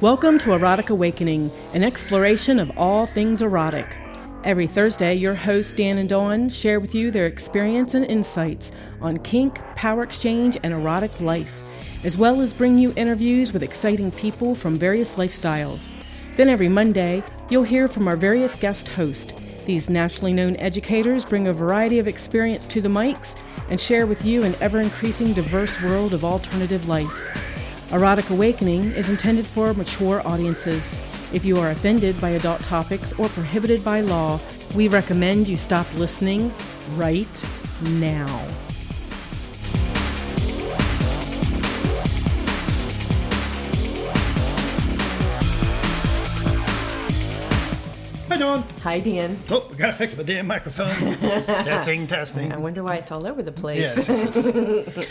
Welcome 0.00 0.38
to 0.40 0.52
Erotic 0.52 0.90
Awakening, 0.90 1.50
an 1.74 1.82
exploration 1.82 2.60
of 2.60 2.70
all 2.78 3.04
things 3.04 3.42
erotic. 3.42 3.96
Every 4.44 4.68
Thursday, 4.68 5.14
your 5.16 5.34
hosts 5.34 5.72
Dan 5.72 5.98
and 5.98 6.08
Dawn 6.08 6.50
share 6.50 6.78
with 6.78 6.94
you 6.94 7.10
their 7.10 7.26
experience 7.26 7.94
and 7.94 8.04
insights 8.04 8.70
on 9.00 9.18
kink, 9.18 9.58
power 9.74 10.04
exchange, 10.04 10.56
and 10.62 10.72
erotic 10.72 11.20
life, 11.20 12.04
as 12.04 12.16
well 12.16 12.40
as 12.40 12.52
bring 12.52 12.78
you 12.78 12.92
interviews 12.94 13.52
with 13.52 13.64
exciting 13.64 14.12
people 14.12 14.54
from 14.54 14.76
various 14.76 15.16
lifestyles. 15.16 15.88
Then 16.36 16.48
every 16.48 16.68
Monday, 16.68 17.24
you'll 17.50 17.64
hear 17.64 17.88
from 17.88 18.06
our 18.06 18.16
various 18.16 18.54
guest 18.54 18.88
hosts. 18.90 19.32
These 19.64 19.90
nationally 19.90 20.32
known 20.32 20.54
educators 20.58 21.24
bring 21.24 21.48
a 21.48 21.52
variety 21.52 21.98
of 21.98 22.06
experience 22.06 22.68
to 22.68 22.80
the 22.80 22.88
mics 22.88 23.36
and 23.68 23.80
share 23.80 24.06
with 24.06 24.24
you 24.24 24.44
an 24.44 24.54
ever 24.60 24.78
increasing 24.78 25.32
diverse 25.32 25.82
world 25.82 26.12
of 26.12 26.24
alternative 26.24 26.86
life. 26.86 27.47
Erotic 27.90 28.28
Awakening 28.28 28.92
is 28.92 29.08
intended 29.08 29.46
for 29.46 29.72
mature 29.72 30.20
audiences. 30.26 30.82
If 31.32 31.42
you 31.46 31.56
are 31.56 31.70
offended 31.70 32.20
by 32.20 32.30
adult 32.30 32.60
topics 32.60 33.18
or 33.18 33.28
prohibited 33.30 33.82
by 33.82 34.02
law, 34.02 34.38
we 34.74 34.88
recommend 34.88 35.48
you 35.48 35.56
stop 35.56 35.86
listening 35.94 36.52
right 36.96 37.26
now. 37.98 38.67
Dawn. 48.38 48.62
Hi, 48.82 49.00
Dan. 49.00 49.36
Oh, 49.50 49.66
we 49.68 49.76
gotta 49.76 49.92
fix 49.92 50.16
my 50.16 50.22
damn 50.22 50.46
microphone. 50.46 51.16
testing, 51.18 52.06
testing. 52.06 52.52
I 52.52 52.56
wonder 52.56 52.84
why 52.84 52.96
it's 52.96 53.10
all 53.10 53.26
over 53.26 53.42
the 53.42 53.50
place. 53.50 54.08
Yes, 54.08 54.08
yes, 54.08 54.54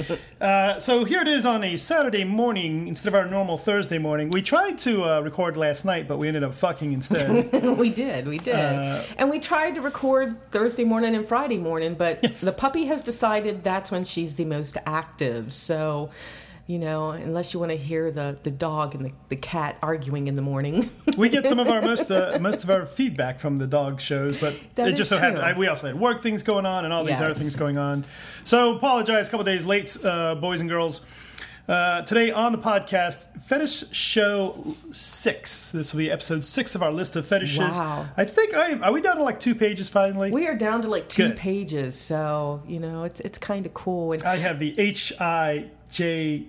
yes. 0.10 0.20
uh, 0.42 0.80
so 0.80 1.04
here 1.04 1.22
it 1.22 1.28
is 1.28 1.46
on 1.46 1.62
a 1.64 1.76
Saturday 1.76 2.24
morning 2.24 2.88
instead 2.88 3.10
of 3.10 3.16
our 3.16 3.26
normal 3.26 3.58
Thursday 3.58 3.98
morning. 3.98 4.30
We 4.30 4.42
tried 4.42 4.78
to 4.80 5.04
uh, 5.04 5.20
record 5.20 5.58
last 5.58 5.84
night, 5.84 6.08
but 6.08 6.18
we 6.20 6.30
ended 6.30 6.44
up 6.44 6.54
fucking 6.54 6.94
instead. 6.94 7.52
we 7.78 7.90
did, 7.90 8.28
we 8.28 8.38
did. 8.38 8.56
Uh, 8.56 9.04
and 9.18 9.30
we 9.30 9.40
tried 9.40 9.76
to 9.76 9.82
record 9.82 10.38
Thursday 10.52 10.86
morning 10.86 11.14
and 11.14 11.28
Friday 11.28 11.58
morning, 11.58 11.96
but 11.96 12.20
Yes. 12.24 12.40
the 12.42 12.54
puppy 12.54 12.86
has 12.86 13.02
decided 13.02 13.64
that's 13.64 13.92
when 13.92 14.06
she's 14.06 14.38
the 14.38 14.46
most 14.46 14.78
active. 14.86 15.54
So, 15.54 16.12
you 16.68 16.78
know, 16.78 17.12
unless 17.12 17.54
you 17.54 17.62
want 17.62 17.72
to 17.72 17.78
hear 17.78 18.12
the, 18.12 18.38
the 18.44 18.52
dog 18.52 18.94
and 18.94 19.06
the, 19.06 19.12
the 19.30 19.38
cat 19.38 19.78
arguing 19.82 20.28
in 20.28 20.36
the 20.36 20.42
morning. 20.42 20.90
we 21.18 21.30
get 21.30 21.48
some 21.48 21.60
of 21.60 21.68
our 21.70 21.82
most 21.92 22.12
uh, 22.12 22.38
most 22.42 22.64
of 22.64 22.70
our 22.70 22.86
feedback 22.86 23.40
from 23.40 23.58
the 23.58 23.66
dog 23.68 24.02
shows, 24.02 24.36
but 24.36 24.54
That 24.76 24.90
it 24.90 24.96
just 24.96 25.10
so 25.10 25.18
happened 25.18 25.42
I, 25.42 25.58
we 25.58 25.68
also 25.68 25.88
had 25.88 25.98
work 25.98 26.22
things 26.22 26.44
going 26.44 26.66
on 26.66 26.84
and 26.84 26.94
all 26.94 27.06
these 27.06 27.22
other 27.22 27.34
things 27.34 27.56
going 27.56 27.78
on. 27.78 28.06
So 28.44 28.76
apologize, 28.76 29.30
a 29.30 29.32
couple 29.32 29.46
days 29.46 29.66
late, 29.66 29.98
uh, 30.04 30.36
boys 30.36 30.60
and 30.60 30.70
girls. 30.70 31.06
Uh, 31.70 32.02
today 32.04 32.32
on 32.32 32.54
the 32.54 32.58
podcast, 32.58 33.26
Fetish 33.44 33.92
Show 33.92 34.76
Six. 34.92 35.72
This 35.72 35.94
will 35.94 36.00
be 36.00 36.10
episode 36.10 36.46
six 36.46 36.76
of 36.76 36.84
our 36.84 36.94
list 36.94 37.18
of 37.18 37.28
fetishes. 37.28 37.60
Wow. 37.78 38.08
I 38.16 38.24
think 38.24 38.54
I 38.54 38.74
are 38.80 38.92
we 38.94 39.02
down 39.02 39.18
to 39.18 39.24
like 39.24 39.40
two 39.42 39.54
pages 39.54 39.90
finally. 39.90 40.32
we 40.32 40.48
are 40.48 40.56
down 40.56 40.82
to 40.84 40.88
like 40.90 41.10
two 41.10 41.30
Good. 41.30 41.38
pages, 41.38 42.00
so, 42.00 42.64
you 42.66 42.80
know, 42.80 43.04
it's 43.04 43.20
it's 43.22 43.38
kind 43.38 43.66
of 43.66 43.74
cool. 43.74 44.14
And 44.14 44.24
I 44.24 44.38
have 44.38 44.60
the 44.60 44.78
H 44.80 45.14
I 45.20 45.70
J. 45.90 46.48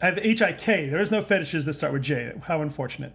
I 0.00 0.06
have 0.06 0.14
the 0.16 0.26
H 0.26 0.42
I 0.42 0.52
K. 0.52 0.88
There 0.88 1.00
is 1.00 1.10
no 1.10 1.22
fetishes 1.22 1.64
that 1.64 1.74
start 1.74 1.92
with 1.92 2.02
J. 2.02 2.32
How 2.44 2.60
unfortunate. 2.62 3.12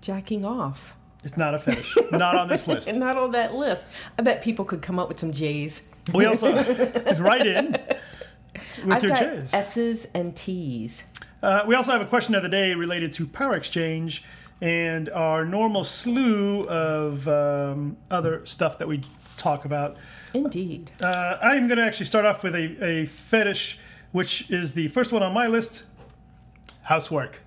jacking 0.00 0.44
off. 0.44 0.94
It's 1.24 1.36
not 1.36 1.54
a 1.54 1.58
fetish. 1.58 1.96
not 2.12 2.36
on 2.36 2.48
this 2.48 2.68
list. 2.68 2.88
And 2.88 3.00
not 3.00 3.16
on 3.16 3.32
that 3.32 3.54
list. 3.54 3.86
I 4.18 4.22
bet 4.22 4.42
people 4.42 4.64
could 4.64 4.82
come 4.82 4.98
up 4.98 5.08
with 5.08 5.18
some 5.18 5.32
J's. 5.32 5.82
We 6.14 6.24
also 6.24 6.52
it's 6.54 7.18
right 7.18 7.44
in 7.44 7.72
with 8.84 8.92
I've 8.92 9.02
your 9.02 9.10
got 9.10 9.20
J's. 9.22 9.54
S's 9.54 10.08
and 10.14 10.36
T's. 10.36 11.04
Uh, 11.42 11.64
we 11.66 11.74
also 11.74 11.90
have 11.92 12.00
a 12.00 12.06
question 12.06 12.34
of 12.34 12.42
the 12.42 12.48
day 12.48 12.74
related 12.74 13.12
to 13.14 13.26
power 13.26 13.54
exchange 13.54 14.22
and 14.60 15.08
our 15.10 15.44
normal 15.44 15.84
slew 15.84 16.66
of 16.68 17.26
um, 17.28 17.96
other 18.10 18.44
stuff 18.46 18.78
that 18.78 18.88
we 18.88 19.00
talk 19.36 19.64
about. 19.64 19.96
Indeed. 20.32 20.90
Uh, 21.02 21.38
I 21.42 21.56
am 21.56 21.66
going 21.66 21.78
to 21.78 21.84
actually 21.84 22.06
start 22.06 22.24
off 22.24 22.42
with 22.42 22.54
a, 22.54 22.84
a 22.84 23.06
fetish, 23.06 23.78
which 24.12 24.50
is 24.50 24.74
the 24.74 24.88
first 24.88 25.12
one 25.12 25.22
on 25.22 25.32
my 25.34 25.46
list 25.46 25.84
housework. 26.86 27.40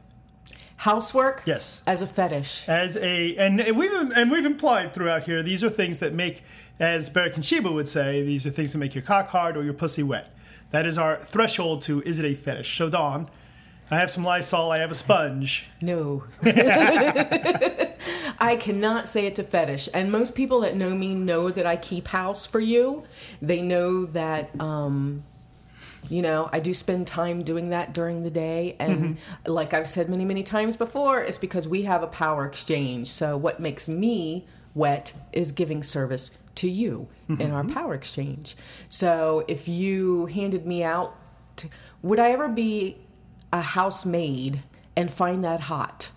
Housework 0.77 1.43
Yes. 1.45 1.81
as 1.85 2.01
a 2.01 2.07
fetish. 2.07 2.63
as 2.69 2.95
a 2.97 3.35
and 3.35 3.75
we've 3.75 3.91
and 3.91 4.31
we've 4.31 4.45
implied 4.45 4.93
throughout 4.93 5.23
here 5.23 5.43
these 5.43 5.61
are 5.61 5.69
things 5.69 5.99
that 5.99 6.13
make 6.13 6.41
as 6.79 7.09
Beric 7.09 7.35
and 7.35 7.43
Sheba 7.45 7.69
would 7.69 7.89
say 7.89 8.23
these 8.23 8.45
are 8.47 8.49
things 8.49 8.71
that 8.71 8.77
make 8.77 8.95
your 8.95 9.01
cock 9.01 9.27
hard 9.29 9.57
or 9.57 9.63
your 9.63 9.73
pussy 9.73 10.03
wet 10.03 10.31
that 10.71 10.85
is 10.85 10.97
our 10.97 11.17
threshold 11.17 11.81
to 11.81 12.01
is 12.03 12.17
it 12.19 12.25
a 12.25 12.33
fetish 12.33 12.77
so 12.77 12.89
Dawn 12.89 13.29
I 13.91 13.97
have 13.97 14.09
some 14.09 14.23
Lysol 14.23 14.71
I 14.71 14.77
have 14.77 14.91
a 14.91 14.95
sponge 14.95 15.67
No. 15.81 16.23
I 18.41 18.55
cannot 18.57 19.07
say 19.09 19.25
it 19.25 19.35
to 19.35 19.43
fetish. 19.43 19.89
And 19.93 20.11
most 20.13 20.33
people 20.33 20.61
that 20.61 20.75
know 20.77 20.95
me 20.95 21.13
know 21.13 21.49
that 21.49 21.65
I 21.65 21.75
keep 21.75 22.07
house 22.07 22.45
for 22.45 22.61
you. 22.61 23.03
They 23.41 23.61
know 23.61 24.05
that, 24.05 24.49
um, 24.61 25.23
you 26.09 26.21
know, 26.21 26.49
I 26.51 26.59
do 26.59 26.73
spend 26.73 27.07
time 27.07 27.43
doing 27.43 27.69
that 27.69 27.93
during 27.93 28.23
the 28.23 28.29
day. 28.29 28.75
And 28.79 28.99
mm-hmm. 28.99 29.51
like 29.51 29.73
I've 29.73 29.87
said 29.87 30.09
many, 30.09 30.25
many 30.25 30.43
times 30.43 30.75
before, 30.75 31.21
it's 31.21 31.37
because 31.37 31.67
we 31.67 31.83
have 31.83 32.03
a 32.03 32.07
power 32.07 32.45
exchange. 32.45 33.09
So 33.09 33.37
what 33.37 33.59
makes 33.59 33.87
me 33.87 34.47
wet 34.73 35.13
is 35.31 35.51
giving 35.51 35.83
service 35.83 36.31
to 36.55 36.69
you 36.69 37.07
in 37.27 37.51
our 37.51 37.63
mm-hmm. 37.63 37.73
power 37.73 37.93
exchange. 37.93 38.57
So 38.89 39.45
if 39.47 39.67
you 39.67 40.25
handed 40.25 40.65
me 40.65 40.83
out, 40.83 41.15
to, 41.57 41.69
would 42.01 42.19
I 42.19 42.31
ever 42.31 42.49
be 42.49 42.97
a 43.53 43.61
housemaid 43.61 44.63
and 44.95 45.11
find 45.11 45.43
that 45.43 45.61
hot? 45.61 46.11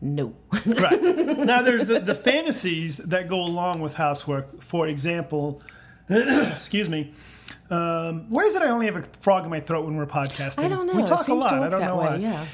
No. 0.00 0.34
right 0.66 1.00
now 1.02 1.60
there's 1.62 1.86
the, 1.86 2.00
the 2.00 2.14
fantasies 2.14 2.96
that 2.98 3.28
go 3.28 3.40
along 3.40 3.80
with 3.80 3.94
housework 3.94 4.62
for 4.62 4.88
example 4.88 5.62
excuse 6.08 6.88
me 6.88 7.12
um, 7.70 8.26
why 8.30 8.42
is 8.42 8.54
it 8.56 8.62
I 8.62 8.68
only 8.68 8.86
have 8.86 8.96
a 8.96 9.02
frog 9.20 9.44
in 9.44 9.50
my 9.50 9.60
throat 9.60 9.84
when 9.84 9.96
we're 9.96 10.06
podcasting 10.06 10.64
I 10.64 10.68
don't 10.68 10.86
know. 10.86 10.94
we 10.94 11.04
talk 11.04 11.28
a 11.28 11.34
lot 11.34 11.52
I 11.52 11.68
don't 11.68 11.80
know 11.80 11.96
way, 11.96 12.06
why 12.06 12.16
Yeah. 12.16 12.46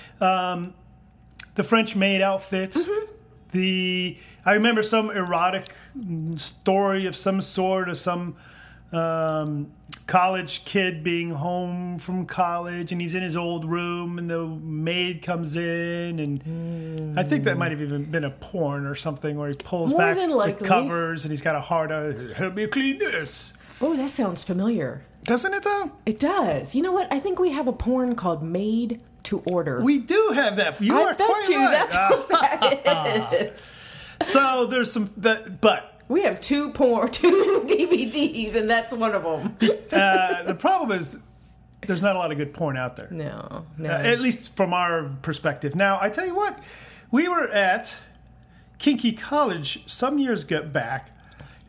the 1.55 1.65
French 1.65 1.97
maid 1.97 2.21
outfit. 2.23 2.73
Mm-hmm. 2.73 3.13
The 3.53 4.19
I 4.45 4.53
remember 4.53 4.83
some 4.83 5.11
erotic 5.11 5.67
story 6.37 7.07
of 7.07 7.17
some 7.17 7.41
sort 7.41 7.89
of 7.89 7.97
some 7.97 8.37
um, 8.93 9.73
college 10.07 10.65
kid 10.65 11.03
being 11.03 11.31
home 11.31 11.99
from 11.99 12.27
college 12.27 12.93
and 12.93 13.01
he's 13.01 13.15
in 13.15 13.23
his 13.23 13.37
old 13.37 13.65
room 13.65 14.19
and 14.19 14.29
the 14.31 14.47
maid 14.47 15.23
comes 15.23 15.57
in 15.57 16.19
and 16.19 17.19
I 17.19 17.23
think 17.23 17.45
that 17.45 17.57
might 17.57 17.71
have 17.73 17.81
even 17.81 18.05
been 18.05 18.25
a 18.25 18.31
porn 18.31 18.87
or 18.87 18.95
something 18.95 19.37
where 19.37 19.49
he 19.49 19.57
pulls 19.57 19.91
More 19.91 19.99
back 20.01 20.59
the 20.59 20.65
covers 20.65 21.25
and 21.25 21.33
he's 21.33 21.43
got 21.43 21.55
a 21.57 21.61
hard 21.61 21.91
on. 21.91 22.31
Help 22.37 22.55
me 22.55 22.67
clean 22.67 22.99
this. 22.99 23.55
Oh, 23.81 23.95
that 23.97 24.11
sounds 24.11 24.43
familiar. 24.45 25.05
Doesn't 25.25 25.53
it 25.55 25.63
though? 25.63 25.91
It 26.07 26.19
does. 26.19 26.75
You 26.75 26.83
know 26.83 26.93
what? 26.93 27.13
I 27.13 27.19
think 27.19 27.39
we 27.39 27.51
have 27.53 27.67
a 27.67 27.73
porn 27.73 28.15
called 28.15 28.43
Maid 28.43 29.01
to 29.25 29.41
Order. 29.41 29.83
We 29.83 29.99
do 29.99 30.31
have 30.35 30.57
that. 30.57 30.81
You 30.81 30.97
I 30.97 31.03
are 31.03 31.15
bet 31.15 31.27
quite 31.27 31.49
you 31.49 31.59
right. 31.59 31.71
that's 31.91 31.95
what 31.97 32.29
that 32.85 33.33
is. 33.35 33.75
so 34.23 34.67
there's 34.67 34.93
some, 34.93 35.11
but, 35.17 35.61
but 35.61 36.01
We 36.09 36.23
have 36.23 36.41
two 36.41 36.71
porn, 36.71 37.09
two 37.13 37.65
DVDs, 37.69 38.55
and 38.55 38.71
that's 38.71 38.93
one 38.93 39.13
of 39.13 39.25
them. 39.25 39.57
uh, 39.93 40.45
the 40.45 40.55
problem 40.55 40.97
is 40.97 41.19
there's 41.87 42.03
not 42.03 42.15
a 42.15 42.19
lot 42.21 42.31
of 42.31 42.39
good 42.39 42.55
porn 42.55 42.77
out 42.77 42.95
there, 42.97 43.09
No, 43.11 43.65
no. 43.77 43.91
uh, 43.91 43.93
at 43.95 44.21
least 44.21 44.55
from 44.57 44.73
our 44.73 45.11
perspective. 45.23 45.75
Now, 45.75 45.99
I 46.01 46.09
tell 46.09 46.25
you 46.27 46.35
what, 46.37 46.59
we 47.11 47.27
were 47.29 47.49
at 47.49 47.97
Kinky 48.79 49.13
College 49.13 49.83
some 49.89 50.19
years 50.21 50.45
back, 50.45 51.11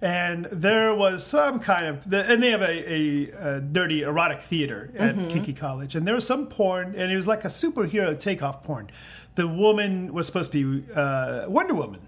and 0.01 0.45
there 0.51 0.93
was 0.93 1.25
some 1.25 1.59
kind 1.59 1.85
of, 1.87 2.13
and 2.13 2.41
they 2.43 2.51
have 2.51 2.61
a, 2.61 2.91
a, 2.93 3.55
a 3.57 3.61
dirty 3.61 4.03
erotic 4.03 4.41
theater 4.41 4.91
at 4.97 5.15
Kinky 5.29 5.53
College, 5.53 5.95
and 5.95 6.07
there 6.07 6.15
was 6.15 6.25
some 6.27 6.47
porn, 6.47 6.93
and 6.95 7.11
it 7.11 7.15
was 7.15 7.27
like 7.27 7.45
a 7.45 7.49
superhero 7.49 8.17
takeoff 8.19 8.63
porn. 8.63 8.89
The 9.35 9.47
woman 9.47 10.13
was 10.13 10.25
supposed 10.27 10.51
to 10.51 10.81
be 10.81 10.91
uh, 10.93 11.45
Wonder 11.47 11.73
Woman. 11.73 12.01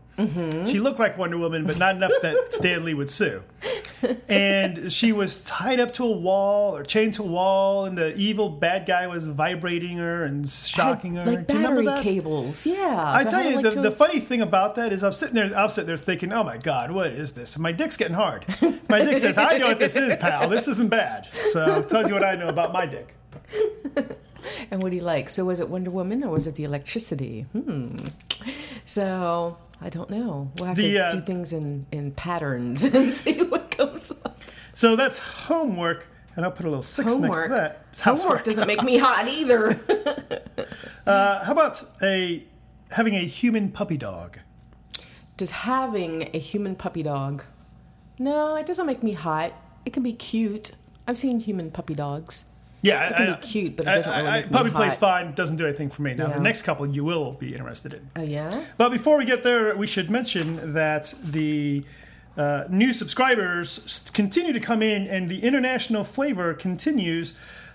She 0.67 0.79
looked 0.81 0.99
like 0.99 1.17
Wonder 1.17 1.37
Woman, 1.37 1.65
but 1.65 1.77
not 1.77 1.95
enough 1.95 2.11
that 2.21 2.53
Stan 2.53 2.83
Lee 2.83 2.93
would 2.93 3.09
sue. 3.09 3.41
and 4.29 4.91
she 4.91 5.11
was 5.11 5.43
tied 5.43 5.79
up 5.79 5.93
to 5.93 6.03
a 6.03 6.11
wall 6.11 6.75
or 6.75 6.83
chained 6.83 7.13
to 7.15 7.23
a 7.23 7.27
wall, 7.27 7.85
and 7.85 7.97
the 7.97 8.15
evil 8.15 8.49
bad 8.49 8.85
guy 8.85 9.07
was 9.07 9.27
vibrating 9.27 9.97
her 9.97 10.23
and 10.23 10.49
shocking 10.49 11.15
her. 11.15 11.25
like 11.25 11.47
Do 11.47 11.53
you 11.53 11.59
remember 11.59 11.83
battery 11.83 12.03
cables. 12.03 12.65
Yeah. 12.65 13.11
I 13.13 13.23
tell 13.23 13.43
you, 13.43 13.61
like 13.61 13.73
the, 13.73 13.81
the 13.81 13.91
funny 13.91 14.19
thing 14.19 14.41
about 14.41 14.75
that 14.75 14.93
is 14.93 15.03
I'm 15.03 15.13
sitting 15.13 15.35
there, 15.35 15.57
I'm 15.57 15.69
sitting 15.69 15.87
there 15.87 15.97
thinking, 15.97 16.31
oh 16.31 16.43
my 16.43 16.57
God, 16.57 16.91
what 16.91 17.07
is 17.07 17.33
this? 17.33 17.55
And 17.55 17.63
my 17.63 17.71
dick's 17.71 17.97
getting 17.97 18.15
hard. 18.15 18.45
My 18.89 19.03
dick 19.03 19.17
says, 19.17 19.37
I 19.37 19.57
know 19.57 19.67
what 19.67 19.79
this 19.79 19.95
is, 19.95 20.15
pal. 20.17 20.49
This 20.49 20.67
isn't 20.67 20.89
bad. 20.89 21.27
So 21.51 21.79
it 21.79 21.89
tells 21.89 22.07
you 22.09 22.15
what 22.15 22.23
I 22.23 22.35
know 22.35 22.47
about 22.47 22.73
my 22.73 22.85
dick. 22.85 23.15
And 24.71 24.81
what 24.81 24.91
do 24.91 24.95
you 24.95 25.03
like? 25.03 25.29
So 25.29 25.45
was 25.45 25.59
it 25.59 25.67
Wonder 25.67 25.91
Woman 25.91 26.23
or 26.23 26.31
was 26.31 26.47
it 26.47 26.55
the 26.55 26.63
electricity? 26.63 27.45
Hmm. 27.51 27.97
So 28.85 29.57
I 29.81 29.89
don't 29.89 30.09
know. 30.09 30.51
We'll 30.57 30.67
have 30.67 30.77
The, 30.77 30.93
to 30.93 31.05
uh, 31.07 31.11
do 31.11 31.19
things 31.21 31.53
in, 31.53 31.85
in 31.91 32.11
patterns 32.11 32.83
and 32.85 33.13
see 33.13 33.43
what 33.43 33.58
comes 33.79 34.11
up. 34.11 34.37
So 34.73 34.95
that's 34.95 35.19
homework. 35.19 36.07
And 36.35 36.45
I'll 36.45 36.51
put 36.51 36.65
a 36.65 36.69
little 36.69 36.83
six 36.83 37.11
Homework. 37.11 37.31
next 37.31 37.47
to 37.49 37.53
that. 37.55 37.85
It's 37.91 38.01
Homework 38.01 38.21
housework. 38.23 38.43
doesn't 38.45 38.67
make 38.67 38.83
me 38.83 38.97
hot 38.97 39.27
either. 39.27 39.79
Uh, 41.05 41.43
how 41.43 41.53
about 41.53 41.81
a 42.03 42.43
having 42.91 43.15
a 43.15 43.25
human 43.25 43.71
puppy 43.71 43.97
dog? 43.97 44.37
Does 45.37 45.49
having 45.51 46.29
a 46.35 46.37
human 46.37 46.75
puppy 46.75 47.01
dog? 47.01 47.43
No, 48.19 48.55
it 48.55 48.67
doesn't 48.67 48.85
make 48.85 49.01
me 49.01 49.13
hot. 49.13 49.53
It 49.85 49.93
can 49.93 50.03
be 50.03 50.13
cute. 50.13 50.71
I've 51.07 51.17
seen 51.17 51.39
human 51.39 51.71
puppy 51.71 51.95
dogs. 51.95 52.45
Yeah, 52.83 53.09
It 53.09 53.15
can 53.15 53.29
I- 53.29 53.35
be 53.37 53.41
cute, 53.47 53.75
but 53.75 53.87
it 53.87 53.95
doesn't 53.95 54.11
really 54.11 54.27
I- 54.27 54.35
make 54.41 54.45
me 54.51 54.57
puppy 54.57 54.69
plays 54.69 54.97
fine. 54.97 55.31
Doesn't 55.33 55.55
do 55.57 55.65
anything 55.65 55.89
for 55.89 56.03
me. 56.03 56.13
Now 56.13 56.27
Yeah. 56.27 56.35
the 56.37 56.43
next 56.43 56.61
couple 56.61 56.85
you 56.85 57.03
will 57.03 57.31
be 57.33 57.53
interested 57.55 57.93
in. 57.93 58.09
Oh 58.15 58.21
yeah. 58.21 58.63
But 58.77 58.89
before 58.91 59.17
we 59.17 59.25
get 59.25 59.41
there, 59.41 59.75
we 59.75 59.87
should 59.87 60.11
mention 60.11 60.73
that 60.73 61.11
the 61.23 61.83
uh, 62.39 62.63
new 62.69 62.93
subscribers 62.93 64.09
continue 64.13 64.53
to 64.53 64.61
come 64.61 64.81
in, 64.81 65.05
and 65.07 65.29
the 65.29 65.43
international 65.43 66.05
flavor 66.05 66.53
continues. 66.53 67.33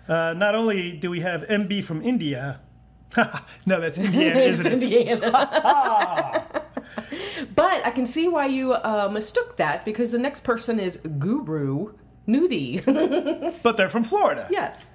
Uh, 0.08 0.34
not 0.34 0.54
only 0.54 0.92
do 0.92 1.10
we 1.10 1.20
have 1.20 1.42
MB 1.42 1.84
from 1.84 2.00
India, 2.00 2.60
no, 3.66 3.78
that's 3.78 3.98
Indiana, 3.98 4.38
isn't 4.40 4.66
it? 4.66 4.72
Indiana. 4.82 5.30
but 7.54 7.86
I 7.86 7.90
can 7.90 8.06
see 8.06 8.26
why 8.26 8.46
you 8.46 8.72
uh, 8.72 9.10
mistook 9.12 9.58
that 9.58 9.84
because 9.84 10.12
the 10.12 10.18
next 10.18 10.44
person 10.44 10.80
is 10.80 10.96
Guru 10.96 11.92
Nudie. 12.26 12.82
But 13.62 13.76
they're 13.76 13.90
from 13.90 14.04
Florida. 14.04 14.48
yes. 14.50 14.86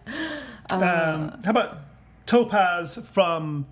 Um, 0.72 1.40
how 1.44 1.52
about 1.52 1.78
Topaz 2.26 2.98
from 3.12 3.68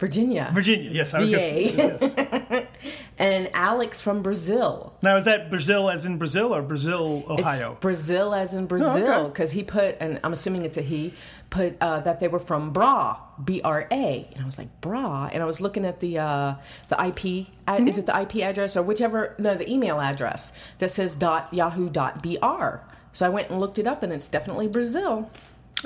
Virginia. 0.00 0.50
Virginia? 0.52 0.90
Yes, 0.90 1.12
I 1.14 1.20
was 1.20 1.28
VA. 1.28 1.36
yes. 1.76 2.66
and 3.18 3.50
Alex 3.52 4.00
from 4.00 4.22
Brazil. 4.22 4.94
Now, 5.02 5.16
is 5.16 5.26
that 5.26 5.50
Brazil 5.50 5.90
as 5.90 6.06
in 6.06 6.16
Brazil 6.16 6.54
or 6.54 6.62
Brazil, 6.62 7.22
Ohio? 7.28 7.72
It's 7.72 7.80
Brazil 7.80 8.34
as 8.34 8.54
in 8.54 8.64
Brazil 8.66 9.06
Oh, 9.06 9.12
okay. 9.20 9.28
because 9.28 9.52
he 9.52 9.62
put, 9.62 9.96
and 10.00 10.18
I'm 10.24 10.32
assuming 10.32 10.64
it's 10.64 10.78
a 10.78 10.82
he, 10.82 11.12
put 11.50 11.76
uh, 11.82 12.00
that 12.00 12.18
they 12.20 12.28
were 12.28 12.38
from 12.38 12.70
Bra, 12.70 13.18
B 13.44 13.60
R 13.62 13.86
A, 13.92 14.28
and 14.32 14.40
I 14.40 14.46
was 14.46 14.56
like 14.56 14.80
Bra, 14.80 15.28
and 15.32 15.42
I 15.42 15.46
was 15.46 15.60
looking 15.60 15.84
at 15.84 16.00
the 16.00 16.18
uh, 16.18 16.54
the 16.88 17.06
IP, 17.06 17.48
ad, 17.66 17.86
is 17.86 17.98
it 17.98 18.06
the 18.06 18.18
IP 18.18 18.36
address 18.36 18.76
or 18.76 18.82
whichever, 18.82 19.34
no, 19.38 19.54
the 19.54 19.70
email 19.70 20.00
address 20.00 20.52
that 20.78 20.90
says 20.90 21.14
dot 21.14 21.52
yahoo 21.52 21.90
dot 21.90 22.22
br. 22.22 22.76
So 23.12 23.26
I 23.26 23.28
went 23.28 23.50
and 23.50 23.60
looked 23.60 23.78
it 23.78 23.86
up, 23.86 24.02
and 24.02 24.12
it's 24.12 24.28
definitely 24.28 24.68
Brazil. 24.68 25.30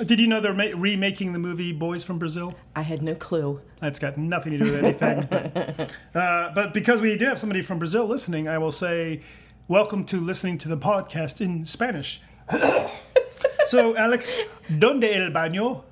Did 0.03 0.19
you 0.19 0.27
know 0.27 0.41
they're 0.41 0.53
ma- 0.53 0.65
remaking 0.75 1.31
the 1.31 1.39
movie 1.39 1.71
Boys 1.71 2.03
from 2.03 2.19
Brazil? 2.19 2.53
I 2.75 2.81
had 2.81 3.01
no 3.01 3.15
clue. 3.15 3.61
That's 3.79 3.97
got 3.97 4.17
nothing 4.17 4.51
to 4.51 4.57
do 4.57 4.71
with 4.71 4.83
anything. 4.83 5.25
but, 5.29 5.95
uh, 6.15 6.51
but 6.53 6.73
because 6.73 6.99
we 6.99 7.17
do 7.17 7.25
have 7.25 7.39
somebody 7.39 7.61
from 7.61 7.79
Brazil 7.79 8.05
listening, 8.05 8.49
I 8.49 8.57
will 8.57 8.73
say, 8.73 9.21
welcome 9.69 10.03
to 10.05 10.19
listening 10.19 10.57
to 10.59 10.67
the 10.67 10.75
podcast 10.77 11.39
in 11.39 11.63
Spanish. 11.63 12.19
so, 13.67 13.95
Alex, 13.95 14.37
¿dónde 14.69 15.15
el 15.15 15.31
baño? 15.31 15.83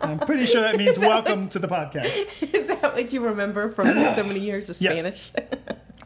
I'm 0.00 0.20
pretty 0.20 0.46
sure 0.46 0.60
that 0.60 0.76
means 0.78 1.00
welcome 1.00 1.48
to 1.48 1.58
the 1.58 1.66
podcast. 1.68 2.54
Is 2.54 2.68
that 2.68 2.80
what 2.94 3.12
you 3.12 3.22
remember 3.24 3.72
from 3.72 3.86
so 4.14 4.22
many 4.22 4.38
years 4.38 4.70
of 4.70 4.80
Yes. 4.80 5.32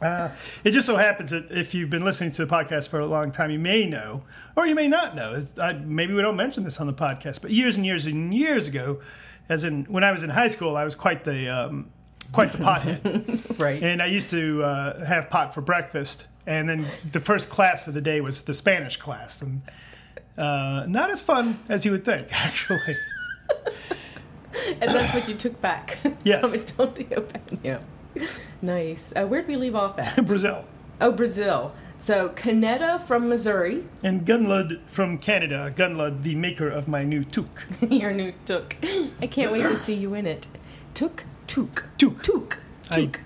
Uh, 0.00 0.31
it 0.64 0.70
just 0.70 0.87
so 0.87 0.97
happens 0.97 1.31
that 1.31 1.50
if 1.50 1.75
you've 1.75 1.91
been 1.91 2.05
listening 2.05 2.32
to 2.32 2.44
the 2.44 2.52
podcast 2.52 2.88
for 2.88 3.00
a 3.00 3.06
long 3.06 3.31
time, 3.31 3.50
you 3.50 3.58
may 3.58 3.87
know, 3.87 4.23
or 4.56 4.67
you 4.67 4.75
may 4.75 4.88
not 4.88 5.14
know. 5.14 5.44
I, 5.58 5.75
maybe 5.75 6.14
we 6.14 6.23
don't 6.23 6.37
mention 6.37 6.64
this 6.64 6.81
on 6.81 6.87
the 6.87 6.93
podcast, 6.93 7.43
but 7.43 7.50
years 7.50 7.76
and 7.76 7.85
years 7.85 8.06
and 8.06 8.32
years 8.32 8.67
ago, 8.67 9.00
as 9.49 9.64
in 9.64 9.85
when 9.85 10.05
I 10.05 10.12
was 10.12 10.23
in 10.23 10.31
high 10.31 10.49
school, 10.49 10.76
I 10.76 10.85
was 10.85 10.94
quite 10.94 11.25
the 11.25 11.49
um, 11.49 11.91
quite 12.32 12.52
the 12.52 12.58
pothead. 12.58 13.58
right. 13.61 13.82
And 13.82 14.00
I 14.00 14.06
used 14.06 14.31
to 14.31 14.62
uh, 14.62 15.05
have 15.05 15.29
pot 15.29 15.55
for 15.55 15.61
breakfast, 15.61 16.26
and 16.47 16.69
then 16.69 16.87
the 17.11 17.20
first 17.20 17.50
class 17.50 17.87
of 17.88 17.94
the 17.94 18.00
day 18.00 18.20
was 18.20 18.44
the 18.44 18.55
Spanish 18.55 18.97
class, 18.97 19.43
and 19.43 19.62
uh, 20.38 20.87
not 20.88 21.11
as 21.11 21.20
fun 21.20 21.58
as 21.69 21.85
you 21.85 21.93
would 21.93 22.05
think, 22.05 22.29
actually. 22.32 22.97
and 24.81 24.91
that's 24.91 25.14
what 25.14 25.29
you 25.29 25.35
took 25.35 25.61
back. 25.61 25.99
Yes. 26.25 26.41
from 26.41 26.61
Antonio 26.61 27.20
Baño. 27.23 27.81
Nice. 28.62 29.12
Uh, 29.16 29.24
where'd 29.26 29.46
we 29.48 29.56
leave 29.56 29.74
off 29.74 29.98
at? 29.98 30.26
Brazil 30.26 30.64
Oh, 31.00 31.12
Brazil. 31.12 31.72
So 31.96 32.28
Canetta 32.30 33.00
from 33.02 33.28
Missouri, 33.28 33.84
and 34.02 34.26
Gunlud 34.26 34.80
from 34.86 35.16
Canada. 35.18 35.72
Gunlud, 35.74 36.22
the 36.22 36.34
maker 36.34 36.68
of 36.68 36.88
my 36.88 37.04
new 37.04 37.24
toque. 37.24 37.66
your 37.90 38.12
new 38.12 38.32
took. 38.44 38.76
I 39.20 39.26
can't 39.26 39.50
wait 39.52 39.62
to 39.62 39.76
see 39.76 39.94
you 39.94 40.14
in 40.14 40.26
it. 40.26 40.46
Took, 40.94 41.24
took, 41.46 41.84
Toque. 41.98 42.22
took, 42.22 42.58
I- 42.90 43.04
took. 43.06 43.20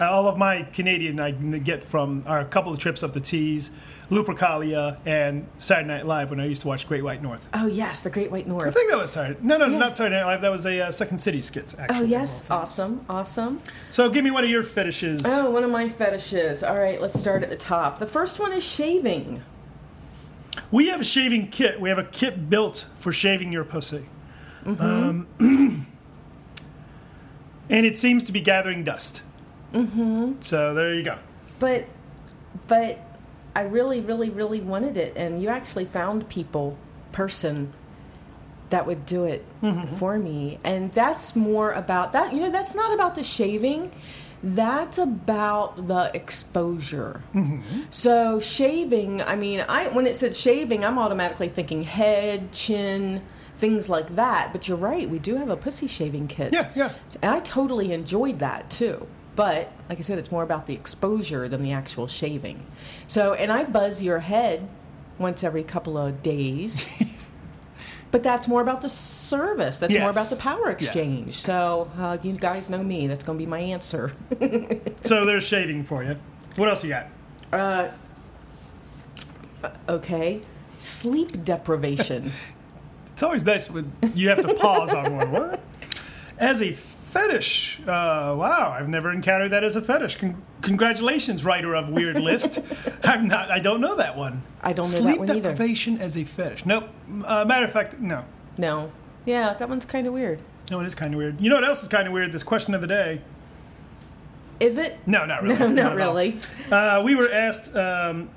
Uh, 0.00 0.04
all 0.08 0.28
of 0.28 0.38
my 0.38 0.62
Canadian 0.62 1.18
I 1.18 1.32
get 1.32 1.82
from 1.84 2.22
are 2.26 2.40
a 2.40 2.44
couple 2.44 2.72
of 2.72 2.78
trips 2.78 3.02
up 3.02 3.12
the 3.12 3.20
Tees, 3.20 3.70
Lupercalia, 4.10 4.98
and 5.06 5.46
Saturday 5.58 5.86
Night 5.88 6.04
Live 6.06 6.30
when 6.30 6.40
I 6.40 6.46
used 6.46 6.62
to 6.62 6.68
watch 6.68 6.86
Great 6.88 7.04
White 7.04 7.22
North. 7.22 7.48
Oh 7.54 7.66
yes, 7.66 8.00
the 8.00 8.10
Great 8.10 8.30
White 8.30 8.46
North. 8.48 8.66
I 8.66 8.70
think 8.72 8.90
that 8.90 8.98
was 8.98 9.12
Saturday. 9.12 9.38
No, 9.42 9.56
no, 9.56 9.66
Yeah. 9.66 9.78
not 9.78 9.94
Saturday 9.94 10.16
Night 10.16 10.26
Live. 10.26 10.40
That 10.40 10.50
was 10.50 10.66
a 10.66 10.80
uh, 10.88 10.90
Second 10.90 11.18
City 11.18 11.40
skit. 11.40 11.74
Actually. 11.78 11.98
Oh 11.98 12.02
yes, 12.02 12.42
of 12.44 12.50
all 12.50 12.58
things. 12.58 12.68
awesome, 12.70 13.04
awesome. 13.08 13.62
So 13.92 14.10
give 14.10 14.24
me 14.24 14.30
one 14.32 14.42
of 14.42 14.50
your 14.50 14.64
fetishes. 14.64 15.22
Oh, 15.24 15.50
one 15.50 15.62
of 15.62 15.70
my 15.70 15.88
fetishes. 15.88 16.62
All 16.64 16.76
right, 16.76 17.00
let's 17.00 17.18
start 17.18 17.42
at 17.44 17.50
the 17.50 17.56
top. 17.56 17.98
The 18.00 18.06
first 18.06 18.40
one 18.40 18.52
is 18.52 18.64
shaving. 18.64 19.42
We 20.72 20.88
have 20.88 21.00
a 21.00 21.04
shaving 21.04 21.48
kit. 21.48 21.80
We 21.80 21.88
have 21.88 21.98
a 21.98 22.04
kit 22.04 22.50
built 22.50 22.86
for 22.96 23.12
shaving 23.12 23.52
your 23.52 23.64
pussy. 23.64 24.06
Mm-hmm. 24.64 24.82
Um, 25.40 25.86
and 27.70 27.86
it 27.86 27.96
seems 27.96 28.24
to 28.24 28.32
be 28.32 28.40
gathering 28.40 28.82
dust. 28.84 29.22
Mm-hmm. 29.72 30.34
So 30.40 30.74
there 30.74 30.94
you 30.94 31.04
go. 31.04 31.18
But 31.60 31.86
but 32.66 32.98
I 33.60 33.64
really, 33.64 34.00
really, 34.00 34.30
really 34.30 34.62
wanted 34.62 34.96
it 34.96 35.12
and 35.16 35.42
you 35.42 35.50
actually 35.50 35.84
found 35.84 36.30
people, 36.30 36.78
person 37.12 37.74
that 38.70 38.86
would 38.86 39.04
do 39.04 39.24
it 39.24 39.44
mm-hmm. 39.62 39.96
for 39.96 40.18
me. 40.18 40.58
And 40.64 40.90
that's 40.94 41.36
more 41.36 41.72
about 41.72 42.14
that 42.14 42.32
you 42.32 42.40
know, 42.40 42.50
that's 42.50 42.74
not 42.74 42.94
about 42.94 43.16
the 43.16 43.22
shaving. 43.22 43.92
That's 44.42 44.96
about 44.96 45.88
the 45.88 46.10
exposure. 46.14 47.22
Mm-hmm. 47.34 47.82
So 47.90 48.40
shaving, 48.40 49.20
I 49.20 49.36
mean, 49.36 49.60
I 49.68 49.88
when 49.88 50.06
it 50.06 50.16
said 50.16 50.34
shaving, 50.34 50.82
I'm 50.82 50.98
automatically 50.98 51.50
thinking 51.50 51.82
head, 51.82 52.52
chin, 52.52 53.20
things 53.58 53.90
like 53.90 54.16
that. 54.16 54.52
But 54.52 54.68
you're 54.68 54.78
right, 54.78 55.10
we 55.10 55.18
do 55.18 55.36
have 55.36 55.50
a 55.50 55.56
pussy 55.56 55.86
shaving 55.86 56.28
kit. 56.28 56.54
Yeah, 56.54 56.70
yeah. 56.74 56.92
And 57.20 57.34
I 57.34 57.40
totally 57.40 57.92
enjoyed 57.92 58.38
that 58.38 58.70
too. 58.70 59.06
But 59.36 59.72
like 59.88 59.98
I 59.98 60.00
said, 60.02 60.18
it's 60.18 60.30
more 60.30 60.42
about 60.42 60.66
the 60.66 60.74
exposure 60.74 61.48
than 61.48 61.62
the 61.62 61.72
actual 61.72 62.06
shaving. 62.06 62.66
So, 63.06 63.34
and 63.34 63.50
I 63.50 63.64
buzz 63.64 64.02
your 64.02 64.20
head 64.20 64.68
once 65.18 65.44
every 65.44 65.62
couple 65.62 65.96
of 65.96 66.22
days. 66.22 66.90
but 68.10 68.22
that's 68.22 68.48
more 68.48 68.60
about 68.60 68.80
the 68.80 68.88
service. 68.88 69.78
That's 69.78 69.94
more 69.94 70.10
about 70.10 70.30
the 70.30 70.36
power 70.36 70.70
exchange. 70.70 71.34
So, 71.34 71.90
uh, 71.96 72.18
you 72.22 72.32
guys 72.32 72.68
know 72.68 72.82
me. 72.82 73.06
That's 73.06 73.22
going 73.24 73.38
to 73.38 73.44
be 73.44 73.48
my 73.48 73.60
answer. 73.60 74.12
So 75.04 75.24
there's 75.24 75.44
shaving 75.44 75.84
for 75.84 76.04
you. 76.04 76.16
What 76.56 76.68
else 76.68 76.84
you 76.84 76.90
got? 76.90 77.06
Uh, 77.52 77.88
okay. 79.88 80.42
Sleep 80.78 81.44
deprivation. 81.44 82.30
It's 83.12 83.22
always 83.22 83.44
nice 83.44 83.68
when 83.68 83.92
you 84.14 84.30
have 84.30 84.40
to 84.40 84.54
pause 84.54 84.94
on 84.94 85.14
one. 85.14 85.30
What? 85.30 85.60
As 86.38 86.62
a 86.62 86.74
fetish, 87.10 87.80
uh, 87.82 88.34
wow! 88.38 88.74
I've 88.76 88.88
never 88.88 89.10
encountered 89.12 89.50
that 89.50 89.64
as 89.64 89.76
a 89.76 89.82
fetish. 89.82 90.16
Con- 90.16 90.42
congratulations, 90.62 91.44
writer 91.44 91.74
of 91.74 91.88
Weird 91.88 92.18
List. 92.18 92.60
I'm 93.04 93.26
not. 93.28 93.50
I 93.50 93.58
don't 93.58 93.80
know 93.80 93.96
that 93.96 94.16
one. 94.16 94.42
I 94.62 94.72
don't 94.72 94.90
know 94.92 94.98
Sleep 95.00 95.04
that 95.06 95.18
one 95.18 95.30
either. 95.30 95.40
Sleep 95.40 95.42
deprivation 95.42 95.98
as 95.98 96.16
a 96.16 96.24
fetish. 96.24 96.66
Nope. 96.66 96.88
Uh, 97.24 97.44
matter 97.44 97.66
of 97.66 97.72
fact, 97.72 97.98
no. 97.98 98.24
no. 98.56 98.92
Yeah, 99.26 99.54
that 99.54 99.68
one's 99.68 99.84
kind 99.84 100.06
of 100.06 100.12
weird. 100.12 100.40
No, 100.70 100.80
it 100.80 100.86
is 100.86 100.94
kind 100.94 101.12
of 101.12 101.18
weird. 101.18 101.40
You 101.40 101.50
know 101.50 101.56
what 101.56 101.66
else 101.66 101.82
is 101.82 101.88
kind 101.88 102.06
of 102.06 102.12
weird? 102.12 102.32
This 102.32 102.42
question 102.44 102.74
of 102.74 102.80
the 102.80 102.86
day. 102.86 103.20
Is 104.60 104.78
it? 104.78 104.98
No, 105.06 105.26
not 105.26 105.42
really. 105.44 105.58
No, 105.58 105.66
Not 105.68 105.74
not 105.74 105.96
really. 105.96 106.36
Uh, 106.70 107.02
we 107.04 107.14
were 107.14 107.30
asked, 107.30 107.74
um, 107.74 108.30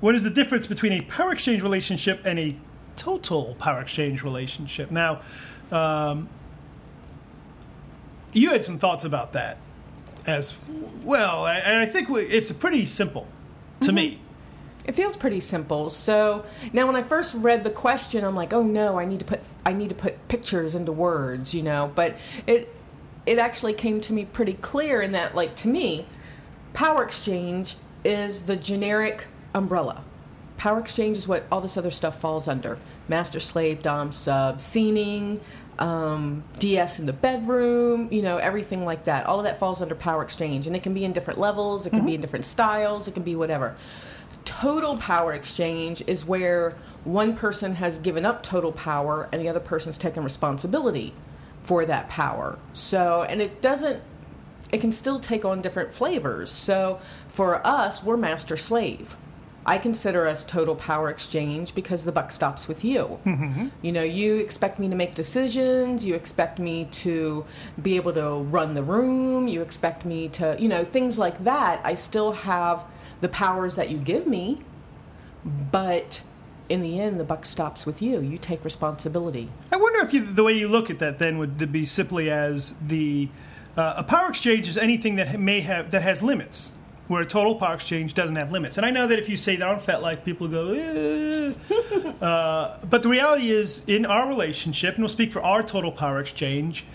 what 0.00 0.14
is 0.14 0.22
the 0.22 0.30
difference 0.30 0.66
between 0.66 0.92
a 0.92 1.00
power 1.02 1.32
exchange 1.32 1.62
relationship 1.62 2.20
and 2.24 2.38
a 2.38 2.56
total 2.96 3.54
power 3.58 3.80
exchange 3.80 4.22
relationship? 4.22 4.90
Now, 4.90 5.22
um, 5.72 6.28
you 8.34 8.50
had 8.50 8.64
some 8.64 8.78
thoughts 8.78 9.04
about 9.04 9.32
that 9.32 9.58
as 10.26 10.54
well, 11.02 11.46
and 11.46 11.78
I 11.78 11.86
think 11.86 12.08
we, 12.08 12.22
it's 12.22 12.50
pretty 12.52 12.84
simple 12.86 13.26
to 13.80 13.86
mm-hmm. 13.86 13.94
me. 13.94 14.20
It 14.86 14.94
feels 14.94 15.16
pretty 15.16 15.40
simple. 15.40 15.88
So 15.90 16.44
now, 16.72 16.86
when 16.86 16.96
I 16.96 17.02
first 17.02 17.34
read 17.34 17.64
the 17.64 17.70
question, 17.70 18.22
I'm 18.22 18.34
like, 18.34 18.52
"Oh 18.52 18.62
no, 18.62 18.98
I 18.98 19.06
need 19.06 19.20
to 19.20 19.24
put 19.24 19.40
I 19.64 19.72
need 19.72 19.88
to 19.88 19.94
put 19.94 20.28
pictures 20.28 20.74
into 20.74 20.92
words," 20.92 21.54
you 21.54 21.62
know. 21.62 21.90
But 21.94 22.16
it 22.46 22.74
it 23.24 23.38
actually 23.38 23.72
came 23.72 24.00
to 24.02 24.12
me 24.12 24.26
pretty 24.26 24.54
clear 24.54 25.00
in 25.00 25.12
that, 25.12 25.34
like 25.34 25.54
to 25.56 25.68
me, 25.68 26.06
power 26.74 27.02
exchange 27.02 27.76
is 28.04 28.42
the 28.42 28.56
generic 28.56 29.26
umbrella. 29.54 30.04
Power 30.58 30.78
exchange 30.78 31.16
is 31.16 31.26
what 31.26 31.46
all 31.50 31.62
this 31.62 31.78
other 31.78 31.90
stuff 31.90 32.20
falls 32.20 32.46
under: 32.46 32.78
master, 33.08 33.40
slave, 33.40 33.80
dom, 33.80 34.12
sub, 34.12 34.60
scening, 34.60 35.40
um, 35.78 36.44
DS 36.58 36.98
in 36.98 37.06
the 37.06 37.12
bedroom, 37.12 38.08
you 38.10 38.22
know, 38.22 38.38
everything 38.38 38.84
like 38.84 39.04
that. 39.04 39.26
All 39.26 39.38
of 39.38 39.44
that 39.44 39.58
falls 39.58 39.82
under 39.82 39.94
power 39.94 40.22
exchange, 40.22 40.66
and 40.66 40.76
it 40.76 40.82
can 40.82 40.94
be 40.94 41.04
in 41.04 41.12
different 41.12 41.38
levels. 41.38 41.86
It 41.86 41.90
can 41.90 42.04
be 42.06 42.14
in 42.14 42.20
different 42.20 42.44
styles. 42.44 43.08
It 43.08 43.12
can 43.12 43.22
be 43.22 43.36
whatever. 43.36 43.76
Total 44.44 44.96
power 44.96 45.32
exchange 45.32 46.02
is 46.06 46.24
where 46.24 46.76
one 47.04 47.34
person 47.36 47.76
has 47.76 47.98
given 47.98 48.24
up 48.24 48.42
total 48.42 48.72
power 48.72 49.28
and 49.32 49.40
the 49.40 49.48
other 49.48 49.60
person's 49.60 49.98
taken 49.98 50.22
responsibility 50.22 51.14
for 51.62 51.84
that 51.86 52.08
power. 52.08 52.58
So, 52.72 53.22
and 53.22 53.40
it 53.40 53.62
doesn't, 53.62 54.02
it 54.70 54.80
can 54.80 54.92
still 54.92 55.18
take 55.18 55.44
on 55.44 55.62
different 55.62 55.94
flavors. 55.94 56.50
So, 56.50 57.00
for 57.26 57.66
us, 57.66 58.02
we're 58.02 58.16
master 58.16 58.56
slave. 58.56 59.16
I 59.66 59.78
consider 59.78 60.26
us 60.26 60.44
total 60.44 60.74
power 60.74 61.08
exchange 61.08 61.74
because 61.74 62.04
the 62.04 62.12
buck 62.12 62.30
stops 62.30 62.68
with 62.68 62.84
you. 62.84 63.18
Mm-hmm. 63.24 63.68
You 63.82 63.92
know, 63.92 64.02
you 64.02 64.36
expect 64.36 64.78
me 64.78 64.88
to 64.88 64.94
make 64.94 65.14
decisions, 65.14 66.04
you 66.04 66.14
expect 66.14 66.58
me 66.58 66.84
to 66.86 67.44
be 67.80 67.96
able 67.96 68.12
to 68.12 68.36
run 68.36 68.74
the 68.74 68.82
room, 68.82 69.48
you 69.48 69.62
expect 69.62 70.04
me 70.04 70.28
to, 70.30 70.56
you 70.58 70.68
know, 70.68 70.84
things 70.84 71.18
like 71.18 71.44
that. 71.44 71.80
I 71.84 71.94
still 71.94 72.32
have 72.32 72.84
the 73.20 73.28
powers 73.28 73.76
that 73.76 73.90
you 73.90 73.98
give 73.98 74.26
me, 74.26 74.60
but 75.44 76.20
in 76.68 76.82
the 76.82 77.00
end, 77.00 77.20
the 77.20 77.24
buck 77.24 77.44
stops 77.44 77.86
with 77.86 78.00
you. 78.00 78.20
You 78.20 78.38
take 78.38 78.64
responsibility. 78.64 79.50
I 79.70 79.76
wonder 79.76 80.00
if 80.00 80.12
you, 80.12 80.24
the 80.24 80.44
way 80.44 80.52
you 80.52 80.68
look 80.68 80.90
at 80.90 80.98
that 80.98 81.18
then 81.18 81.38
would 81.38 81.72
be 81.72 81.84
simply 81.84 82.30
as 82.30 82.74
the 82.80 83.28
uh, 83.76 83.94
a 83.96 84.04
power 84.04 84.28
exchange 84.28 84.68
is 84.68 84.78
anything 84.78 85.16
that 85.16 85.38
may 85.38 85.60
have 85.60 85.90
that 85.90 86.02
has 86.02 86.22
limits, 86.22 86.74
where 87.08 87.20
a 87.20 87.26
total 87.26 87.54
power 87.56 87.74
exchange 87.74 88.14
doesn't 88.14 88.36
have 88.36 88.50
limits. 88.50 88.78
And 88.78 88.86
I 88.86 88.90
know 88.90 89.06
that 89.06 89.18
if 89.18 89.28
you 89.28 89.36
say 89.36 89.56
that 89.56 89.68
on 89.68 89.78
FetLife, 89.78 90.24
people 90.24 90.48
go, 90.48 90.72
eh. 90.72 91.52
uh, 92.24 92.78
but 92.86 93.02
the 93.02 93.08
reality 93.08 93.50
is, 93.50 93.82
in 93.86 94.06
our 94.06 94.26
relationship, 94.26 94.94
and 94.94 95.02
we'll 95.02 95.08
speak 95.08 95.32
for 95.32 95.42
our 95.42 95.62
total 95.62 95.92
power 95.92 96.20
exchange. 96.20 96.86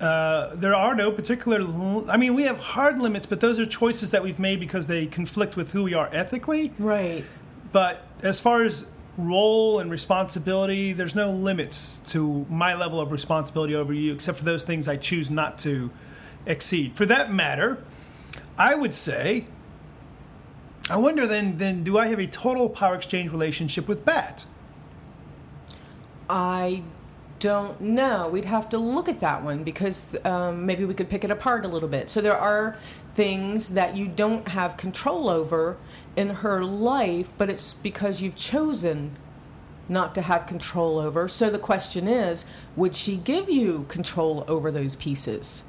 Uh, 0.00 0.54
there 0.54 0.76
are 0.76 0.94
no 0.94 1.10
particular. 1.10 1.60
I 2.08 2.16
mean, 2.16 2.34
we 2.34 2.44
have 2.44 2.60
hard 2.60 3.00
limits, 3.00 3.26
but 3.26 3.40
those 3.40 3.58
are 3.58 3.66
choices 3.66 4.12
that 4.12 4.22
we've 4.22 4.38
made 4.38 4.60
because 4.60 4.86
they 4.86 5.06
conflict 5.06 5.56
with 5.56 5.72
who 5.72 5.82
we 5.82 5.94
are 5.94 6.08
ethically. 6.12 6.72
Right. 6.78 7.24
But 7.72 8.06
as 8.22 8.40
far 8.40 8.62
as 8.62 8.86
role 9.16 9.80
and 9.80 9.90
responsibility, 9.90 10.92
there's 10.92 11.16
no 11.16 11.32
limits 11.32 12.00
to 12.06 12.46
my 12.48 12.74
level 12.74 13.00
of 13.00 13.10
responsibility 13.10 13.74
over 13.74 13.92
you, 13.92 14.12
except 14.12 14.38
for 14.38 14.44
those 14.44 14.62
things 14.62 14.86
I 14.86 14.96
choose 14.96 15.32
not 15.32 15.58
to 15.58 15.90
exceed. 16.46 16.96
For 16.96 17.04
that 17.06 17.32
matter, 17.32 17.82
I 18.58 18.74
would 18.74 18.94
say, 18.94 19.44
I 20.90 20.96
wonder 20.96 21.26
then, 21.26 21.58
then 21.58 21.84
do 21.84 21.96
I 21.96 22.08
have 22.08 22.18
a 22.18 22.26
total 22.26 22.68
power 22.68 22.96
exchange 22.96 23.30
relationship 23.30 23.86
with 23.86 24.04
Bat? 24.04 24.46
I 26.28 26.82
don't 27.38 27.80
know. 27.80 28.28
We'd 28.28 28.46
have 28.46 28.68
to 28.70 28.78
look 28.78 29.08
at 29.08 29.20
that 29.20 29.44
one 29.44 29.62
because 29.62 30.16
um, 30.24 30.66
maybe 30.66 30.84
we 30.84 30.94
could 30.94 31.08
pick 31.08 31.24
it 31.24 31.30
apart 31.30 31.64
a 31.64 31.68
little 31.68 31.88
bit. 31.88 32.10
So 32.10 32.20
there 32.20 32.36
are 32.36 32.76
things 33.14 33.70
that 33.70 33.96
you 33.96 34.08
don't 34.08 34.48
have 34.48 34.76
control 34.76 35.28
over 35.28 35.76
in 36.16 36.30
her 36.30 36.64
life, 36.64 37.32
but 37.38 37.48
it's 37.48 37.74
because 37.74 38.20
you've 38.20 38.36
chosen 38.36 39.16
not 39.88 40.14
to 40.16 40.22
have 40.22 40.46
control 40.46 40.98
over. 40.98 41.28
So 41.28 41.48
the 41.48 41.58
question 41.58 42.08
is, 42.08 42.44
would 42.76 42.94
she 42.94 43.16
give 43.16 43.48
you 43.48 43.86
control 43.88 44.44
over 44.48 44.70
those 44.70 44.96
pieces? 44.96 45.64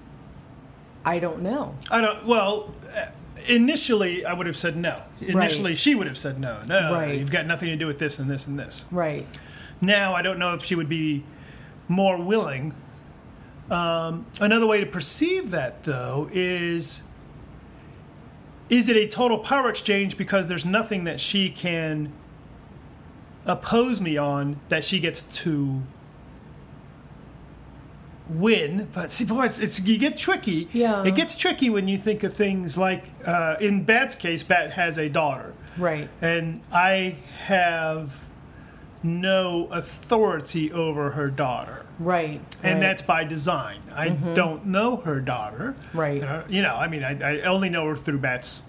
I 1.06 1.20
don't 1.20 1.41
know. 1.41 1.75
I 1.89 2.01
don't. 2.01 2.25
Well, 2.25 2.74
uh, 2.96 3.06
initially 3.48 4.25
I 4.25 4.34
would 4.34 4.48
have 4.48 4.58
said 4.58 4.75
no. 4.75 5.01
Initially, 5.22 5.72
Right. 5.72 5.77
she 5.77 5.96
would 5.96 6.08
have 6.08 6.18
said 6.18 6.39
no. 6.39 6.58
No, 6.68 6.94
Right. 6.94 7.18
you've 7.18 7.32
got 7.32 7.46
nothing 7.46 7.70
to 7.70 7.75
do 7.75 7.88
with 7.88 8.00
this 8.00 8.20
and 8.20 8.29
this 8.29 8.46
and 8.48 8.60
this. 8.60 8.86
Right. 8.91 9.25
Now 9.82 10.13
I 10.13 10.22
don't 10.22 10.39
know 10.39 10.53
if 10.53 10.63
she 10.63 10.75
would 10.75 10.89
be 10.89 11.24
more 11.88 12.18
willing. 12.18 12.74
Um, 13.72 14.25
another 14.41 14.65
way 14.68 14.79
to 14.79 14.86
perceive 14.86 15.51
that, 15.51 15.84
though, 15.84 16.29
is 16.34 17.03
is 18.70 18.88
it 18.89 18.96
a 18.98 19.08
total 19.08 19.39
power 19.39 19.70
exchange 19.70 20.15
because 20.18 20.48
there's 20.48 20.65
nothing 20.65 21.03
that 21.06 21.20
she 21.20 21.50
can 21.50 22.12
oppose 23.46 24.00
me 24.00 24.15
on 24.18 24.60
that 24.70 24.84
she 24.84 25.00
gets 25.00 25.22
to 25.24 25.82
win? 28.29 28.88
But 28.93 29.12
see, 29.12 29.25
boy, 29.25 29.45
it's, 29.45 29.59
it's 29.59 29.79
you 29.81 29.98
get 29.98 30.17
tricky. 30.17 30.67
Yeah. 30.71 31.03
it 31.03 31.15
gets 31.15 31.36
tricky 31.36 31.69
when 31.69 31.88
you 31.88 31.98
think 31.98 32.24
of 32.24 32.33
things 32.33 32.77
like 32.77 33.03
uh, 33.25 33.55
in 33.59 33.83
Bat's 33.83 34.15
case, 34.15 34.43
Bat 34.43 34.71
has 34.74 34.98
a 34.98 35.09
daughter 35.09 35.53
Right. 35.77 36.09
and 36.21 36.62
I 36.71 37.17
have 37.45 38.24
no 39.01 39.67
authority 39.71 40.71
over 40.71 41.12
her 41.12 41.29
daughter. 41.29 41.86
Right. 42.00 42.41
And 42.63 42.75
right. 42.75 42.79
that's 42.81 43.01
by 43.01 43.24
design. 43.24 43.81
I 43.95 44.09
don't 44.09 44.65
know 44.65 44.98
her 44.98 45.21
daughter. 45.21 45.75
Right. 45.93 46.21
Uh, 46.21 46.43
You 46.50 46.62
know, 46.62 46.75
I 46.75 46.88
mean, 46.88 47.03
I, 47.03 47.38
I 47.38 47.41
only 47.43 47.69
know 47.69 47.88
her 47.88 47.95
through 47.95 48.19
Bat's 48.19 48.63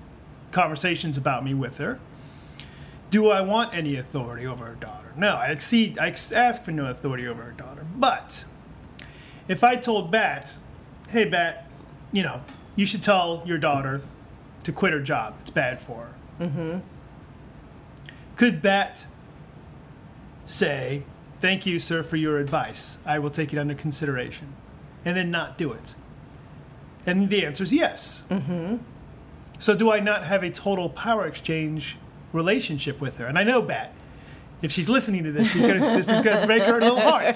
conversations 0.52 1.16
about 1.16 1.44
me 1.44 1.52
with 1.54 1.78
her. 1.78 1.98
Do 3.10 3.28
I 3.30 3.40
want 3.40 3.74
any 3.74 3.96
authority 3.96 4.46
over 4.46 4.66
her 4.66 4.74
daughter? 4.76 5.12
No, 5.16 5.34
I 5.34 5.46
exceed. 5.46 5.98
I 5.98 6.08
ask 6.32 6.62
for 6.64 6.70
no 6.70 6.86
authority 6.86 7.26
over 7.26 7.42
her 7.42 7.50
daughter. 7.52 7.84
But 7.96 8.44
if 9.50 9.64
I 9.64 9.75
told 9.75 10.11
Bat, 10.12 10.57
"Hey, 11.09 11.25
Bat, 11.25 11.66
you 12.12 12.23
know, 12.23 12.40
you 12.76 12.87
should 12.87 13.02
tell 13.02 13.42
your 13.45 13.59
daughter 13.59 14.00
to 14.62 14.73
quit 14.73 14.92
her 14.92 15.00
job. 15.00 15.35
It's 15.40 15.50
bad 15.50 15.80
for 15.80 16.07
her." 16.38 16.47
Mm-hmm. 16.47 16.78
Could 18.37 18.62
Bat 18.62 19.07
say, 20.47 21.02
"Thank 21.40 21.66
you, 21.66 21.80
sir, 21.80 22.04
for 22.04 22.16
your 22.16 22.38
advice. 22.38 22.99
I 23.04 23.19
will 23.19 23.30
take 23.30 23.52
it 23.52 23.59
under 23.59 23.75
consideration," 23.75 24.54
and 25.04 25.16
then 25.16 25.33
not 25.33 25.59
do 25.59 25.73
it? 25.73 25.97
And 27.04 27.28
the 27.28 27.45
answer 27.45 27.64
is 27.64 27.73
yes. 27.73 28.23
Mm-hmm. 28.30 28.76
So 29.59 29.75
do 29.75 29.90
I 29.90 29.99
not 29.99 30.25
have 30.25 30.45
a 30.45 30.50
total 30.50 30.88
power 30.88 31.26
exchange 31.26 31.97
relationship 32.33 33.00
with 33.00 33.19
her? 33.19 33.26
And 33.26 33.37
I 33.37 33.42
know 33.42 33.62
Bat. 33.62 33.95
If 34.62 34.71
she's 34.71 34.90
listening 34.90 35.25
to 35.25 35.33
this, 35.33 35.50
she's 35.50 35.64
going 35.64 35.80
to 35.80 36.23
going 36.23 36.40
to 36.40 36.47
break 36.47 36.62
her 36.64 36.80
little 36.80 37.00
heart 37.00 37.35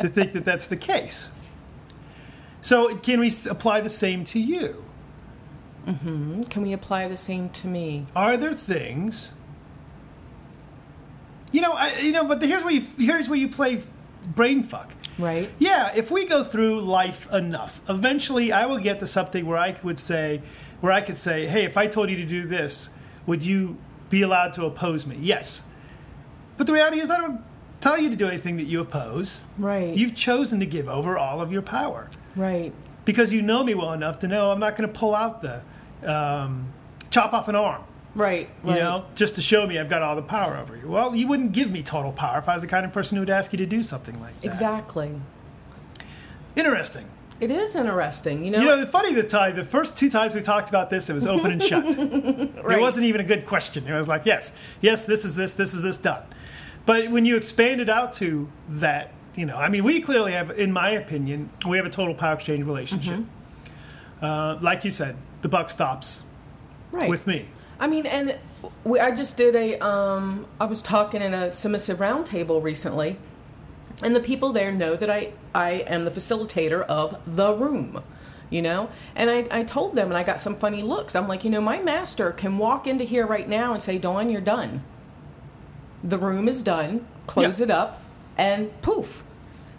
to 0.00 0.08
think 0.08 0.32
that 0.32 0.44
that's 0.46 0.66
the 0.66 0.76
case. 0.76 1.30
So 2.66 2.96
can 2.96 3.20
we 3.20 3.32
apply 3.48 3.80
the 3.82 3.88
same 3.88 4.24
to 4.24 4.40
you? 4.40 4.84
Mm-hmm. 5.86 6.42
Can 6.42 6.62
we 6.62 6.72
apply 6.72 7.06
the 7.06 7.16
same 7.16 7.48
to 7.50 7.68
me? 7.68 8.06
Are 8.16 8.36
there 8.36 8.54
things? 8.54 9.30
You 11.52 11.60
know, 11.60 11.74
I, 11.74 11.96
you 12.00 12.10
know, 12.10 12.24
but 12.24 12.42
here's 12.42 12.64
where 12.64 12.72
you 12.72 12.84
here's 12.98 13.28
where 13.28 13.38
you 13.38 13.48
play 13.48 13.82
brain 14.34 14.64
fuck. 14.64 14.92
Right. 15.16 15.48
Yeah, 15.60 15.92
if 15.94 16.10
we 16.10 16.24
go 16.24 16.42
through 16.42 16.80
life 16.80 17.32
enough, 17.32 17.80
eventually 17.88 18.50
I 18.50 18.66
will 18.66 18.78
get 18.78 18.98
to 18.98 19.06
something 19.06 19.46
where 19.46 19.58
I 19.58 19.76
would 19.84 20.00
say, 20.00 20.42
where 20.80 20.90
I 20.90 21.02
could 21.02 21.18
say, 21.18 21.46
hey, 21.46 21.66
if 21.66 21.76
I 21.76 21.86
told 21.86 22.10
you 22.10 22.16
to 22.16 22.26
do 22.26 22.48
this, 22.48 22.90
would 23.26 23.44
you 23.44 23.76
be 24.10 24.22
allowed 24.22 24.54
to 24.54 24.64
oppose 24.64 25.06
me? 25.06 25.16
Yes. 25.20 25.62
But 26.56 26.66
the 26.66 26.72
reality 26.72 26.98
is, 26.98 27.10
I 27.10 27.18
don't 27.18 27.44
tell 27.80 27.96
you 27.96 28.10
to 28.10 28.16
do 28.16 28.26
anything 28.26 28.56
that 28.56 28.64
you 28.64 28.80
oppose. 28.80 29.44
Right. 29.56 29.96
You've 29.96 30.16
chosen 30.16 30.58
to 30.58 30.66
give 30.66 30.88
over 30.88 31.16
all 31.16 31.40
of 31.40 31.52
your 31.52 31.62
power 31.62 32.10
Right. 32.36 32.72
because 33.04 33.32
you 33.32 33.42
know 33.42 33.64
me 33.64 33.74
well 33.74 33.92
enough 33.92 34.18
to 34.20 34.28
know 34.28 34.50
I'm 34.50 34.60
not 34.60 34.76
going 34.76 34.88
to 34.92 34.98
pull 34.98 35.14
out 35.14 35.42
the 35.42 35.62
um, 36.04 36.72
chop 37.10 37.32
off 37.32 37.48
an 37.48 37.56
arm 37.56 37.82
Right. 38.14 38.48
you 38.64 38.70
right. 38.70 38.78
know, 38.78 39.04
just 39.14 39.34
to 39.34 39.42
show 39.42 39.66
me 39.66 39.78
I've 39.78 39.90
got 39.90 40.00
all 40.00 40.16
the 40.16 40.22
power 40.22 40.56
over 40.56 40.74
you. 40.74 40.88
Well, 40.88 41.14
you 41.14 41.26
wouldn't 41.28 41.52
give 41.52 41.70
me 41.70 41.82
total 41.82 42.12
power 42.12 42.38
if 42.38 42.48
I 42.48 42.54
was 42.54 42.62
the 42.62 42.68
kind 42.68 42.86
of 42.86 42.92
person 42.92 43.16
who 43.16 43.20
would 43.20 43.30
ask 43.30 43.52
you 43.52 43.58
to 43.58 43.66
do 43.66 43.82
something 43.82 44.18
like 44.20 44.40
that. 44.40 44.46
Exactly. 44.46 45.20
Interesting. 46.56 47.06
It 47.38 47.50
is 47.50 47.76
interesting. 47.76 48.42
You 48.44 48.50
know. 48.52 48.60
You 48.60 48.66
know, 48.66 48.80
the 48.80 48.86
funny 48.86 49.12
the 49.12 49.22
time, 49.22 49.54
the 49.56 49.64
first 49.64 49.98
two 49.98 50.08
times 50.08 50.34
we 50.34 50.40
talked 50.40 50.70
about 50.70 50.88
this, 50.88 51.10
it 51.10 51.12
was 51.12 51.26
open 51.26 51.52
and 51.52 51.62
shut. 51.62 51.84
It 51.98 52.80
wasn't 52.80 53.04
even 53.04 53.20
a 53.20 53.24
good 53.24 53.46
question. 53.46 53.86
It 53.86 53.94
was 53.94 54.08
like, 54.08 54.24
yes, 54.24 54.52
yes, 54.80 55.04
this 55.04 55.24
is 55.24 55.36
this, 55.36 55.52
this 55.52 55.74
is 55.74 55.82
this 55.82 55.98
done. 55.98 56.22
But 56.86 57.10
when 57.10 57.26
you 57.26 57.36
expand 57.36 57.80
it 57.82 57.90
out 57.90 58.14
to 58.14 58.48
that, 58.70 59.12
you 59.36 59.46
know, 59.46 59.56
I 59.56 59.68
mean, 59.68 59.84
we 59.84 60.00
clearly 60.00 60.32
have, 60.32 60.58
in 60.58 60.72
my 60.72 60.90
opinion, 60.90 61.50
we 61.68 61.76
have 61.76 61.86
a 61.86 61.90
total 61.90 62.14
power 62.14 62.34
exchange 62.34 62.64
relationship. 62.64 63.20
Mm-hmm. 63.20 64.24
Uh, 64.24 64.58
like 64.62 64.84
you 64.84 64.90
said, 64.90 65.16
the 65.42 65.48
buck 65.48 65.68
stops 65.70 66.24
right. 66.90 67.08
with 67.10 67.26
me. 67.26 67.48
I 67.78 67.86
mean, 67.86 68.06
and 68.06 68.38
we, 68.84 68.98
I 68.98 69.10
just 69.14 69.36
did 69.36 69.54
a. 69.54 69.78
Um, 69.84 70.46
I 70.58 70.64
was 70.64 70.80
talking 70.80 71.20
in 71.20 71.34
a 71.34 71.52
submissive 71.52 71.98
roundtable 71.98 72.62
recently, 72.62 73.18
and 74.02 74.16
the 74.16 74.20
people 74.20 74.54
there 74.54 74.72
know 74.72 74.96
that 74.96 75.10
I 75.10 75.32
I 75.54 75.70
am 75.86 76.04
the 76.04 76.10
facilitator 76.10 76.80
of 76.86 77.18
the 77.26 77.52
room, 77.52 78.02
you 78.48 78.62
know. 78.62 78.88
And 79.14 79.28
I 79.28 79.46
I 79.50 79.62
told 79.64 79.94
them, 79.94 80.08
and 80.08 80.16
I 80.16 80.22
got 80.22 80.40
some 80.40 80.56
funny 80.56 80.82
looks. 80.82 81.14
I'm 81.14 81.28
like, 81.28 81.44
you 81.44 81.50
know, 81.50 81.60
my 81.60 81.78
master 81.82 82.32
can 82.32 82.56
walk 82.56 82.86
into 82.86 83.04
here 83.04 83.26
right 83.26 83.46
now 83.46 83.74
and 83.74 83.82
say, 83.82 83.98
"Dawn, 83.98 84.30
you're 84.30 84.40
done. 84.40 84.82
The 86.02 86.16
room 86.16 86.48
is 86.48 86.62
done. 86.62 87.06
Close 87.26 87.58
Yeah. 87.58 87.64
it 87.64 87.70
up, 87.70 88.00
and 88.36 88.70
poof." 88.82 89.22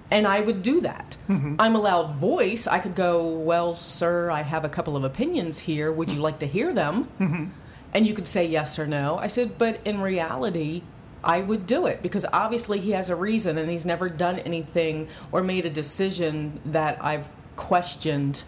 And 0.09 0.25
I 0.25 0.39
would 0.39 0.63
do 0.63 0.79
that. 0.81 1.17
Mm-hmm. 1.27 1.55
I'm 1.59 1.75
a 1.75 1.79
loud 1.81 2.15
voice. 2.15 2.65
I 2.65 2.79
could 2.79 2.95
go, 2.95 3.27
Well, 3.27 3.75
sir, 3.75 4.31
I 4.31 4.41
have 4.41 4.63
a 4.63 4.69
couple 4.69 4.95
of 4.95 5.03
opinions 5.03 5.59
here. 5.59 5.91
Would 5.91 6.13
you 6.13 6.21
like 6.21 6.39
to 6.39 6.47
hear 6.47 6.73
them? 6.73 7.09
Mm-hmm. 7.19 7.45
And 7.93 8.07
you 8.07 8.13
could 8.13 8.25
say 8.25 8.45
yes 8.47 8.79
or 8.79 8.87
no. 8.87 9.17
I 9.17 9.27
said, 9.27 9.57
But 9.57 9.81
in 9.83 9.99
reality, 9.99 10.83
I 11.25 11.41
would 11.41 11.67
do 11.67 11.87
it 11.87 12.01
because 12.01 12.25
obviously 12.31 12.79
he 12.79 12.91
has 12.91 13.09
a 13.09 13.17
reason 13.17 13.57
and 13.57 13.69
he's 13.69 13.85
never 13.85 14.07
done 14.07 14.39
anything 14.39 15.09
or 15.33 15.43
made 15.43 15.65
a 15.65 15.69
decision 15.69 16.61
that 16.63 17.03
I've 17.03 17.27
questioned 17.57 18.45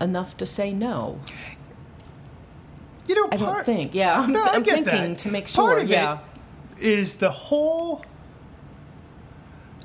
enough 0.00 0.36
to 0.36 0.46
say 0.46 0.70
no. 0.72 1.18
You 3.08 3.16
know, 3.16 3.28
I 3.32 3.36
don't 3.38 3.64
think. 3.66 3.92
Yeah, 3.92 4.20
I'm, 4.20 4.32
No, 4.32 4.44
I'm 4.44 4.62
thinking 4.62 4.84
that. 4.84 5.18
to 5.18 5.32
make 5.32 5.52
Part 5.52 5.70
sure. 5.72 5.78
of 5.78 5.84
it 5.84 5.94
Yeah. 5.94 6.18
is 6.78 7.14
the 7.14 7.30
whole 7.30 8.04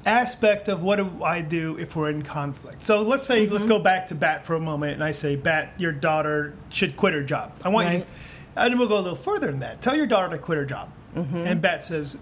aspect 0.06 0.68
of 0.68 0.84
what 0.84 0.98
do 0.98 1.24
I 1.24 1.42
do 1.42 1.78
if 1.78 1.96
we're 1.96 2.10
in 2.10 2.22
conflict. 2.22 2.84
So 2.84 3.02
let's 3.02 3.24
say 3.24 3.46
Mm-hmm. 3.46 3.54
let's 3.54 3.66
go 3.66 3.80
back 3.80 4.08
to 4.08 4.16
Bat 4.16 4.46
for 4.46 4.56
a 4.56 4.60
moment, 4.60 4.94
and 4.94 5.04
I 5.04 5.12
say, 5.12 5.36
Bat, 5.36 5.74
your 5.78 5.92
daughter 5.92 6.54
should 6.70 6.96
quit 6.96 7.14
her 7.14 7.24
job. 7.24 7.54
I 7.64 7.70
want 7.70 7.92
you. 7.92 7.98
Right. 8.00 8.08
And 8.56 8.80
we'll 8.80 8.88
go 8.88 8.98
a 8.98 9.02
little 9.02 9.18
further 9.18 9.48
than 9.52 9.60
that. 9.60 9.82
Tell 9.82 9.96
your 9.96 10.06
daughter 10.08 10.30
to 10.36 10.42
quit 10.42 10.58
her 10.58 10.66
job. 10.66 10.90
Mm-hmm. 11.16 11.38
And 11.38 11.62
Bat 11.62 11.84
says, 11.84 12.18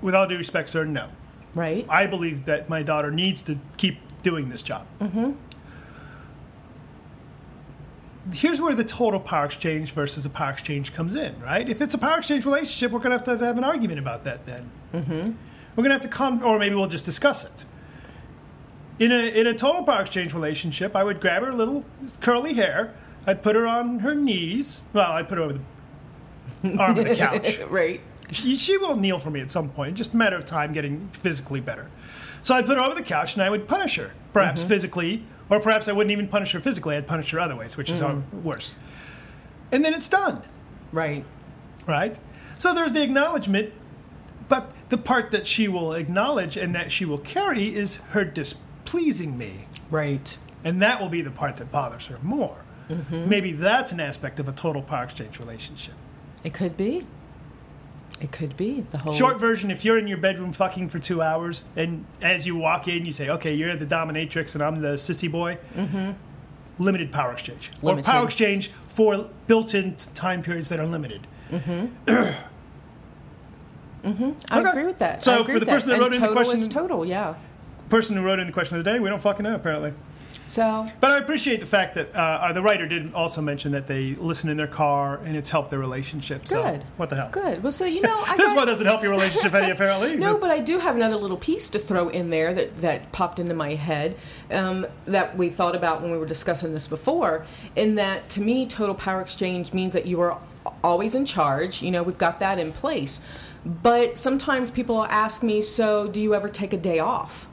with 0.00 0.14
all 0.14 0.26
due 0.28 0.36
respect, 0.36 0.68
sir, 0.68 0.84
no. 0.84 1.08
Right. 1.54 1.86
I 1.88 2.06
believe 2.06 2.44
that 2.44 2.68
my 2.68 2.82
daughter 2.82 3.10
needs 3.10 3.42
to 3.42 3.58
keep 3.78 3.98
doing 4.22 4.48
this 4.48 4.62
job. 4.62 4.86
Mm-hmm. 5.00 5.32
Here's 8.32 8.60
where 8.60 8.74
the 8.74 8.84
total 8.84 9.20
power 9.20 9.46
exchange 9.46 9.92
versus 9.92 10.26
a 10.26 10.30
power 10.30 10.50
exchange 10.50 10.92
comes 10.92 11.14
in, 11.16 11.40
right? 11.40 11.66
If 11.66 11.80
it's 11.80 11.94
a 11.94 11.98
power 11.98 12.18
exchange 12.18 12.44
relationship, 12.44 12.92
we're 12.92 12.98
going 12.98 13.18
to 13.18 13.24
have 13.24 13.38
to 13.38 13.44
have 13.44 13.56
an 13.56 13.64
argument 13.64 13.98
about 13.98 14.24
that 14.24 14.44
then. 14.44 14.70
Mm-hmm. 14.92 15.30
We're 15.78 15.84
going 15.84 15.96
to 15.96 16.02
have 16.02 16.10
to 16.10 16.16
come, 16.16 16.42
or 16.42 16.58
maybe 16.58 16.74
we'll 16.74 16.88
just 16.88 17.04
discuss 17.04 17.44
it. 17.44 17.64
In 18.98 19.12
a, 19.12 19.28
in 19.28 19.46
a 19.46 19.54
total 19.54 19.84
power 19.84 20.00
exchange 20.00 20.34
relationship, 20.34 20.96
I 20.96 21.04
would 21.04 21.20
grab 21.20 21.44
her 21.44 21.52
little 21.52 21.84
curly 22.20 22.54
hair, 22.54 22.94
I'd 23.28 23.44
put 23.44 23.54
her 23.54 23.64
on 23.64 24.00
her 24.00 24.12
knees. 24.12 24.82
Well, 24.92 25.12
I'd 25.12 25.28
put 25.28 25.38
her 25.38 25.44
over 25.44 25.60
the 26.62 26.78
arm 26.80 26.98
of 26.98 27.06
the 27.06 27.14
couch. 27.14 27.60
right. 27.70 28.00
She, 28.32 28.56
she 28.56 28.76
will 28.76 28.96
kneel 28.96 29.20
for 29.20 29.30
me 29.30 29.38
at 29.38 29.52
some 29.52 29.68
point, 29.68 29.96
just 29.96 30.14
a 30.14 30.16
matter 30.16 30.34
of 30.34 30.44
time 30.44 30.72
getting 30.72 31.10
physically 31.12 31.60
better. 31.60 31.88
So 32.42 32.56
I'd 32.56 32.66
put 32.66 32.76
her 32.76 32.82
over 32.82 32.96
the 32.96 33.02
couch 33.02 33.34
and 33.34 33.42
I 33.44 33.48
would 33.48 33.68
punish 33.68 33.94
her, 33.98 34.10
perhaps 34.32 34.62
mm-hmm. 34.62 34.70
physically, 34.70 35.22
or 35.48 35.60
perhaps 35.60 35.86
I 35.86 35.92
wouldn't 35.92 36.10
even 36.10 36.26
punish 36.26 36.50
her 36.50 36.60
physically. 36.60 36.96
I'd 36.96 37.06
punish 37.06 37.30
her 37.30 37.38
other 37.38 37.54
ways, 37.54 37.76
which 37.76 37.88
is 37.88 38.00
mm. 38.00 38.08
how 38.08 38.38
worse. 38.40 38.74
And 39.70 39.84
then 39.84 39.94
it's 39.94 40.08
done, 40.08 40.42
Right. 40.90 41.24
right? 41.86 42.18
So 42.56 42.74
there's 42.74 42.92
the 42.92 43.02
acknowledgement, 43.04 43.72
but 44.48 44.72
the 44.88 44.98
part 44.98 45.30
that 45.30 45.46
she 45.46 45.68
will 45.68 45.92
acknowledge 45.92 46.56
and 46.56 46.74
that 46.74 46.90
she 46.90 47.04
will 47.04 47.18
carry 47.18 47.74
is 47.74 47.96
her 48.10 48.24
displeasing 48.24 49.36
me. 49.36 49.66
Right. 49.90 50.36
And 50.64 50.82
that 50.82 51.00
will 51.00 51.08
be 51.08 51.22
the 51.22 51.30
part 51.30 51.56
that 51.56 51.70
bothers 51.70 52.06
her 52.06 52.18
more. 52.22 52.58
Maybe 53.10 53.52
that's 53.52 53.92
an 53.92 54.00
aspect 54.00 54.40
of 54.40 54.48
a 54.48 54.52
total 54.52 54.80
power 54.80 55.04
exchange 55.04 55.38
relationship. 55.38 55.94
It 56.42 56.54
could 56.54 56.76
be. 56.76 57.06
It 58.20 58.32
could 58.32 58.56
be 58.56 58.80
the 58.80 58.98
whole 58.98 59.12
Short 59.12 59.38
version: 59.38 59.70
If 59.70 59.84
you're 59.84 59.98
in 59.98 60.08
your 60.08 60.18
bedroom 60.18 60.52
fucking 60.52 60.88
for 60.88 60.98
two 60.98 61.22
hours, 61.22 61.64
and 61.76 62.04
as 62.20 62.46
you 62.46 62.56
walk 62.56 62.88
in, 62.88 63.06
you 63.06 63.12
say, 63.12 63.28
"Okay, 63.28 63.54
you're 63.54 63.76
the 63.76 63.86
dominatrix, 63.86 64.54
and 64.54 64.64
I'm 64.64 64.80
the 64.80 64.94
sissy 64.94 65.30
boy." 65.30 65.58
Mm-hmm. 65.76 66.12
Limited 66.82 67.12
power 67.12 67.32
exchange, 67.32 67.70
Limited. 67.82 68.08
or 68.08 68.12
power 68.12 68.24
exchange 68.24 68.70
for 68.88 69.28
built-in 69.46 69.96
time 70.14 70.42
periods 70.42 70.68
that 70.70 70.80
are 70.80 70.86
limited. 70.86 71.26
I 74.04 74.10
Okay. 74.60 74.68
agree 74.70 74.84
with 74.84 74.98
that. 74.98 75.22
So 75.22 75.44
for 75.44 75.58
the 75.58 75.66
person 75.66 75.88
that 75.90 75.94
And 75.96 76.02
wrote 76.02 76.14
in 76.14 76.20
the 76.20 76.28
question- 76.28 76.68
total, 76.70 77.04
yeah. 77.04 77.34
Person 77.88 78.16
who 78.16 78.22
wrote 78.22 78.38
in 78.38 78.46
the 78.46 78.52
question 78.52 78.76
of 78.76 78.84
the 78.84 78.90
day, 78.90 78.98
we 79.00 79.08
don't 79.08 79.20
fucking 79.22 79.44
know 79.44 79.54
apparently. 79.54 79.92
So 80.46 80.86
But 81.00 81.10
I 81.10 81.18
appreciate 81.18 81.60
the 81.60 81.66
fact 81.66 81.94
that 81.96 82.14
uh, 82.16 82.18
uh, 82.18 82.52
the 82.54 82.62
writer 82.62 82.86
did 82.86 83.12
also 83.12 83.42
mention 83.42 83.72
that 83.72 83.86
they 83.86 84.14
listen 84.18 84.48
in 84.48 84.56
their 84.56 84.66
car 84.66 85.20
and 85.24 85.36
it's 85.36 85.50
helped 85.50 85.68
their 85.70 85.78
relationship. 85.78 86.46
So 86.46 86.62
Good. 86.62 86.84
what 86.96 87.10
the 87.10 87.16
hell? 87.16 87.28
good. 87.30 87.62
Well, 87.62 87.72
so 87.72 87.84
you 87.84 88.00
know, 88.00 88.14
I 88.26 88.34
This 88.36 88.46
got- 88.52 88.56
one 88.56 88.66
doesn't 88.66 88.86
help 88.86 89.02
your 89.02 89.10
relationship 89.10 89.52
any 89.54 89.70
apparently. 89.70 90.16
No, 90.28 90.38
but 90.38 90.50
I 90.50 90.60
do 90.60 90.78
have 90.78 90.96
another 90.96 91.16
little 91.16 91.36
piece 91.36 91.68
to 91.70 91.78
throw 91.78 92.08
in 92.08 92.30
there 92.30 92.54
that, 92.54 92.76
that 92.76 93.12
popped 93.12 93.38
into 93.38 93.54
my 93.54 93.74
head 93.74 94.16
um, 94.50 94.86
that 95.06 95.36
we 95.36 95.50
thought 95.50 95.76
about 95.76 96.00
when 96.00 96.12
we 96.12 96.16
were 96.18 96.26
discussing 96.26 96.72
this 96.72 96.88
before. 96.88 97.44
In 97.76 97.96
that, 97.96 98.30
to 98.30 98.40
me, 98.40 98.66
total 98.66 98.94
power 98.94 99.20
exchange 99.20 99.74
means 99.74 99.92
that 99.92 100.06
you 100.06 100.18
are 100.22 100.38
always 100.82 101.14
in 101.14 101.26
charge. 101.26 101.82
You 101.82 101.90
know, 101.90 102.02
we've 102.02 102.16
got 102.18 102.38
that 102.40 102.58
in 102.58 102.72
place. 102.72 103.20
But 103.64 104.16
sometimes 104.16 104.70
people 104.70 105.04
ask 105.04 105.42
me, 105.42 105.62
so 105.62 106.08
do 106.08 106.20
you 106.20 106.34
ever 106.34 106.48
take 106.48 106.72
a 106.72 106.78
day 106.78 106.98
off? 106.98 107.48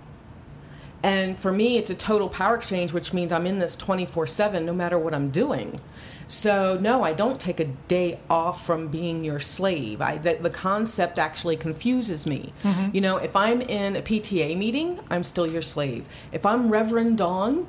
And 1.04 1.38
for 1.38 1.52
me, 1.52 1.78
it's 1.78 1.90
a 1.90 1.96
total 1.96 2.30
power 2.30 2.56
exchange, 2.56 2.92
which 2.92 3.14
means 3.14 3.32
I'm 3.32 3.46
in 3.46 3.60
this 3.60 3.76
24 3.76 4.26
7 4.26 4.66
no 4.66 4.74
matter 4.74 4.98
what 4.98 5.14
I'm 5.14 5.30
doing. 5.30 5.80
So, 6.28 6.80
no, 6.82 7.04
I 7.04 7.14
don't 7.14 7.40
take 7.40 7.60
a 7.60 7.66
day 7.66 8.20
off 8.30 8.66
from 8.66 8.88
being 8.88 9.24
your 9.24 9.40
slave. 9.40 10.02
I, 10.02 10.18
the, 10.18 10.34
the 10.34 10.50
concept 10.50 11.20
actually 11.20 11.56
confuses 11.58 12.26
me. 12.26 12.52
You 12.92 13.02
know, 13.02 13.18
if 13.18 13.36
I'm 13.36 13.62
in 13.62 13.96
a 13.96 14.02
PTA 14.02 14.58
meeting, 14.58 15.00
I'm 15.12 15.24
still 15.24 15.46
your 15.46 15.62
slave. 15.62 16.08
If 16.32 16.44
I'm 16.44 16.72
Reverend 16.72 17.20
Dawn, 17.20 17.68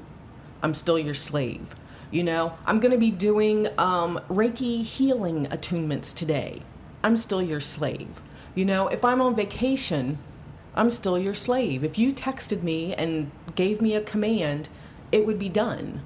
I'm 0.62 0.72
still 0.72 0.98
your 0.98 1.12
slave. 1.12 1.74
You 2.10 2.22
know, 2.22 2.56
I'm 2.64 2.80
going 2.80 2.92
to 2.92 2.98
be 2.98 3.10
doing 3.10 3.68
um, 3.76 4.18
Reiki 4.30 4.82
healing 4.82 5.46
attunements 5.48 6.14
today. 6.14 6.62
I'm 7.04 7.18
still 7.18 7.42
your 7.42 7.60
slave. 7.60 8.22
You 8.56 8.64
know, 8.64 8.88
if 8.88 9.04
I'm 9.04 9.20
on 9.20 9.36
vacation, 9.36 10.18
I'm 10.74 10.90
still 10.90 11.18
your 11.18 11.34
slave. 11.34 11.84
If 11.84 11.98
you 11.98 12.12
texted 12.12 12.62
me 12.62 12.94
and 12.94 13.30
gave 13.54 13.80
me 13.80 13.94
a 13.94 14.00
command, 14.00 14.68
it 15.12 15.24
would 15.26 15.38
be 15.38 15.48
done. 15.48 16.02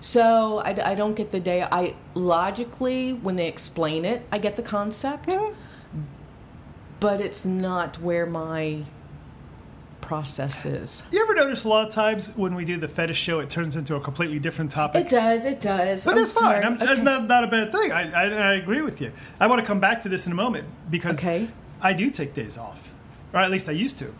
So 0.00 0.58
I, 0.60 0.92
I 0.92 0.94
don't 0.94 1.14
get 1.14 1.32
the 1.32 1.40
day. 1.40 1.62
I 1.62 1.94
logically, 2.14 3.12
when 3.12 3.34
they 3.36 3.48
explain 3.48 4.04
it, 4.04 4.26
I 4.30 4.38
get 4.38 4.54
the 4.56 4.62
concept, 4.62 5.30
mm-hmm. 5.30 5.54
but 7.00 7.20
it's 7.20 7.44
not 7.44 8.00
where 8.00 8.24
my 8.24 8.84
process 10.00 10.64
is. 10.64 11.02
You 11.10 11.20
ever 11.22 11.34
notice 11.34 11.64
a 11.64 11.68
lot 11.68 11.88
of 11.88 11.92
times 11.92 12.30
when 12.36 12.54
we 12.54 12.64
do 12.64 12.76
the 12.78 12.86
fetish 12.88 13.18
show, 13.18 13.40
it 13.40 13.50
turns 13.50 13.74
into 13.74 13.96
a 13.96 14.00
completely 14.00 14.38
different 14.38 14.70
topic? 14.70 15.06
It 15.06 15.10
does. 15.10 15.44
It 15.44 15.60
does. 15.60 16.04
But 16.04 16.12
I'm 16.12 16.16
that's 16.18 16.32
fine. 16.32 16.42
sorry. 16.44 16.64
I'm, 16.64 16.80
Okay. 16.80 17.02
not, 17.02 17.26
not 17.26 17.44
a 17.44 17.48
bad 17.48 17.72
thing. 17.72 17.90
I, 17.90 18.10
I, 18.12 18.24
I 18.50 18.54
agree 18.54 18.82
with 18.82 19.00
you. 19.00 19.12
I 19.40 19.48
want 19.48 19.60
to 19.60 19.66
come 19.66 19.80
back 19.80 20.00
to 20.02 20.08
this 20.08 20.26
in 20.26 20.32
a 20.32 20.36
moment 20.36 20.68
because 20.90 21.18
Okay. 21.18 21.48
I 21.80 21.92
do 21.92 22.10
take 22.10 22.34
days 22.34 22.58
off, 22.58 22.92
or 23.32 23.40
at 23.40 23.50
least 23.50 23.68
I 23.68 23.72
used 23.72 23.98
to. 23.98 24.14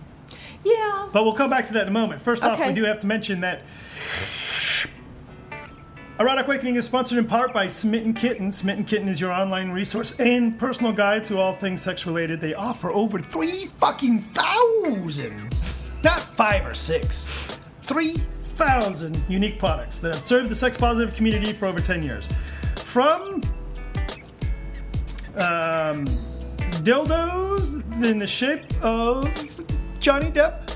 yeah. 0.64 1.09
But 1.12 1.25
we'll 1.25 1.35
come 1.35 1.51
back 1.51 1.66
to 1.68 1.73
that 1.75 1.83
in 1.83 1.88
a 1.88 1.92
moment. 1.92 2.21
First 2.23 2.42
off, 2.44 2.59
we 2.64 2.73
do 2.73 2.85
have 2.85 3.01
to 3.01 3.07
mention 3.07 3.40
that 3.40 3.62
Erotic 6.21 6.47
Awakening 6.47 6.75
is 6.75 6.85
sponsored 6.85 7.16
in 7.18 7.27
part 7.27 7.53
by 7.53 7.68
Smitten 7.68 8.12
Kitten. 8.12 8.51
Smitten 8.51 8.85
Kitten 8.85 9.09
is 9.09 9.21
your 9.21 9.33
online 9.33 9.71
resource 9.71 10.18
and 10.18 10.59
personal 10.59 10.92
guide 10.92 11.23
to 11.25 11.38
all 11.38 11.55
things 11.55 11.81
sex 11.81 12.07
related. 12.07 12.40
They 12.40 12.55
offer 12.55 12.90
over 12.90 13.21
three 13.21 13.66
fucking 13.79 14.18
thousand, 14.18 15.55
not 16.03 16.21
five 16.21 16.66
or 16.66 16.75
six, 16.75 17.57
three 17.83 18.14
thousand 18.40 19.23
unique 19.29 19.61
products 19.61 20.01
that 20.01 20.14
have 20.14 20.23
served 20.23 20.49
the 20.49 20.57
sex 20.57 20.77
positive 20.77 21.14
community 21.14 21.53
for 21.53 21.66
over 21.66 21.81
ten 21.81 22.03
years. 22.03 22.29
From 22.79 23.40
um, 25.37 26.05
dildos 26.88 28.03
in 28.03 28.18
the 28.18 28.27
shape 28.27 28.62
of 28.83 29.29
Johnny 30.01 30.31
Depp 30.31 30.74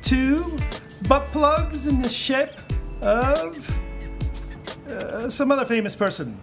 two 0.00 0.58
butt 1.06 1.30
plugs 1.32 1.86
in 1.86 2.00
the 2.00 2.08
shape 2.08 2.48
of 3.02 3.78
uh, 4.88 5.28
some 5.28 5.52
other 5.52 5.66
famous 5.66 5.94
person. 5.94 6.40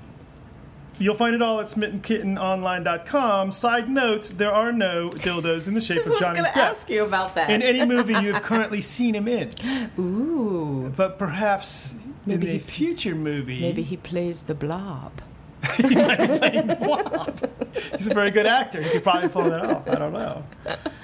You'll 0.99 1.15
find 1.15 1.33
it 1.33 1.41
all 1.41 1.59
at 1.59 1.65
smittenkittenonline.com. 1.65 3.51
Side 3.51 3.89
note, 3.89 4.33
there 4.37 4.51
are 4.51 4.71
no 4.71 5.09
dildos 5.09 5.67
in 5.67 5.73
the 5.73 5.81
shape 5.81 5.99
I 6.01 6.01
of 6.01 6.09
was 6.09 6.19
Johnny 6.19 6.39
going 6.41 6.51
to 6.53 6.59
Depp 6.59 6.69
ask 6.69 6.87
you 6.89 7.03
about 7.03 7.33
that. 7.33 7.49
in 7.49 7.63
any 7.63 7.85
movie 7.87 8.13
you 8.21 8.33
have 8.33 8.43
currently 8.43 8.81
seen 8.81 9.15
him 9.15 9.27
in. 9.27 9.49
Ooh. 9.97 10.93
But 10.95 11.17
perhaps 11.17 11.93
Maybe 12.27 12.47
in 12.49 12.49
a 12.51 12.53
he- 12.53 12.59
future 12.59 13.15
movie, 13.15 13.61
Maybe 13.61 13.81
he 13.81 13.97
plays 13.97 14.43
the 14.43 14.53
blob. 14.55 15.11
He's 17.97 18.07
a 18.07 18.13
very 18.13 18.31
good 18.31 18.45
actor. 18.47 18.81
He 18.81 18.89
could 18.89 19.03
probably 19.03 19.29
pull 19.29 19.43
that 19.49 19.65
off. 19.65 19.87
I 19.89 19.95
don't 19.95 20.13
know. 20.13 20.43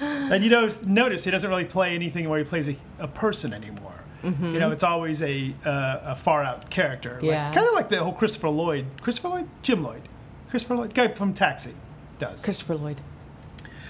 And 0.00 0.42
you 0.44 0.50
know, 0.50 0.68
notice 0.86 1.24
he 1.24 1.30
doesn't 1.30 1.48
really 1.48 1.64
play 1.64 1.94
anything 1.94 2.28
where 2.28 2.38
he 2.38 2.44
plays 2.44 2.68
a, 2.68 2.76
a 2.98 3.08
person 3.08 3.52
anymore. 3.52 3.92
You 4.22 4.58
know, 4.58 4.70
it's 4.70 4.82
always 4.82 5.20
a 5.20 5.54
uh, 5.66 5.98
a 6.04 6.16
far 6.16 6.42
out 6.44 6.70
character. 6.70 7.16
Like, 7.16 7.24
Yeah. 7.24 7.52
kind 7.52 7.66
of 7.68 7.74
like 7.74 7.90
the 7.90 8.02
whole 8.02 8.14
Christopher 8.14 8.48
Lloyd, 8.48 8.86
Christopher 9.02 9.28
Lloyd, 9.28 9.48
Jim 9.60 9.82
Lloyd, 9.84 10.00
Christopher 10.48 10.76
Lloyd, 10.76 10.94
guy 10.94 11.08
from 11.08 11.34
Taxi, 11.34 11.74
does. 12.18 12.42
Christopher 12.42 12.76
Lloyd. 12.76 13.02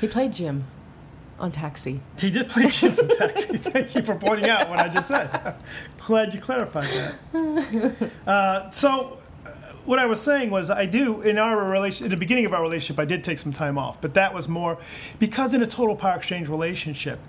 He 0.01 0.09
played 0.09 0.33
Jim 0.33 0.65
on 1.39 1.53
Taxi. 1.53 2.01
He 2.19 2.33
did 2.33 2.49
play 2.49 2.67
Jim 2.67 2.91
from 2.93 3.07
Taxi. 3.11 3.57
Thank 3.59 3.95
you 3.95 4.03
for 4.03 4.17
pointing 4.17 4.51
out 4.51 4.69
what 4.69 4.81
I 4.81 4.89
just 4.89 5.07
said. 5.07 5.55
Glad 6.05 6.35
you 6.35 6.41
clarified 6.41 6.89
that. 7.33 8.11
Uh, 8.27 8.71
so, 8.73 9.19
what 9.85 9.99
I 9.99 10.07
was 10.07 10.21
saying 10.21 10.51
was, 10.51 10.71
I 10.71 10.87
do 10.87 11.21
in 11.23 11.39
our 11.39 11.71
relation, 11.71 12.07
in 12.07 12.11
the 12.11 12.17
beginning 12.17 12.47
of 12.47 12.55
our 12.55 12.63
relationship, 12.63 12.99
I 12.99 13.05
did 13.05 13.23
take 13.25 13.39
some 13.39 13.53
time 13.53 13.79
off, 13.79 14.01
but 14.01 14.15
that 14.15 14.35
was 14.35 14.49
more 14.49 14.79
because 15.19 15.55
in 15.55 15.63
a 15.63 15.67
total 15.67 15.97
power 15.97 16.17
exchange 16.17 16.49
relationship, 16.49 17.21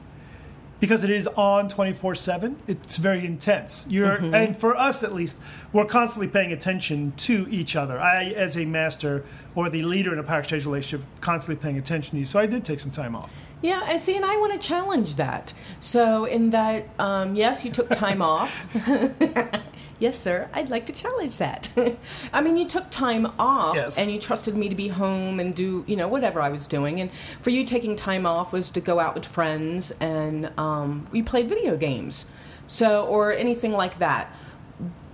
because 0.79 1.03
it 1.03 1.09
is 1.09 1.25
on 1.27 1.69
24-7 1.69 2.55
it's 2.67 2.97
very 2.97 3.25
intense. 3.25 3.85
You're 3.89 4.17
mm-hmm. 4.17 4.35
and 4.35 4.57
for 4.57 4.75
us 4.75 5.03
at 5.03 5.13
least 5.13 5.37
we're 5.71 5.85
constantly 5.85 6.27
paying 6.27 6.51
attention 6.51 7.13
to 7.13 7.47
each 7.49 7.75
other. 7.75 7.99
I 7.99 8.25
as 8.31 8.57
a 8.57 8.65
master 8.65 9.23
or 9.55 9.69
the 9.69 9.83
leader 9.83 10.13
in 10.13 10.19
a 10.19 10.23
power 10.23 10.39
exchange 10.39 10.65
relationship 10.65 11.07
constantly 11.21 11.61
paying 11.61 11.77
attention 11.77 12.11
to 12.11 12.17
you 12.17 12.25
so 12.25 12.39
i 12.39 12.45
did 12.45 12.63
take 12.63 12.79
some 12.79 12.91
time 12.91 13.15
off 13.15 13.33
Yeah, 13.65 13.81
I 13.83 13.97
see, 13.97 14.15
and 14.15 14.23
I 14.23 14.37
want 14.37 14.53
to 14.53 14.59
challenge 14.67 15.15
that. 15.15 15.53
So, 15.79 16.25
in 16.25 16.51
that, 16.51 16.87
um, 16.99 17.35
yes, 17.35 17.65
you 17.65 17.71
took 17.71 17.89
time 17.89 18.21
off. 18.33 18.51
Yes, 19.97 20.19
sir. 20.19 20.49
I'd 20.53 20.69
like 20.69 20.85
to 20.87 20.93
challenge 20.93 21.37
that. 21.37 21.71
I 22.33 22.41
mean, 22.41 22.57
you 22.57 22.67
took 22.67 22.89
time 22.91 23.31
off 23.39 23.75
Yes. 23.77 23.97
and 23.97 24.11
you 24.11 24.19
trusted 24.19 24.53
me 24.53 24.67
to 24.67 24.75
be 24.75 24.89
home 24.89 25.39
and 25.39 25.55
do, 25.55 25.85
you 25.87 25.95
know, 25.95 26.09
whatever 26.09 26.41
I 26.41 26.49
was 26.49 26.67
doing. 26.67 26.99
And 26.99 27.09
for 27.41 27.49
you, 27.49 27.63
taking 27.63 27.95
time 27.95 28.25
off 28.25 28.51
was 28.51 28.69
to 28.71 28.81
go 28.81 28.99
out 28.99 29.15
with 29.15 29.25
friends 29.25 29.91
and 30.01 30.51
um, 30.59 31.07
we 31.13 31.21
played 31.21 31.47
video 31.47 31.77
games. 31.77 32.25
So, 32.67 33.05
or 33.05 33.31
anything 33.31 33.71
like 33.71 33.99
that. 33.99 34.35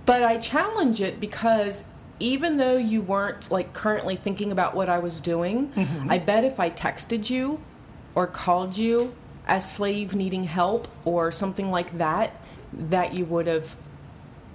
But 0.04 0.24
I 0.24 0.38
challenge 0.38 1.00
it 1.00 1.20
because 1.20 1.84
even 2.18 2.56
though 2.56 2.76
you 2.76 3.02
weren't 3.02 3.52
like 3.52 3.72
currently 3.74 4.16
thinking 4.16 4.50
about 4.50 4.74
what 4.74 4.88
I 4.88 4.98
was 4.98 5.20
doing, 5.20 5.72
I 6.08 6.18
bet 6.18 6.42
if 6.42 6.58
I 6.58 6.70
texted 6.70 7.30
you 7.30 7.60
or 8.14 8.26
called 8.26 8.76
you 8.76 9.14
as 9.46 9.70
slave 9.70 10.14
needing 10.14 10.44
help 10.44 10.88
or 11.04 11.32
something 11.32 11.70
like 11.70 11.98
that, 11.98 12.34
that 12.72 13.14
you 13.14 13.24
would 13.24 13.46
have 13.46 13.76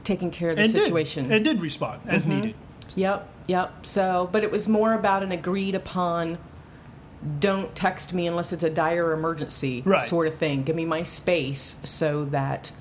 taken 0.03 0.31
care 0.31 0.49
of 0.51 0.55
the 0.55 0.63
And 0.63 0.71
situation. 0.71 1.23
Mm-hmm. 1.23 1.31
did, 1.31 1.35
and 1.37 1.45
did 1.45 1.61
respond 1.61 2.01
as 2.07 2.25
needed. 2.25 2.55
Yep, 2.95 3.29
yep. 3.47 3.85
So, 3.85 4.29
but 4.31 4.43
it 4.43 4.51
was 4.51 4.67
more 4.67 4.93
about 4.93 5.23
an 5.23 5.31
agreed 5.31 5.75
upon 5.75 6.37
don't 7.39 7.73
text 7.75 8.13
me 8.13 8.27
unless 8.27 8.53
it's 8.53 8.63
a 8.63 8.69
dire 8.69 9.11
emergency 9.11 9.81
Right. 9.85 10.07
sort 10.07 10.27
of 10.27 10.35
thing. 10.35 10.63
Give 10.63 10.75
me 10.75 10.85
my 10.85 11.03
space 11.03 11.75
so 11.83 12.25
that 12.25 12.71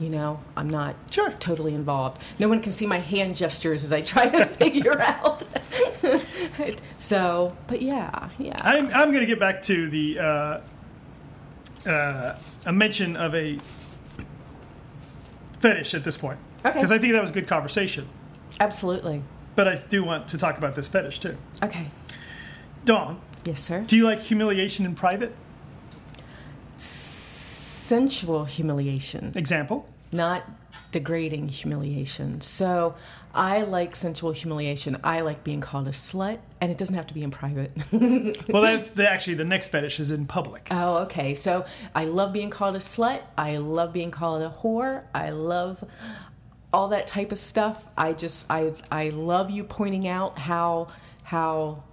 you 0.00 0.08
know, 0.08 0.40
I'm 0.56 0.68
not 0.70 0.96
Sure. 1.10 1.30
totally 1.38 1.74
involved. 1.74 2.20
No 2.38 2.48
one 2.48 2.60
can 2.62 2.72
see 2.72 2.86
my 2.86 2.98
hand 2.98 3.36
gestures 3.36 3.84
as 3.84 3.92
I 3.92 4.00
try 4.00 4.28
to 4.28 4.46
figure 4.62 4.98
out. 5.00 5.44
so, 6.96 7.56
but 7.66 7.82
yeah, 7.82 8.30
yeah. 8.38 8.56
I'm, 8.62 8.86
I'm 8.88 9.08
going 9.10 9.20
to 9.20 9.26
get 9.26 9.38
back 9.38 9.62
to 9.64 9.88
the 9.90 10.18
uh, 10.18 10.60
uh, 11.88 12.38
a 12.66 12.72
mention 12.72 13.16
of 13.16 13.34
a 13.34 13.58
fetish 15.60 15.94
at 15.94 16.04
this 16.04 16.16
point. 16.16 16.38
Okay. 16.64 16.72
Because 16.74 16.90
I 16.90 16.98
think 16.98 17.12
that 17.12 17.20
was 17.20 17.30
a 17.30 17.34
good 17.34 17.46
conversation. 17.48 18.08
Absolutely. 18.58 19.22
But 19.56 19.68
I 19.68 19.76
do 19.76 20.04
want 20.04 20.28
to 20.28 20.38
talk 20.38 20.58
about 20.58 20.74
this 20.74 20.88
fetish 20.88 21.20
too. 21.20 21.36
Okay. 21.62 21.86
Dawn, 22.84 23.20
Yes, 23.44 23.60
sir. 23.62 23.82
do 23.86 23.96
you 23.96 24.04
like 24.04 24.20
humiliation 24.20 24.84
in 24.86 24.94
private? 24.94 25.34
Sensual 27.90 28.44
humiliation. 28.44 29.32
Example? 29.34 29.88
not 30.12 30.48
degrading 30.92 31.48
humiliation. 31.48 32.40
So 32.40 32.94
I 33.34 33.62
like 33.62 33.94
sensual 33.94 34.32
humiliation. 34.32 34.96
I 35.04 35.20
like 35.20 35.44
being 35.44 35.60
called 35.60 35.86
a 35.88 35.92
slut, 35.92 36.38
and 36.60 36.70
it 36.70 36.78
doesn't 36.78 36.94
have 36.94 37.06
to 37.08 37.14
be 37.14 37.22
in 37.22 37.30
private. 37.30 37.72
Well, 38.48 38.62
that's 38.62 38.90
the, 38.90 39.08
actually 39.08 39.34
the 39.34 39.44
next 39.44 39.68
fetish 39.68 40.00
is 40.00 40.10
in 40.10 40.26
public. 40.26 40.68
oh, 40.70 40.98
okay. 40.98 41.34
So 41.34 41.64
I 41.94 42.04
love 42.04 42.32
being 42.32 42.50
called 42.50 42.76
a 42.76 42.80
slut. 42.80 43.22
I 43.36 43.56
love 43.56 43.92
being 43.92 44.10
called 44.10 44.42
a 44.42 44.54
whore. 44.62 45.04
I 45.14 45.30
love 45.30 45.84
all 46.72 46.88
that 46.88 47.06
type 47.06 47.32
of 47.32 47.38
stuff. 47.38 47.86
I 47.96 48.12
just 48.12 48.46
I 48.50 48.72
I 48.90 49.08
love 49.10 49.50
you 49.50 49.64
pointing 49.64 50.06
out 50.06 50.38
how 50.38 50.88
how 51.24 51.84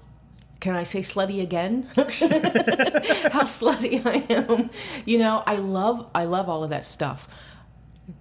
can 0.68 0.76
I 0.76 0.84
say 0.84 1.00
slutty 1.00 1.42
again? 1.42 1.84
how 1.96 3.44
slutty 3.44 4.06
I 4.06 4.26
am. 4.30 4.70
You 5.06 5.18
know, 5.18 5.42
I 5.46 5.56
love 5.56 6.10
I 6.14 6.26
love 6.26 6.50
all 6.50 6.62
of 6.62 6.72
that 6.72 6.86
stuff. 6.86 7.26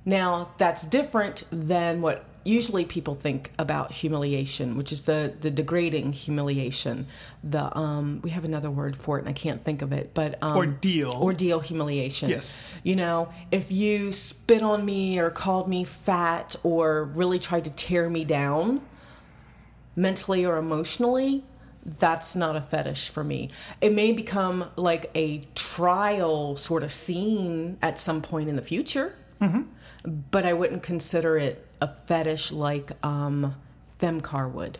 Now, 0.04 0.52
that's 0.56 0.84
different 0.84 1.42
than 1.50 2.02
what 2.02 2.24
usually 2.44 2.84
people 2.84 3.16
think 3.16 3.50
about 3.58 3.90
humiliation, 3.90 4.76
which 4.76 4.92
is 4.92 5.02
the 5.02 5.34
the 5.40 5.50
degrading 5.50 6.12
humiliation. 6.12 7.08
The 7.42 7.76
um 7.76 8.20
we 8.22 8.30
have 8.30 8.44
another 8.44 8.70
word 8.70 8.94
for 8.94 9.16
it 9.18 9.22
and 9.22 9.28
I 9.28 9.32
can't 9.32 9.64
think 9.64 9.82
of 9.82 9.92
it, 9.92 10.14
but 10.14 10.38
um 10.40 10.56
Ordeal. 10.56 11.20
ordeal 11.20 11.58
humiliation. 11.58 12.28
Yes. 12.30 12.62
You 12.84 12.94
know, 12.94 13.28
if 13.50 13.72
you 13.72 14.12
spit 14.12 14.62
on 14.62 14.84
me 14.84 15.18
or 15.18 15.30
called 15.30 15.68
me 15.68 15.82
fat 15.82 16.54
or 16.62 17.06
really 17.06 17.40
tried 17.40 17.64
to 17.64 17.70
tear 17.70 18.08
me 18.08 18.24
down 18.24 18.82
mentally 19.96 20.46
or 20.46 20.58
emotionally, 20.58 21.42
that's 21.98 22.34
not 22.34 22.56
a 22.56 22.60
fetish 22.60 23.10
for 23.10 23.22
me. 23.22 23.50
It 23.80 23.92
may 23.92 24.12
become 24.12 24.70
like 24.76 25.10
a 25.14 25.38
trial 25.54 26.56
sort 26.56 26.82
of 26.82 26.90
scene 26.90 27.78
at 27.80 27.98
some 27.98 28.20
point 28.22 28.48
in 28.48 28.56
the 28.56 28.62
future, 28.62 29.14
but 30.04 30.44
I 30.44 30.52
wouldn't 30.52 30.82
consider 30.82 31.38
it 31.38 31.64
a 31.80 31.88
fetish 31.88 32.50
like 32.52 32.92
um, 33.04 33.54
Femcar 34.00 34.50
would. 34.50 34.78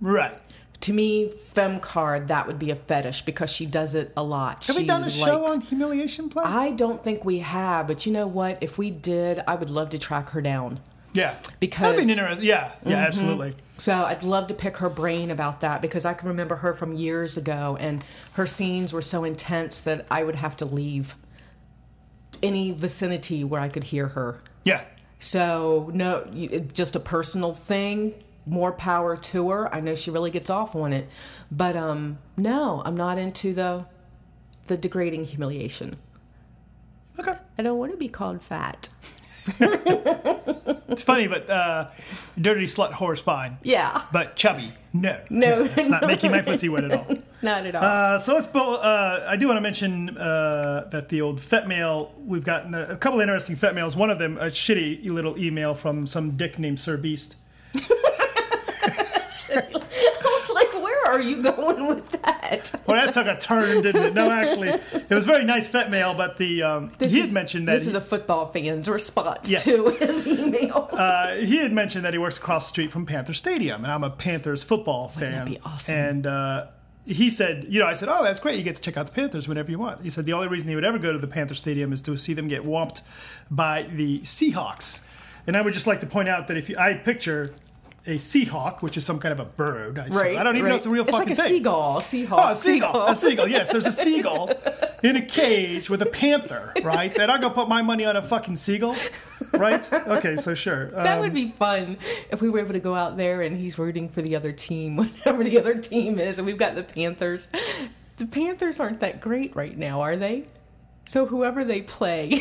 Right. 0.00 0.34
To 0.80 0.92
me, 0.92 1.30
Femcar, 1.54 2.26
that 2.28 2.46
would 2.46 2.58
be 2.58 2.70
a 2.70 2.76
fetish 2.76 3.22
because 3.22 3.50
she 3.50 3.64
does 3.64 3.94
it 3.94 4.12
a 4.16 4.22
lot. 4.22 4.64
Have 4.66 4.76
we 4.76 4.84
done 4.84 5.04
a 5.04 5.10
show 5.10 5.46
on 5.46 5.60
humiliation 5.60 6.28
play? 6.28 6.44
I 6.44 6.72
don't 6.72 7.02
think 7.02 7.24
we 7.24 7.38
have, 7.38 7.86
but 7.86 8.04
you 8.06 8.12
know 8.12 8.26
what? 8.26 8.58
If 8.60 8.76
we 8.76 8.90
did, 8.90 9.42
I 9.46 9.54
would 9.54 9.70
love 9.70 9.90
to 9.90 9.98
track 9.98 10.30
her 10.30 10.42
down. 10.42 10.80
Yeah. 11.14 11.36
because- 11.60 11.92
That'd 11.92 12.06
be 12.06 12.12
interesting. 12.12 12.46
Yeah, 12.46 12.72
yeah, 12.84 12.96
absolutely. 12.96 13.56
So 13.78 13.92
I'd 14.04 14.22
love 14.22 14.46
to 14.48 14.54
pick 14.54 14.76
her 14.76 14.88
brain 14.90 15.30
about 15.30 15.60
that 15.60 15.80
because 15.82 16.04
I 16.04 16.12
can 16.14 16.28
remember 16.28 16.56
her 16.56 16.74
from 16.74 16.94
years 16.94 17.36
ago, 17.38 17.76
and 17.80 18.04
her 18.34 18.46
scenes 18.46 18.92
were 18.92 19.02
so 19.02 19.24
intense 19.24 19.80
that 19.80 20.04
I 20.10 20.22
would 20.24 20.34
have 20.36 20.56
to 20.58 20.64
leave 20.66 21.14
any 22.42 22.72
vicinity 22.72 23.42
where 23.44 23.60
I 23.60 23.68
could 23.68 23.84
hear 23.84 24.08
her. 24.08 24.40
Yeah. 24.64 24.82
So 25.18 25.90
no, 25.94 26.24
just 26.72 26.94
a 26.94 27.00
personal 27.00 27.54
thing. 27.54 28.14
More 28.46 28.72
power 28.72 29.16
to 29.16 29.50
her. 29.50 29.74
I 29.74 29.80
know 29.80 29.94
she 29.94 30.10
really 30.10 30.30
gets 30.30 30.50
off 30.50 30.76
on 30.76 30.92
it, 30.92 31.08
but 31.50 31.76
um, 31.76 32.18
no, 32.36 32.82
I'm 32.84 32.94
not 32.96 33.18
into 33.18 33.54
the 33.54 33.86
the 34.66 34.76
degrading 34.76 35.24
humiliation. 35.26 35.96
Okay. 37.18 37.34
I 37.58 37.62
don't 37.62 37.78
want 37.78 37.92
to 37.92 37.98
be 37.98 38.08
called 38.08 38.42
fat. 38.42 38.88
It's 40.94 41.02
funny, 41.02 41.26
but 41.26 41.50
uh, 41.50 41.88
dirty 42.40 42.66
slut 42.66 42.92
whore's 42.92 43.20
fine. 43.20 43.58
Yeah, 43.64 44.02
But 44.12 44.36
chubby, 44.36 44.72
no. 44.92 45.18
No, 45.28 45.68
It's 45.76 45.88
not 45.88 46.06
making 46.06 46.30
my 46.30 46.40
pussy 46.40 46.68
wet 46.68 46.84
at 46.84 46.92
all. 46.92 47.16
not 47.42 47.66
at 47.66 47.74
all. 47.74 47.82
Uh, 47.82 48.18
so 48.20 48.34
let's. 48.34 48.46
Uh, 48.54 49.26
I 49.28 49.36
do 49.36 49.48
want 49.48 49.56
to 49.56 49.60
mention 49.60 50.16
uh, 50.16 50.86
that 50.92 51.08
the 51.08 51.20
old 51.20 51.40
fet 51.40 51.66
mail. 51.66 52.14
We've 52.24 52.44
gotten 52.44 52.74
a, 52.74 52.82
a 52.90 52.96
couple 52.96 53.20
interesting 53.20 53.56
fet 53.56 53.74
mails. 53.74 53.96
One 53.96 54.10
of 54.10 54.20
them, 54.20 54.38
a 54.38 54.46
shitty 54.46 55.10
little 55.10 55.36
email 55.36 55.74
from 55.74 56.06
some 56.06 56.36
dick 56.36 56.60
named 56.60 56.78
Sir 56.78 56.96
Beast. 56.96 57.34
I 61.06 61.16
was 61.16 61.20
like, 61.20 61.20
where 61.20 61.20
are 61.20 61.20
you 61.20 61.42
going 61.76 61.88
with 61.96 62.10
that? 62.22 62.80
Well, 62.86 63.04
that 63.04 63.14
took 63.14 63.26
a 63.26 63.38
turn, 63.38 63.82
didn't 63.82 64.02
it? 64.02 64.14
No, 64.14 64.30
actually, 64.30 64.68
it 64.68 65.10
was 65.10 65.26
very 65.26 65.44
nice 65.44 65.68
fet 65.68 65.90
mail. 65.90 66.14
But 66.14 66.38
the 66.38 66.62
um, 66.62 66.90
he 66.98 67.16
had 67.16 67.26
is, 67.28 67.32
mentioned 67.32 67.68
that 67.68 67.74
this 67.74 67.84
he, 67.84 67.88
is 67.90 67.94
a 67.94 68.00
football 68.00 68.46
fan's 68.52 68.88
response 68.88 69.50
Yes. 69.50 69.64
to 69.64 69.90
his 69.90 70.26
email. 70.26 70.88
uh, 70.92 71.34
he 71.36 71.58
had 71.58 71.72
mentioned 71.72 72.04
that 72.04 72.12
he 72.14 72.18
works 72.18 72.38
across 72.38 72.66
the 72.66 72.70
street 72.70 72.92
from 72.92 73.06
Panther 73.06 73.34
Stadium, 73.34 73.84
and 73.84 73.92
I'm 73.92 74.04
a 74.04 74.10
Panthers 74.10 74.62
football 74.62 75.08
fan. 75.08 75.32
that 75.32 75.46
be 75.46 75.58
awesome? 75.64 75.94
And 75.94 76.26
uh, 76.26 76.66
he 77.06 77.28
said, 77.30 77.66
you 77.68 77.80
know, 77.80 77.86
I 77.86 77.94
said, 77.94 78.08
oh, 78.08 78.22
that's 78.24 78.40
great. 78.40 78.56
You 78.56 78.62
get 78.64 78.76
to 78.76 78.82
check 78.82 78.96
out 78.96 79.06
the 79.06 79.12
Panthers 79.12 79.46
whenever 79.48 79.70
you 79.70 79.78
want. 79.78 80.02
He 80.02 80.10
said 80.10 80.24
the 80.24 80.32
only 80.32 80.48
reason 80.48 80.68
he 80.68 80.74
would 80.74 80.84
ever 80.84 80.98
go 80.98 81.12
to 81.12 81.18
the 81.18 81.26
Panther 81.26 81.54
Stadium 81.54 81.92
is 81.92 82.00
to 82.02 82.16
see 82.16 82.32
them 82.32 82.48
get 82.48 82.62
whomped 82.64 83.02
by 83.50 83.82
the 83.92 84.20
Seahawks. 84.20 85.04
And 85.46 85.56
I 85.56 85.60
would 85.60 85.74
just 85.74 85.86
like 85.86 86.00
to 86.00 86.06
point 86.06 86.28
out 86.28 86.48
that 86.48 86.56
if 86.56 86.70
you, 86.70 86.76
I 86.78 86.94
picture 86.94 87.50
a 88.06 88.16
Seahawk, 88.18 88.82
which 88.82 88.96
is 88.98 89.04
some 89.06 89.18
kind 89.18 89.32
of 89.32 89.40
a 89.40 89.44
bird, 89.46 89.98
I, 89.98 90.08
right. 90.08 90.36
I 90.36 90.42
don't 90.42 90.56
even 90.56 90.68
know 90.68 90.70
right. 90.70 90.74
if 90.74 90.80
it's 90.80 90.86
a 90.86 90.90
real 90.90 91.02
it's 91.04 91.10
fucking 91.10 91.28
like 91.30 91.38
a 91.38 91.42
thing. 91.42 91.50
seagull. 91.50 92.00
Seahawk. 92.00 92.32
Oh, 92.32 92.50
a 92.50 92.54
seagull. 92.54 93.06
A 93.06 93.14
seagull. 93.14 93.48
Yes, 93.48 93.70
there's 93.70 93.86
a 93.86 93.90
seagull 94.04 94.52
in 95.02 95.16
a 95.16 95.22
cage 95.24 95.88
with 95.88 96.02
a 96.02 96.06
panther, 96.06 96.74
right? 96.82 97.16
And 97.18 97.32
I'll 97.32 97.38
go 97.40 97.48
put 97.48 97.68
my 97.68 97.80
money 97.80 98.04
on 98.04 98.14
a 98.16 98.22
fucking 98.22 98.56
seagull, 98.56 98.94
right? 99.54 99.90
Okay, 99.92 100.36
so 100.36 100.54
sure. 100.54 100.90
That 100.90 101.14
Um, 101.16 101.20
would 101.20 101.32
be 101.34 101.52
fun 101.52 101.96
if 102.30 102.42
we 102.42 102.50
were 102.50 102.58
able 102.58 102.74
to 102.74 102.80
go 102.80 102.94
out 102.94 103.16
there 103.16 103.40
and 103.40 103.56
he's 103.56 103.78
rooting 103.78 104.10
for 104.10 104.20
the 104.20 104.36
other 104.36 104.52
team, 104.52 104.96
whatever 104.98 105.42
the 105.42 105.58
other 105.58 105.78
team 105.78 106.18
is, 106.18 106.38
and 106.38 106.44
we've 106.46 106.58
got 106.58 106.74
the 106.74 106.82
Panthers. 106.82 107.48
The 108.18 108.26
Panthers 108.26 108.80
aren't 108.80 109.00
that 109.00 109.20
great 109.22 109.56
right 109.56 109.76
now, 109.76 110.02
are 110.02 110.16
they? 110.16 110.44
So 111.06 111.24
whoever 111.26 111.64
they 111.64 111.80
play. 111.82 112.38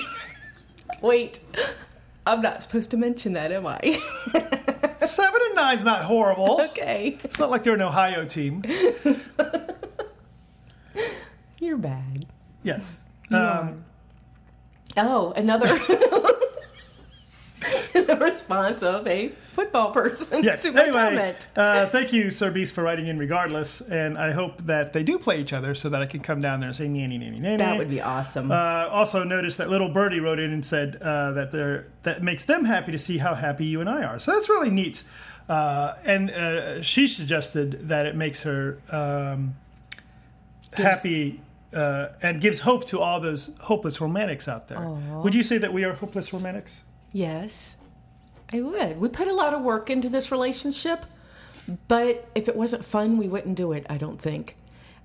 Wait, 1.02 1.40
I'm 2.28 2.42
not 2.42 2.62
supposed 2.64 2.92
to 2.92 2.98
mention 2.98 3.34
that, 3.34 3.52
am 3.52 3.66
I? 3.66 4.00
Seven 5.06 5.40
and 5.48 5.56
nine's 5.56 5.84
not 5.86 6.02
horrible. 6.04 6.62
okay. 6.62 7.18
It's 7.24 7.40
not 7.40 7.50
like 7.50 7.64
they're 7.64 7.74
an 7.76 7.82
Ohio 7.82 8.26
team. 8.26 8.64
You're 11.60 11.78
bad. 11.78 12.26
Yes. 12.64 13.00
Um. 13.32 13.86
Oh, 14.98 15.32
another 15.32 15.66
the 18.20 18.26
response 18.26 18.84
of 18.84 19.08
a 19.08 19.30
football 19.30 19.92
person 19.92 20.44
yes. 20.44 20.64
to 20.64 20.70
Anyway, 20.70 21.36
uh, 21.56 21.88
thank 21.88 22.12
you, 22.12 22.32
Sir 22.32 22.52
Beast, 22.52 22.74
for 22.74 22.84
writing 22.84 23.08
in 23.08 23.18
regardless. 23.18 23.82
And 23.82 24.18
I 24.18 24.32
hope 24.32 24.64
that 24.64 24.94
they 24.94 25.04
do 25.04 25.18
play 25.18 25.40
each 25.40 25.54
other 25.54 25.76
so 25.76 25.90
that 25.90 26.02
I 26.02 26.06
can 26.06 26.20
come 26.20 26.40
down 26.40 26.60
there 26.60 26.70
and 26.70 26.76
say, 26.76 26.88
nanny, 26.88 27.18
nanny, 27.18 27.40
nanny. 27.40 27.58
That 27.58 27.78
would 27.78 27.90
be 27.90 28.02
awesome. 28.02 28.52
Uh, 28.52 28.88
also 28.90 29.24
noticed 29.24 29.58
that 29.60 29.70
little 29.70 29.90
birdie 29.90 30.20
wrote 30.20 30.40
in 30.40 30.52
and 30.52 30.66
said 30.66 30.98
uh, 31.02 31.32
that 31.34 31.52
they're 31.52 31.88
that 32.04 32.22
makes 32.22 32.46
them 32.46 32.66
happy 32.66 32.92
to 32.92 33.00
see 33.00 33.20
how 33.20 33.36
happy 33.36 33.66
you 33.66 33.80
and 33.80 33.90
I 33.90 34.04
are. 34.04 34.20
So 34.20 34.34
that's 34.34 34.50
really 34.50 34.72
neat. 34.72 35.04
Uh, 35.48 35.96
and 36.06 36.32
uh, 36.32 36.82
she 36.82 37.08
suggested 37.08 37.90
that 37.90 38.06
it 38.06 38.16
makes 38.16 38.44
her 38.44 38.80
um, 38.90 39.56
happy 40.74 41.42
uh, 41.74 42.10
and 42.22 42.40
gives 42.42 42.60
hope 42.60 42.88
to 42.88 43.00
all 43.00 43.20
those 43.20 43.52
hopeless 43.62 44.00
romantics 44.00 44.48
out 44.48 44.68
there. 44.68 44.80
Would 45.24 45.36
you 45.36 45.44
say 45.44 45.58
that 45.58 45.74
we 45.74 45.84
are 45.84 45.94
hopeless 45.94 46.34
romantics? 46.34 46.82
yes. 47.12 47.78
I 48.54 48.62
would. 48.62 49.00
We 49.00 49.10
put 49.10 49.28
a 49.28 49.34
lot 49.34 49.56
of 49.56 49.62
work 49.64 49.90
into 49.90 50.10
this 50.10 50.32
relationship, 50.32 51.08
but 51.88 52.30
if 52.36 52.48
it 52.48 52.56
wasn't 52.56 52.86
fun, 52.86 53.18
we 53.18 53.28
wouldn't 53.28 53.58
do 53.58 53.72
it, 53.72 53.86
I 53.90 53.98
don't 53.98 54.22
think. 54.22 54.56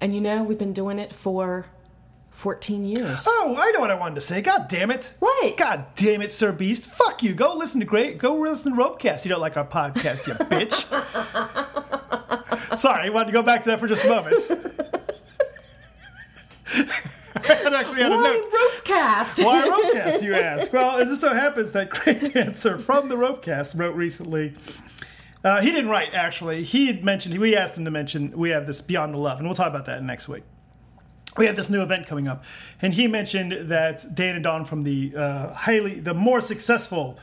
And 0.03 0.15
you 0.15 0.21
know, 0.21 0.43
we've 0.43 0.59
been 0.59 0.75
doing 0.75 0.99
it 0.99 1.15
for 1.15 1.65
14 2.33 2.85
years. 2.85 3.25
Oh, 3.27 3.57
I 3.59 3.71
know 3.71 3.81
what 3.81 3.91
I 3.91 3.95
wanted 3.95 4.17
to 4.17 4.21
say. 4.21 4.43
God 4.43 4.67
damn 4.69 4.91
it. 4.91 5.15
What? 5.19 5.57
God 5.57 5.87
damn 5.97 6.21
it, 6.21 6.31
Sir 6.31 6.53
Beast. 6.53 6.85
Fuck 6.85 7.23
you. 7.23 7.35
Go 7.35 7.55
listen 7.55 7.81
to 7.81 7.87
great. 7.87 8.19
Go 8.19 8.37
listen 8.37 8.77
to 8.77 8.79
Ropecast. 8.81 9.25
You 9.25 9.31
don't 9.31 9.41
like 9.41 9.57
our 9.57 9.67
podcast, 9.67 10.27
you 10.27 10.35
bitch. 10.45 10.85
Sorry, 12.79 13.07
I 13.07 13.09
wanted 13.09 13.27
to 13.29 13.33
go 13.33 13.43
back 13.43 13.63
to 13.63 13.71
that 13.71 13.81
for 13.81 13.89
just 13.89 14.05
a 14.05 14.09
moment. 14.09 14.37
I 17.49 17.81
actually 17.81 18.03
had 18.03 18.13
a 18.13 18.17
Why 18.17 18.23
note. 18.23 18.47
Ropecast? 18.51 19.45
Why 19.45 19.63
Ropecast, 19.69 20.23
you 20.23 20.35
ask? 20.35 20.73
Well, 20.73 20.99
it 20.99 21.07
just 21.07 21.21
so 21.21 21.33
happens 21.33 21.73
that 21.73 21.91
Graydancer 21.91 22.81
from 22.81 23.09
the 23.09 23.17
Ropecast 23.17 23.79
wrote 23.79 23.95
recently. 23.95 24.55
Uh, 25.45 25.61
he 25.61 25.71
didn't 25.71 25.91
write, 25.91 26.15
actually. 26.15 26.65
He 26.65 26.89
had 26.89 27.05
mentioned, 27.05 27.39
we 27.39 27.57
asked 27.57 27.77
him 27.77 27.85
to 27.85 27.91
mention, 27.91 28.37
we 28.37 28.51
have 28.51 28.67
this 28.67 28.81
Beyond 28.81 29.15
the 29.15 29.19
Love, 29.19 29.39
and 29.39 29.47
we'll 29.47 29.55
talk 29.55 29.69
about 29.69 29.87
that 29.87 30.03
next 30.03 30.29
week. 30.29 30.43
We 31.37 31.47
have 31.47 31.55
this 31.55 31.71
new 31.71 31.83
event 31.83 32.07
coming 32.07 32.27
up, 32.27 32.45
and 32.83 32.93
he 32.93 33.07
mentioned 33.07 33.71
that 33.71 34.05
Dan 34.15 34.35
and 34.35 34.43
Dawn 34.43 34.65
from 34.65 34.83
the 34.83 35.13
uh, 35.17 35.53
highly, 35.53 36.01
the 36.01 36.15
more 36.15 36.41
successful 36.41 37.17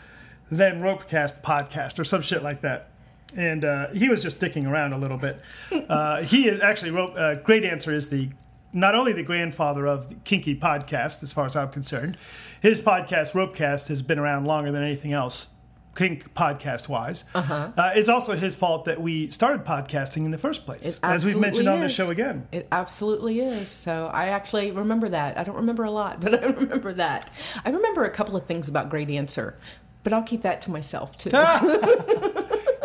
than 0.49 0.81
Ropecast 0.81 1.41
podcast, 1.41 1.99
or 1.99 2.05
some 2.05 2.21
shit 2.21 2.41
like 2.41 2.61
that. 2.61 2.91
And 3.35 3.65
uh, 3.65 3.89
he 3.89 4.07
was 4.07 4.23
just 4.23 4.39
dicking 4.39 4.65
around 4.65 4.93
a 4.93 4.97
little 4.97 5.17
bit. 5.17 5.41
Uh, 5.89 6.21
he 6.21 6.49
actually 6.49 6.91
wrote. 6.91 7.17
Uh, 7.17 7.35
Graydancer 7.35 7.93
is 7.93 8.07
the 8.07 8.29
not 8.75 8.93
only 8.93 9.13
the 9.13 9.23
grandfather 9.23 9.87
of 9.87 10.09
the 10.09 10.15
Kinky 10.15 10.55
podcast, 10.55 11.23
as 11.23 11.31
far 11.31 11.45
as 11.45 11.55
I'm 11.55 11.69
concerned. 11.69 12.17
His 12.61 12.81
podcast, 12.81 13.31
Ropecast, 13.31 13.87
has 13.87 14.01
been 14.01 14.19
around 14.19 14.45
longer 14.45 14.71
than 14.71 14.83
anything 14.83 15.13
else, 15.13 15.47
kink 15.95 16.33
podcast 16.33 16.89
wise. 16.89 17.23
Uh-huh. 17.33 17.71
it's 17.95 18.09
also 18.09 18.35
his 18.35 18.53
fault 18.53 18.85
that 18.85 19.01
we 19.01 19.29
started 19.29 19.65
podcasting 19.65 20.25
in 20.25 20.31
the 20.31 20.37
first 20.37 20.65
place, 20.65 20.99
as 21.01 21.23
we've 21.23 21.39
mentioned 21.39 21.67
absolutely 21.67 21.73
on 21.73 21.79
the 21.79 21.89
show 21.89 22.09
again. 22.09 22.47
It 22.51 22.67
absolutely 22.71 23.39
is. 23.39 23.69
So 23.69 24.07
I 24.13 24.27
actually 24.27 24.71
remember 24.71 25.07
that. 25.09 25.37
I 25.37 25.43
don't 25.45 25.55
remember 25.55 25.85
a 25.85 25.91
lot, 25.91 26.19
but 26.21 26.43
I 26.43 26.47
remember 26.47 26.91
that. 26.93 27.31
I 27.65 27.69
remember 27.69 28.03
a 28.03 28.11
couple 28.11 28.35
of 28.35 28.45
things 28.45 28.67
about 28.67 28.89
Graydancer, 28.89 29.55
but 30.03 30.11
I'll 30.11 30.23
keep 30.23 30.41
that 30.41 30.59
to 30.61 30.71
myself 30.71 31.17
too. 31.17 31.29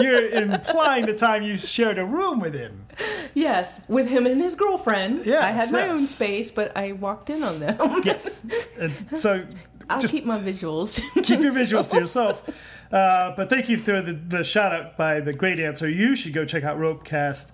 You're 0.00 0.30
implying 0.30 1.06
the 1.06 1.14
time 1.14 1.42
you 1.42 1.56
shared 1.56 1.98
a 1.98 2.04
room 2.04 2.40
with 2.40 2.54
him. 2.54 2.86
yes, 3.34 3.82
with 3.88 4.08
him 4.08 4.26
and 4.26 4.40
his 4.40 4.54
girlfriend. 4.54 5.26
Yes, 5.26 5.42
I 5.44 5.50
had 5.50 5.72
my 5.72 5.86
yes. 5.86 5.90
own 5.90 6.06
space, 6.06 6.50
but 6.50 6.76
I 6.76 6.92
walked 6.92 7.30
in 7.30 7.42
on 7.42 7.60
them. 7.60 7.78
Yes. 8.04 8.42
And 8.78 9.18
so 9.18 9.46
I'll 9.90 10.00
keep 10.00 10.24
my 10.24 10.38
visuals. 10.38 11.00
keep 11.22 11.40
your 11.40 11.52
visuals 11.52 11.90
to 11.90 11.96
yourself. 11.98 12.48
Uh, 12.92 13.34
but 13.36 13.50
thank 13.50 13.68
you 13.68 13.78
for 13.78 14.00
the, 14.00 14.12
the 14.12 14.42
shout 14.44 14.72
out 14.72 14.96
by 14.96 15.20
the 15.20 15.32
Graydancer. 15.34 15.94
You 15.94 16.16
should 16.16 16.32
go 16.32 16.44
check 16.44 16.64
out 16.64 16.78
Ropecast. 16.78 17.50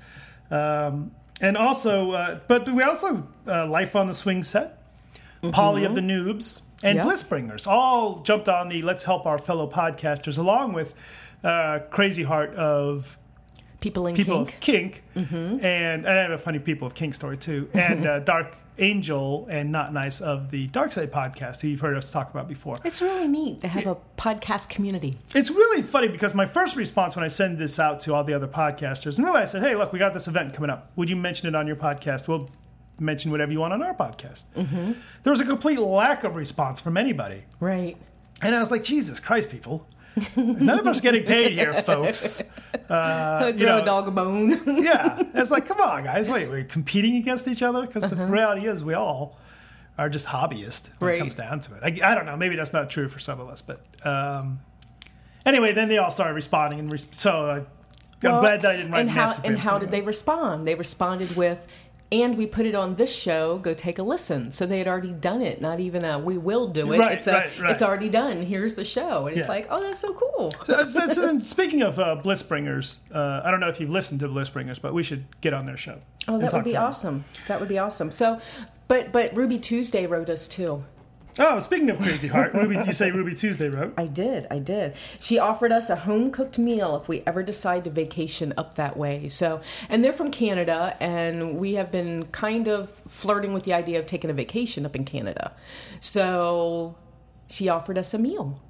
Um, 0.50 1.12
and 1.40 1.56
also, 1.56 2.12
uh, 2.12 2.40
but 2.48 2.68
we 2.72 2.82
also, 2.82 3.26
uh, 3.46 3.66
Life 3.66 3.94
on 3.96 4.06
the 4.06 4.14
Swing 4.14 4.42
set, 4.42 4.78
Polly 5.52 5.84
of 5.84 5.94
the 5.94 6.00
Noobs, 6.00 6.62
and 6.82 6.96
Yep. 6.96 7.06
Blissbringers 7.06 7.66
all 7.66 8.20
jumped 8.20 8.48
on 8.48 8.68
the 8.68 8.82
Let's 8.82 9.04
Help 9.04 9.26
Our 9.26 9.38
Fellow 9.38 9.68
Podcasters, 9.68 10.38
along 10.38 10.72
with 10.72 10.94
uh, 11.46 11.78
Crazy 11.90 12.22
Heart 12.24 12.54
of 12.56 13.18
People 13.80 14.06
in 14.06 14.16
People 14.16 14.46
kink. 14.46 14.54
of 14.54 14.60
Kink. 14.60 15.02
And, 15.62 15.62
and 15.62 16.08
I 16.08 16.22
have 16.22 16.30
a 16.32 16.38
funny 16.38 16.58
People 16.58 16.86
of 16.86 16.94
Kink 16.94 17.14
story 17.14 17.36
too. 17.36 17.68
And 17.74 18.06
uh, 18.06 18.18
Dark 18.20 18.56
Angel 18.78 19.46
and 19.50 19.72
Not 19.72 19.92
Nice 19.92 20.20
of 20.20 20.50
the 20.50 20.66
Dark 20.68 20.92
Side 20.92 21.12
podcast, 21.12 21.60
who 21.60 21.68
you've 21.68 21.80
heard 21.80 21.96
us 21.96 22.10
talk 22.10 22.30
about 22.30 22.48
before. 22.48 22.78
It's 22.84 23.00
really 23.00 23.28
neat 23.28 23.60
to 23.60 23.68
have 23.68 23.86
a 23.86 23.96
podcast 24.18 24.68
community. 24.68 25.18
It's 25.34 25.50
really 25.50 25.82
funny 25.82 26.08
because 26.08 26.34
my 26.34 26.46
first 26.46 26.76
response 26.76 27.16
when 27.16 27.24
I 27.24 27.28
send 27.28 27.58
this 27.58 27.78
out 27.78 28.00
to 28.02 28.14
all 28.14 28.24
the 28.24 28.34
other 28.34 28.48
podcasters, 28.48 29.16
and 29.16 29.24
really 29.24 29.40
I 29.40 29.44
said, 29.44 29.62
hey, 29.62 29.76
look, 29.76 29.92
we 29.92 29.98
got 29.98 30.12
this 30.12 30.28
event 30.28 30.52
coming 30.52 30.68
up. 30.68 30.90
Would 30.96 31.08
you 31.08 31.16
mention 31.16 31.48
it 31.48 31.54
on 31.54 31.66
your 31.66 31.76
podcast? 31.76 32.28
We'll 32.28 32.50
mention 32.98 33.30
whatever 33.30 33.52
you 33.52 33.60
want 33.60 33.72
on 33.72 33.82
our 33.82 33.94
podcast. 33.94 34.44
Mm-hmm. 34.56 34.92
There 35.22 35.30
was 35.30 35.40
a 35.40 35.44
complete 35.44 35.78
lack 35.78 36.24
of 36.24 36.34
response 36.34 36.80
from 36.80 36.96
anybody. 36.96 37.44
Right. 37.60 37.96
And 38.42 38.54
I 38.54 38.60
was 38.60 38.70
like, 38.70 38.82
Jesus 38.82 39.20
Christ, 39.20 39.48
people. 39.50 39.86
None 40.36 40.78
of 40.78 40.86
us 40.86 41.00
getting 41.00 41.24
paid 41.24 41.52
here, 41.52 41.74
folks. 41.82 42.42
Throw 42.88 43.52
know- 43.52 43.78
a 43.82 43.84
dog 43.84 44.08
a 44.08 44.10
bone. 44.10 44.60
Yeah. 44.82 45.22
It's 45.34 45.50
like, 45.50 45.66
come 45.66 45.80
on, 45.80 46.04
guys. 46.04 46.26
Wait, 46.28 46.48
we're 46.48 46.64
competing 46.64 47.16
against 47.16 47.48
each 47.48 47.62
other? 47.62 47.86
Because 47.86 48.04
Uh-huh. 48.04 48.14
the 48.14 48.26
reality 48.26 48.66
is 48.66 48.84
we 48.84 48.94
all 48.94 49.38
are 49.98 50.08
just 50.08 50.26
hobbyists 50.26 50.88
when 50.98 51.08
Right. 51.08 51.16
it 51.16 51.18
comes 51.20 51.34
down 51.34 51.60
to 51.60 51.74
it. 51.74 51.80
I, 52.02 52.10
I 52.12 52.14
don't 52.14 52.26
know. 52.26 52.36
Maybe 52.36 52.56
that's 52.56 52.72
not 52.72 52.90
true 52.90 53.08
for 53.08 53.18
some 53.18 53.40
of 53.40 53.48
us. 53.48 53.62
But 53.62 53.80
um, 54.06 54.60
anyway, 55.44 55.72
then 55.72 55.88
they 55.88 55.98
all 55.98 56.10
started 56.10 56.34
responding. 56.34 56.78
and 56.80 56.90
res- 56.90 57.06
So 57.12 57.46
uh, 57.46 57.64
I'm 58.22 58.40
glad 58.40 58.62
that 58.62 58.72
I 58.72 58.76
didn't 58.76 58.92
write 58.92 59.00
and 59.00 59.10
how 59.10 59.32
and 59.44 59.58
how 59.58 59.78
did 59.78 59.90
they 59.90 60.00
respond? 60.02 60.66
They 60.66 60.74
responded 60.74 61.36
with, 61.36 61.66
"And 62.12 62.36
we 62.36 62.46
put 62.46 62.66
it 62.66 62.74
on 62.74 62.94
this 62.94 63.14
show. 63.14 63.58
Go 63.58 63.74
take 63.74 63.98
a 63.98 64.02
listen." 64.02 64.52
So 64.52 64.66
they 64.66 64.78
had 64.78 64.88
already 64.88 65.12
done 65.12 65.42
it. 65.42 65.60
Not 65.60 65.80
even 65.80 66.04
a 66.04 66.18
"We 66.18 66.38
will 66.38 66.68
do 66.68 66.92
it." 66.92 66.98
Right, 66.98 67.18
it's 67.18 67.26
a, 67.26 67.32
right, 67.32 67.58
right. 67.60 67.70
It's 67.72 67.82
already 67.82 68.08
done. 68.08 68.42
Here's 68.46 68.74
the 68.74 68.84
show, 68.84 69.26
and 69.26 69.36
it's 69.36 69.48
like, 69.48 69.66
oh, 69.70 69.82
that's 69.82 70.00
so 70.00 70.14
cool. 70.14 70.52
Uh, 70.68 71.40
speaking 71.40 71.82
of 71.82 71.98
uh, 71.98 72.16
Blissbringers, 72.16 73.00
uh, 73.12 73.42
I 73.44 73.50
don't 73.50 73.60
know 73.60 73.68
if 73.68 73.80
you've 73.80 73.90
listened 73.90 74.20
to 74.20 74.28
Blissbringers, 74.28 74.78
but 74.80 74.94
we 74.94 75.02
should 75.02 75.24
get 75.40 75.52
on 75.52 75.66
their 75.66 75.76
show. 75.76 76.00
Oh, 76.28 76.38
that 76.38 76.52
would 76.52 76.64
be 76.64 76.70
to 76.70 76.74
them. 76.74 76.84
awesome. 76.84 77.24
That 77.48 77.60
would 77.60 77.68
be 77.68 77.78
awesome. 77.78 78.10
So, 78.12 78.40
but 78.88 79.12
but 79.12 79.34
Ruby 79.36 79.58
Tuesday 79.58 80.06
wrote 80.06 80.30
us 80.30 80.48
too. 80.48 80.84
Oh, 81.38 81.58
speaking 81.58 81.90
of 81.90 81.98
Crazy 81.98 82.28
Heart, 82.28 82.54
Ruby, 82.54 82.76
did 82.76 82.86
you 82.86 82.92
say 82.94 83.10
Ruby 83.10 83.34
Tuesday 83.34 83.68
wrote. 83.68 83.92
I 83.98 84.06
did, 84.06 84.46
I 84.50 84.58
did. 84.58 84.94
She 85.20 85.38
offered 85.38 85.70
us 85.70 85.90
a 85.90 85.96
home 85.96 86.30
cooked 86.30 86.58
meal 86.58 86.96
if 86.96 87.08
we 87.08 87.22
ever 87.26 87.42
decide 87.42 87.84
to 87.84 87.90
vacation 87.90 88.54
up 88.56 88.74
that 88.74 88.96
way. 88.96 89.28
So, 89.28 89.60
and 89.88 90.02
they're 90.02 90.14
from 90.14 90.30
Canada, 90.30 90.96
and 90.98 91.58
we 91.58 91.74
have 91.74 91.92
been 91.92 92.26
kind 92.26 92.68
of 92.68 92.90
flirting 93.06 93.52
with 93.52 93.64
the 93.64 93.74
idea 93.74 93.98
of 93.98 94.06
taking 94.06 94.30
a 94.30 94.32
vacation 94.32 94.86
up 94.86 94.96
in 94.96 95.04
Canada. 95.04 95.52
So, 96.00 96.96
she 97.48 97.68
offered 97.68 97.98
us 97.98 98.14
a 98.14 98.18
meal, 98.18 98.62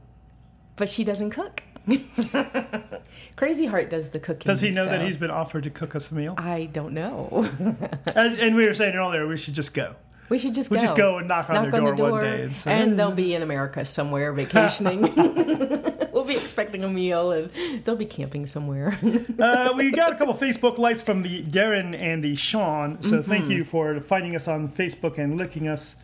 but 0.75 0.89
she 0.89 1.05
doesn't 1.05 1.31
cook. 1.31 1.63
Crazy 3.37 3.67
Heart 3.67 3.91
does 3.91 4.11
the 4.11 4.19
cooking. 4.19 4.47
Does 4.47 4.61
he 4.61 4.71
know 4.71 4.87
that 4.87 5.03
he's 5.03 5.19
been 5.19 5.31
offered 5.31 5.63
to 5.65 5.71
cook 5.71 5.95
us 5.95 6.11
a 6.11 6.15
meal? 6.17 6.35
I 6.37 6.65
don't 6.73 6.95
know. 6.95 7.49
As, 8.17 8.37
and 8.41 8.57
we 8.57 8.67
were 8.67 8.75
saying 8.75 8.97
earlier, 8.97 9.27
we 9.29 9.37
should 9.37 9.55
just 9.55 9.73
go. 9.73 9.95
We 10.29 10.39
should 10.39 10.55
just 10.55 10.71
We'll 10.71 10.81
go. 10.81 10.85
just 10.87 10.97
go 10.97 11.19
and 11.19 11.29
knock 11.29 11.49
on 11.51 11.71
their 11.71 11.95
door 11.95 12.11
one 12.11 12.23
day 12.23 12.43
and 12.43 12.57
say, 12.57 12.73
and 12.73 12.99
they'll 12.99 13.13
be 13.13 13.35
in 13.35 13.43
America 13.43 13.85
somewhere 13.85 14.33
vacationing. 14.33 15.03
we'll 16.13 16.25
be 16.25 16.35
expecting 16.35 16.83
a 16.85 16.89
meal, 16.89 17.31
and 17.33 17.51
they'll 17.85 17.95
be 17.97 18.07
camping 18.07 18.47
somewhere. 18.47 18.99
Uh, 19.39 19.73
we 19.77 19.91
got 19.91 20.13
a 20.13 20.17
couple 20.17 20.33
Facebook 20.35 20.79
likes 20.79 21.03
from 21.03 21.23
the 21.23 21.43
Darren 21.45 21.95
and 21.95 22.25
the 22.25 22.35
Sean. 22.35 23.01
So 23.03 23.19
Mm-hmm. 23.19 23.31
thank 23.31 23.49
you 23.51 23.65
for 23.65 24.01
finding 24.01 24.35
us 24.35 24.49
on 24.49 24.69
Facebook 24.69 25.19
and 25.19 25.37
licking 25.37 25.69
us. 25.69 25.97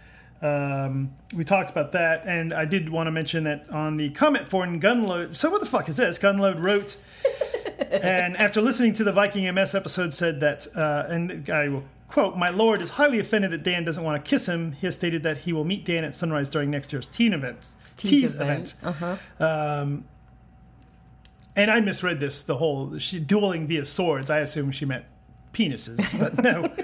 Um, 0.43 1.13
we 1.37 1.45
talked 1.45 1.71
about 1.71 1.93
that, 1.93 2.27
and 2.27 2.53
I 2.53 2.65
did 2.65 2.89
want 2.91 3.07
to 3.07 3.11
mention 3.11 3.45
that 3.45 3.71
on 3.71 3.97
the 3.97 4.11
comment 4.11 4.49
for 4.49 4.65
Gunload. 4.67 5.35
So 5.37 5.49
what 5.51 5.61
the 5.61 5.67
fuck 5.67 5.89
is 5.89 5.97
this? 5.97 6.19
Gunload 6.19 6.65
wrote, 6.65 6.97
and 7.91 8.37
after 8.37 8.61
listening 8.61 8.93
to 8.95 9.05
the 9.05 9.13
Viking 9.13 9.53
MS 9.55 9.75
episode, 9.75 10.13
said 10.13 10.41
that, 10.41 10.67
uh, 10.77 11.07
and 11.09 11.49
I 11.49 11.69
will 11.69 11.85
quote: 12.13 12.37
"My 12.37 12.51
lord 12.51 12.81
is 12.81 12.91
highly 12.91 13.19
offended 13.19 13.51
that 13.51 13.63
Dan 13.63 13.85
doesn't 13.85 14.05
want 14.05 14.23
to 14.23 14.29
kiss 14.29 14.47
him. 14.47 14.73
He 14.73 14.87
has 14.87 14.95
stated 14.95 15.23
that 15.23 15.39
he 15.39 15.53
will 15.53 15.65
meet 15.65 15.85
Dan 15.85 16.05
at 16.05 16.15
sunrise 16.15 16.49
during 16.51 16.71
next 16.71 16.93
year's 16.93 17.07
teen 17.07 17.33
event. 17.33 17.69
Tease 17.97 18.35
event. 18.35 18.75
Uh-huh. 18.83 19.17
Um, 19.41 20.05
and 21.55 21.71
I 21.71 21.81
misread 21.81 22.21
this 22.21 22.43
the 22.43 22.57
whole 22.57 22.99
she 22.99 23.21
dueling 23.21 23.67
via 23.67 23.85
swords. 23.85 24.31
I 24.31 24.39
assume 24.39 24.71
she 24.73 24.85
meant 24.85 25.05
penises, 25.53 26.19
but 26.19 26.43
no. 26.43 26.71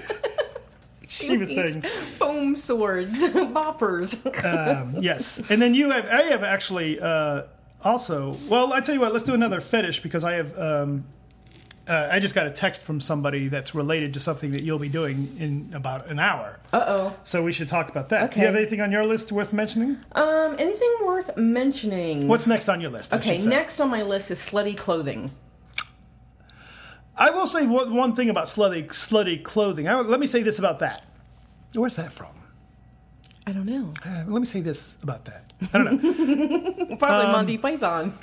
She 1.07 1.37
was 1.37 1.49
saying- 1.49 1.81
foam 1.81 2.55
swords, 2.55 3.19
boppers. 3.23 4.13
Um, 4.45 4.95
yes, 5.01 5.41
and 5.49 5.59
then 5.59 5.73
you 5.73 5.89
have 5.89 6.05
I 6.05 6.21
have 6.25 6.43
actually 6.43 6.99
uh, 6.99 7.45
also. 7.83 8.35
Well, 8.47 8.73
I 8.73 8.79
tell 8.81 8.93
you 8.93 9.01
what, 9.01 9.11
let's 9.11 9.25
do 9.25 9.33
another 9.33 9.59
fetish 9.59 10.03
because 10.03 10.23
I 10.23 10.33
have. 10.33 10.55
Um, 10.57 11.05
uh, 11.89 12.07
I 12.11 12.19
just 12.19 12.35
got 12.35 12.45
a 12.47 12.51
text 12.51 12.83
from 12.83 13.01
somebody 13.01 13.47
that's 13.47 13.73
related 13.73 14.13
to 14.13 14.19
something 14.19 14.51
that 14.51 14.61
you'll 14.63 14.79
be 14.79 14.89
doing 14.89 15.35
in 15.39 15.71
about 15.73 16.07
an 16.07 16.19
hour. 16.19 16.59
Uh 16.71 16.83
oh. 16.87 17.17
So 17.23 17.41
we 17.43 17.51
should 17.51 17.67
talk 17.67 17.89
about 17.89 18.09
that. 18.09 18.23
Okay. 18.25 18.35
Do 18.35 18.39
you 18.41 18.45
have 18.47 18.55
anything 18.55 18.79
on 18.81 18.91
your 18.91 19.05
list 19.05 19.31
worth 19.31 19.51
mentioning? 19.53 19.97
Um, 20.13 20.55
anything 20.59 20.95
worth 21.03 21.35
mentioning? 21.35 22.27
What's 22.27 22.45
next 22.47 22.69
on 22.69 22.79
your 22.79 22.91
list? 22.91 23.13
Okay? 23.13 23.37
Next 23.45 23.81
on 23.81 23.89
my 23.89 24.03
list 24.03 24.29
is 24.31 24.39
slutty 24.39 24.77
clothing. 24.77 25.31
I 27.17 27.31
will 27.31 27.47
say 27.47 27.65
one, 27.65 27.93
one 27.95 28.15
thing 28.15 28.29
about 28.29 28.45
slutty 28.45 28.87
slutty 28.87 29.43
clothing. 29.43 29.87
I, 29.87 29.99
let 29.99 30.19
me 30.19 30.27
say 30.27 30.41
this 30.43 30.59
about 30.59 30.79
that. 30.79 31.03
Where's 31.73 31.95
that 31.97 32.13
from? 32.13 32.29
I 33.45 33.51
don't 33.51 33.65
know. 33.65 33.89
Uh, 34.05 34.23
let 34.27 34.39
me 34.39 34.45
say 34.45 34.61
this 34.61 34.95
about 35.01 35.25
that. 35.25 35.51
I 35.73 35.77
don't 35.79 36.01
know. 36.03 36.95
Probably 36.97 37.25
Um, 37.25 37.31
Monty 37.31 37.57
Python. 37.57 38.13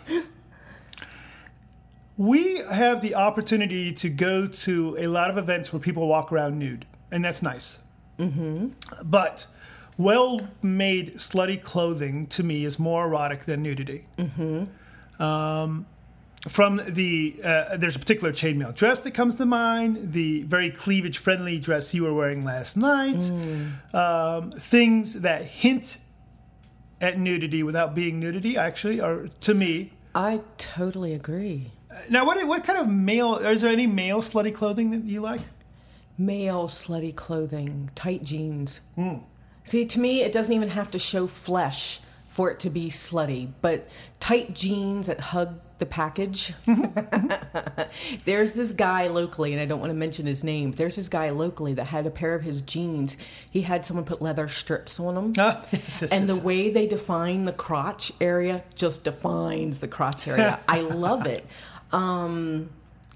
We 2.17 2.59
have 2.59 3.01
the 3.01 3.15
opportunity 3.15 3.93
to 3.93 4.09
go 4.09 4.47
to 4.47 4.97
a 4.99 5.07
lot 5.07 5.31
of 5.31 5.39
events 5.39 5.73
where 5.73 5.81
people 5.81 6.09
walk 6.09 6.33
around 6.33 6.59
nude, 6.59 6.87
and 7.11 7.25
that's 7.25 7.43
nice. 7.43 7.79
Mm-hmm. 8.19 8.69
But 9.05 9.47
well-made 9.99 11.15
slutty 11.15 11.63
clothing 11.63 12.27
to 12.29 12.43
me 12.43 12.65
is 12.65 12.79
more 12.79 13.07
erotic 13.07 13.45
than 13.45 13.63
nudity. 13.63 14.07
Mm-hmm. 14.19 15.23
Um, 15.23 15.87
from 16.49 16.81
the 16.87 17.41
uh, 17.43 17.77
there's 17.77 17.97
a 17.97 17.99
particular 17.99 18.33
chainmail 18.33 18.75
dress 18.75 19.01
that 19.01 19.13
comes 19.13 19.35
to 19.37 19.47
mind. 19.47 20.13
The 20.13 20.43
very 20.43 20.71
cleavage 20.71 21.19
friendly 21.19 21.59
dress 21.59 21.93
you 21.93 22.05
were 22.05 22.15
wearing 22.15 22.45
last 22.45 22.77
night. 22.77 23.17
Mm. 23.17 23.95
Um, 23.95 24.53
things 24.53 25.15
that 25.23 25.45
hint 25.45 25.99
at 27.01 27.19
nudity 27.19 27.63
without 27.63 27.95
being 27.95 28.21
nudity. 28.21 28.57
Actually, 28.57 29.01
are 29.01 29.29
to 29.41 29.55
me. 29.55 29.93
I 30.15 30.43
totally 30.57 31.15
agree. 31.15 31.73
Now, 32.09 32.25
what 32.25 32.45
what 32.47 32.65
kind 32.65 32.79
of 32.79 32.89
male? 32.89 33.37
Is 33.37 33.63
there 33.63 33.73
any 33.73 33.87
male 33.87 34.21
slutty 34.21 34.55
clothing 34.55 34.91
that 34.91 35.05
you 35.05 35.21
like? 35.21 35.41
Male 36.19 36.69
slutty 36.69 37.15
clothing, 37.15 37.91
tight 37.95 38.23
jeans. 38.23 38.81
Hmm. 38.95 39.17
See, 39.65 39.85
to 39.85 39.99
me, 40.01 40.23
it 40.23 40.33
doesn't 40.33 40.55
even 40.55 40.71
have 40.71 40.91
to 40.93 40.99
show 40.99 41.27
flesh 41.27 42.01
for 42.29 42.51
it 42.51 42.61
to 42.61 42.71
be 42.71 42.89
slutty, 42.89 43.51
but 43.63 43.89
tight 44.21 44.55
jeans 44.55 45.07
that 45.07 45.21
hug 45.21 45.59
the 45.79 45.87
package. 45.87 46.53
there's 48.25 48.55
this 48.55 48.73
guy 48.73 49.07
locally, 49.09 49.53
and 49.53 49.61
I 49.61 49.67
don't 49.67 49.81
want 49.81 49.91
to 49.91 49.95
mention 49.95 50.27
his 50.27 50.45
name. 50.45 50.71
but 50.71 50.79
There's 50.79 50.97
this 50.97 51.09
guy 51.09 51.31
locally 51.31 51.75
that 51.75 51.85
had 51.85 52.07
a 52.07 52.11
pair 52.11 52.35
of 52.35 52.43
his 52.43 52.61
jeans. 52.61 53.17
He 53.51 53.63
had 53.63 53.85
someone 53.85 54.05
put 54.05 54.23
leather 54.23 54.49
strips 54.49 55.01
on 55.01 55.15
them. 55.15 55.33
Ah, 55.39 55.65
yes, 55.73 56.03
yes, 56.03 56.11
and 56.11 56.29
the 56.29 56.35
yes, 56.35 56.37
yes. 56.37 56.45
way 56.45 56.71
they 56.71 56.87
define 56.87 57.45
the 57.45 57.53
crotch 57.53 58.13
area 58.21 58.63
just 58.75 59.05
defines 59.05 59.81
the 59.81 59.89
crotch 59.89 60.29
area. 60.29 60.61
I 60.69 60.81
love 60.81 61.27
it. 61.27 61.47
Um, 61.93 62.71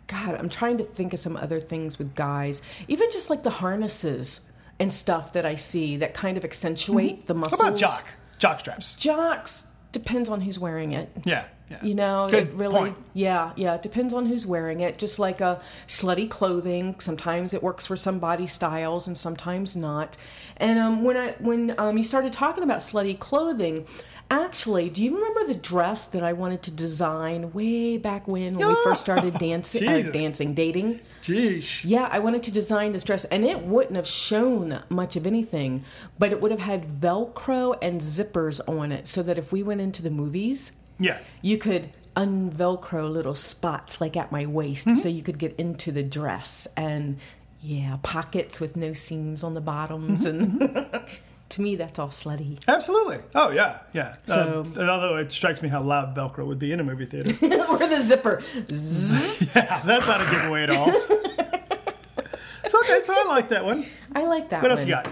God, 0.07 0.35
I'm 0.35 0.49
trying 0.49 0.79
to 0.79 0.85
think 0.85 1.13
of 1.13 1.21
some 1.21 1.37
other 1.37 1.61
things 1.61 1.99
with 1.99 2.15
guys, 2.15 2.63
even 2.89 3.11
just 3.13 3.31
like 3.31 3.43
the 3.43 3.51
harnesses 3.51 4.41
and 4.79 4.93
stuff 4.93 5.33
that 5.35 5.45
I 5.47 5.55
see 5.55 5.97
that 5.99 6.15
kind 6.15 6.37
of 6.37 6.45
accentuate 6.45 7.27
the 7.27 7.35
How 7.35 7.41
muscles. 7.41 7.61
about 7.61 7.77
jock 7.77 8.07
jock 8.39 8.61
straps? 8.61 8.95
Jocks 8.97 9.67
depends 9.93 10.29
on 10.29 10.41
who's 10.41 10.59
wearing 10.59 10.93
it. 10.93 11.11
Yeah, 11.25 11.45
yeah. 11.71 11.85
You 11.85 11.95
know, 11.95 12.27
Good 12.31 12.49
it 12.49 12.55
really, 12.55 12.75
point. 12.79 12.97
yeah, 13.13 13.53
yeah. 13.57 13.75
It 13.75 13.83
depends 13.83 14.15
on 14.15 14.27
who's 14.27 14.47
wearing 14.47 14.81
it. 14.81 14.99
Just 14.99 15.19
like 15.19 15.41
a 15.41 15.61
slutty 15.87 16.29
clothing, 16.29 16.99
sometimes 16.99 17.53
it 17.55 17.63
works 17.63 17.87
for 17.87 17.97
some 17.97 18.19
body 18.19 18.47
styles 18.47 19.07
and 19.07 19.17
sometimes 19.17 19.77
not. 19.77 20.17
And 20.57 20.79
um, 20.79 21.05
when 21.05 21.17
I 21.17 21.33
when 21.39 21.75
um, 21.79 21.99
you 21.99 22.05
started 22.05 22.33
talking 22.33 22.65
about 22.65 22.79
slutty 22.81 23.19
clothing, 23.19 23.87
actually, 24.31 24.89
do 24.91 25.03
you 25.03 25.15
remember 25.15 25.45
the 25.53 25.59
dress 25.59 26.07
that 26.09 26.23
I 26.23 26.33
wanted 26.33 26.63
to 26.65 26.71
design 26.71 27.53
way 27.53 27.99
back 27.99 28.29
when 28.29 28.55
when 28.55 28.69
we 28.69 28.75
first 28.85 29.01
started 29.01 29.35
dancing, 29.39 29.87
uh, 29.89 30.03
dancing, 30.13 30.55
dating? 30.55 31.01
Jeez. 31.23 31.83
Yeah, 31.85 32.09
I 32.11 32.19
wanted 32.21 32.43
to 32.45 32.51
design 32.51 32.93
this 32.93 33.05
dress, 33.05 33.25
and 33.27 33.45
it 33.45 33.61
wouldn't 33.65 33.97
have 33.97 34.07
shown 34.07 34.83
much 34.89 35.17
of 35.17 35.27
anything, 35.27 35.85
but 36.19 36.33
it 36.33 36.41
would 36.41 36.51
have 36.51 36.61
had 36.61 37.01
Velcro 37.01 37.77
and 37.83 38.01
zippers 38.01 38.61
on 38.69 38.93
it, 38.93 39.07
so 39.09 39.23
that 39.23 39.37
if 39.39 39.53
we 39.53 39.63
went 39.63 39.81
into 39.81 40.03
the 40.03 40.11
movies, 40.11 40.73
Yeah. 40.99 41.19
you 41.43 41.59
could 41.59 41.91
unvelcro 42.17 43.11
little 43.11 43.37
spots 43.37 44.01
like 44.01 44.17
at 44.17 44.33
my 44.33 44.45
waist 44.45 44.87
Mm-hmm. 44.87 44.97
so 44.97 45.09
you 45.09 45.23
could 45.23 45.39
get 45.39 45.55
into 45.57 45.93
the 45.93 46.03
dress 46.03 46.67
and 46.77 47.19
yeah 47.63 47.99
pockets 48.03 48.61
with 48.61 48.75
no 48.77 48.93
seams 48.93 49.45
on 49.45 49.55
the 49.55 49.61
bottoms 49.61 50.27
Mm-hmm. 50.27 50.61
and 50.63 51.05
to 51.51 51.61
me 51.63 51.77
that's 51.77 51.99
all 51.99 52.09
slutty 52.09 52.59
Absolutely. 52.69 53.19
Oh 53.35 53.51
yeah, 53.51 53.81
yeah. 53.93 54.17
So- 54.27 54.61
Um, 54.67 54.79
and 54.79 54.89
although 54.91 55.17
it 55.17 55.31
strikes 55.33 55.61
me 55.63 55.69
how 55.69 55.83
loud 55.83 56.15
Velcro 56.17 56.47
would 56.47 56.59
be 56.59 56.73
in 56.73 56.81
a 56.81 56.85
movie 56.85 57.05
theater. 57.05 57.33
or 57.71 57.79
the 57.79 58.01
zipper 58.03 58.43
Zzz. 58.73 59.43
yeah, 59.57 59.81
that's 59.85 60.07
not 60.07 60.21
a 60.21 60.31
giveaway 60.31 60.63
at 60.65 60.71
all. 60.71 60.91
so 62.69 62.79
okay, 62.81 63.01
so 63.05 63.15
I 63.17 63.25
like 63.29 63.49
that 63.51 63.65
one. 63.65 63.87
i 64.15 64.25
like 64.25 64.51
that 64.51 64.63
What 64.63 64.71
else 64.71 64.81
one. 64.81 64.89
you 64.89 64.95
got? 64.95 65.07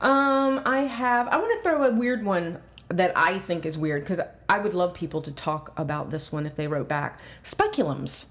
um 0.00 0.60
i 0.66 0.80
have 0.80 1.28
i 1.28 1.36
want 1.36 1.56
to 1.56 1.62
throw 1.68 1.84
a 1.84 1.92
weird 1.92 2.24
one 2.24 2.58
that 2.88 3.12
i 3.16 3.38
think 3.38 3.64
is 3.64 3.78
weird 3.78 4.02
because 4.02 4.18
i 4.48 4.58
would 4.58 4.74
love 4.74 4.92
people 4.92 5.22
to 5.22 5.30
talk 5.32 5.72
about 5.78 6.10
this 6.10 6.32
one 6.32 6.44
if 6.46 6.56
they 6.56 6.66
wrote 6.66 6.88
back 6.88 7.20
speculums 7.44 8.26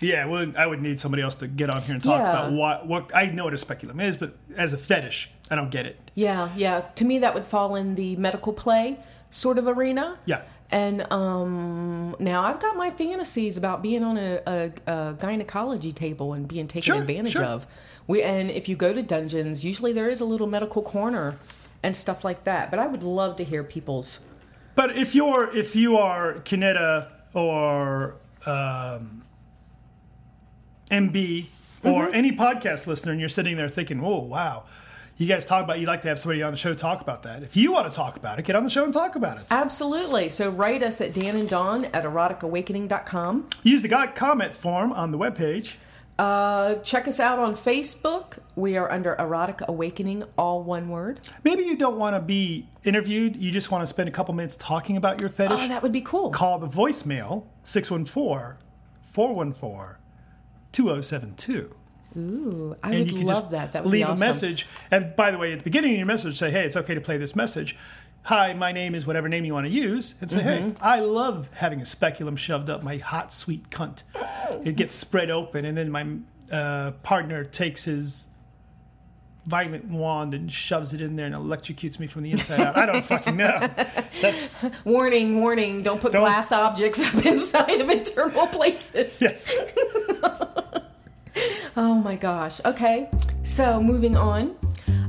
Yeah, 0.00 0.26
well, 0.26 0.52
I 0.58 0.66
would 0.66 0.80
need 0.82 1.00
somebody 1.00 1.22
else 1.22 1.34
to 1.36 1.46
get 1.48 1.70
on 1.70 1.80
here 1.82 1.94
and 1.94 2.02
talk 2.02 2.20
Yeah. 2.20 2.30
about 2.30 2.52
what 2.52 2.86
what 2.86 3.10
I 3.16 3.26
know 3.26 3.44
what 3.44 3.54
a 3.54 3.58
speculum 3.58 3.98
is, 3.98 4.16
but 4.18 4.36
as 4.54 4.72
a 4.74 4.78
fetish, 4.78 5.30
I 5.50 5.54
don't 5.56 5.70
get 5.70 5.86
it. 5.86 6.10
Yeah, 6.14 6.48
yeah. 6.56 6.80
To 6.96 7.04
me, 7.04 7.18
that 7.20 7.34
would 7.34 7.46
fall 7.46 7.76
in 7.76 7.94
the 7.94 8.16
medical 8.16 8.52
play 8.52 8.98
sort 9.30 9.58
of 9.58 9.66
arena. 9.68 10.18
Yeah. 10.24 10.42
And 10.70 11.10
um, 11.12 12.16
now 12.18 12.42
I've 12.42 12.58
got 12.60 12.76
my 12.76 12.90
fantasies 12.90 13.56
about 13.56 13.82
being 13.82 14.02
on 14.02 14.18
a, 14.18 14.40
a, 14.46 14.72
a 14.92 15.14
gynecology 15.18 15.92
table 15.92 16.32
and 16.32 16.48
being 16.48 16.66
taken 16.66 16.82
Sure, 16.94 17.00
advantage 17.00 17.34
sure. 17.34 17.44
of. 17.44 17.66
We 18.08 18.22
and 18.22 18.50
if 18.50 18.68
you 18.68 18.74
go 18.76 18.92
to 18.92 19.02
dungeons, 19.02 19.64
usually 19.64 19.92
there 19.92 20.08
is 20.08 20.20
a 20.20 20.24
little 20.24 20.46
medical 20.48 20.82
corner 20.82 21.38
and 21.82 21.94
stuff 21.96 22.24
like 22.24 22.42
that. 22.44 22.70
But 22.70 22.80
I 22.80 22.86
would 22.88 23.02
love 23.04 23.36
to 23.36 23.44
hear 23.44 23.62
people's. 23.62 24.20
But 24.74 24.96
if 24.96 25.14
you're 25.14 25.56
if 25.56 25.76
you 25.76 25.96
are 25.96 26.34
Kinetta 26.34 27.08
or 27.34 28.16
um, 28.44 29.22
MB 30.90 31.46
or 31.84 32.06
Mm-hmm. 32.06 32.14
any 32.14 32.32
podcast 32.32 32.86
listener, 32.86 33.12
and 33.12 33.20
you're 33.20 33.28
sitting 33.28 33.56
there 33.56 33.68
thinking, 33.68 34.02
"Oh, 34.02 34.18
wow." 34.18 34.64
You 35.18 35.26
guys 35.26 35.46
talk 35.46 35.64
about 35.64 35.78
you'd 35.78 35.88
like 35.88 36.02
to 36.02 36.08
have 36.08 36.18
somebody 36.18 36.42
on 36.42 36.52
the 36.52 36.58
show 36.58 36.74
talk 36.74 37.00
about 37.00 37.22
that. 37.22 37.42
If 37.42 37.56
you 37.56 37.72
want 37.72 37.90
to 37.90 37.96
talk 37.96 38.16
about 38.16 38.38
it, 38.38 38.44
get 38.44 38.54
on 38.54 38.64
the 38.64 38.70
show 38.70 38.84
and 38.84 38.92
talk 38.92 39.16
about 39.16 39.38
it. 39.38 39.44
Absolutely. 39.50 40.28
So 40.28 40.50
write 40.50 40.82
us 40.82 41.00
at 41.00 41.14
Dan 41.14 41.36
and 41.36 41.48
Dawn 41.48 41.86
at 41.86 42.04
eroticawakening.com. 42.04 43.48
Use 43.62 43.80
the 43.80 43.88
got 43.88 44.14
comment 44.14 44.52
form 44.52 44.92
on 44.92 45.12
the 45.12 45.18
webpage. 45.18 45.76
Uh, 46.18 46.76
check 46.76 47.08
us 47.08 47.18
out 47.18 47.38
on 47.38 47.54
Facebook. 47.54 48.38
We 48.56 48.76
are 48.76 48.90
under 48.90 49.14
Erotic 49.18 49.62
Awakening, 49.66 50.24
all 50.36 50.62
one 50.62 50.90
word. 50.90 51.20
Maybe 51.44 51.62
you 51.62 51.76
don't 51.76 51.98
want 51.98 52.14
to 52.14 52.20
be 52.20 52.66
interviewed. 52.84 53.36
You 53.36 53.50
just 53.50 53.70
want 53.70 53.82
to 53.82 53.86
spend 53.86 54.10
a 54.10 54.12
couple 54.12 54.34
minutes 54.34 54.56
talking 54.56 54.98
about 54.98 55.20
your 55.20 55.30
fetish. 55.30 55.58
Oh, 55.60 55.68
that 55.68 55.82
would 55.82 55.92
be 55.92 56.00
cool. 56.02 56.30
Call 56.30 56.58
the 56.58 56.68
voicemail 56.68 57.44
614 57.64 58.58
414 59.04 59.96
2072. 60.72 61.74
Ooh, 62.16 62.74
I 62.82 62.90
And 62.90 62.98
would 63.00 63.10
you 63.10 63.18
can 63.18 63.26
love 63.26 63.36
just 63.36 63.50
that. 63.50 63.72
That 63.72 63.84
would 63.84 63.92
leave 63.92 64.06
be 64.06 64.10
awesome. 64.10 64.22
a 64.22 64.26
message. 64.26 64.66
And 64.90 65.14
by 65.16 65.30
the 65.30 65.38
way, 65.38 65.52
at 65.52 65.58
the 65.58 65.64
beginning 65.64 65.90
of 65.92 65.96
your 65.98 66.06
message, 66.06 66.38
say, 66.38 66.50
hey, 66.50 66.64
it's 66.64 66.76
okay 66.76 66.94
to 66.94 67.00
play 67.00 67.18
this 67.18 67.36
message. 67.36 67.76
Hi, 68.24 68.54
my 68.54 68.72
name 68.72 68.94
is 68.94 69.06
whatever 69.06 69.28
name 69.28 69.44
you 69.44 69.54
want 69.54 69.66
to 69.66 69.72
use. 69.72 70.14
And 70.20 70.30
say, 70.30 70.38
Mm-hmm. 70.38 70.68
hey, 70.70 70.74
I 70.80 71.00
love 71.00 71.48
having 71.54 71.80
a 71.80 71.86
speculum 71.86 72.34
shoved 72.36 72.68
up 72.70 72.82
my 72.82 72.96
hot, 72.96 73.32
sweet 73.32 73.70
cunt. 73.70 74.02
It 74.64 74.76
gets 74.76 74.94
spread 74.94 75.30
open, 75.30 75.64
and 75.64 75.76
then 75.78 75.90
my 75.90 76.06
uh, 76.50 76.92
partner 77.02 77.44
takes 77.44 77.84
his 77.84 78.28
violet 79.44 79.84
wand 79.84 80.34
and 80.34 80.50
shoves 80.50 80.92
it 80.92 81.00
in 81.00 81.14
there 81.14 81.26
and 81.26 81.34
electrocutes 81.36 82.00
me 82.00 82.08
from 82.08 82.24
the 82.24 82.32
inside 82.32 82.60
out. 82.60 82.76
I 82.76 82.84
don't 82.84 83.04
fucking 83.06 83.36
know. 83.36 83.70
Warning, 84.84 85.38
warning, 85.40 85.82
don't 85.84 86.00
put 86.00 86.10
Don't- 86.10 86.22
glass 86.22 86.50
objects 86.50 87.00
up 87.14 87.24
inside 87.24 87.80
of 87.80 87.88
internal 87.88 88.48
places. 88.48 89.22
Yes. 89.22 89.56
Oh 91.76 91.94
my 91.94 92.16
gosh. 92.16 92.60
Okay, 92.64 93.08
so 93.42 93.80
moving 93.82 94.16
on. 94.16 94.56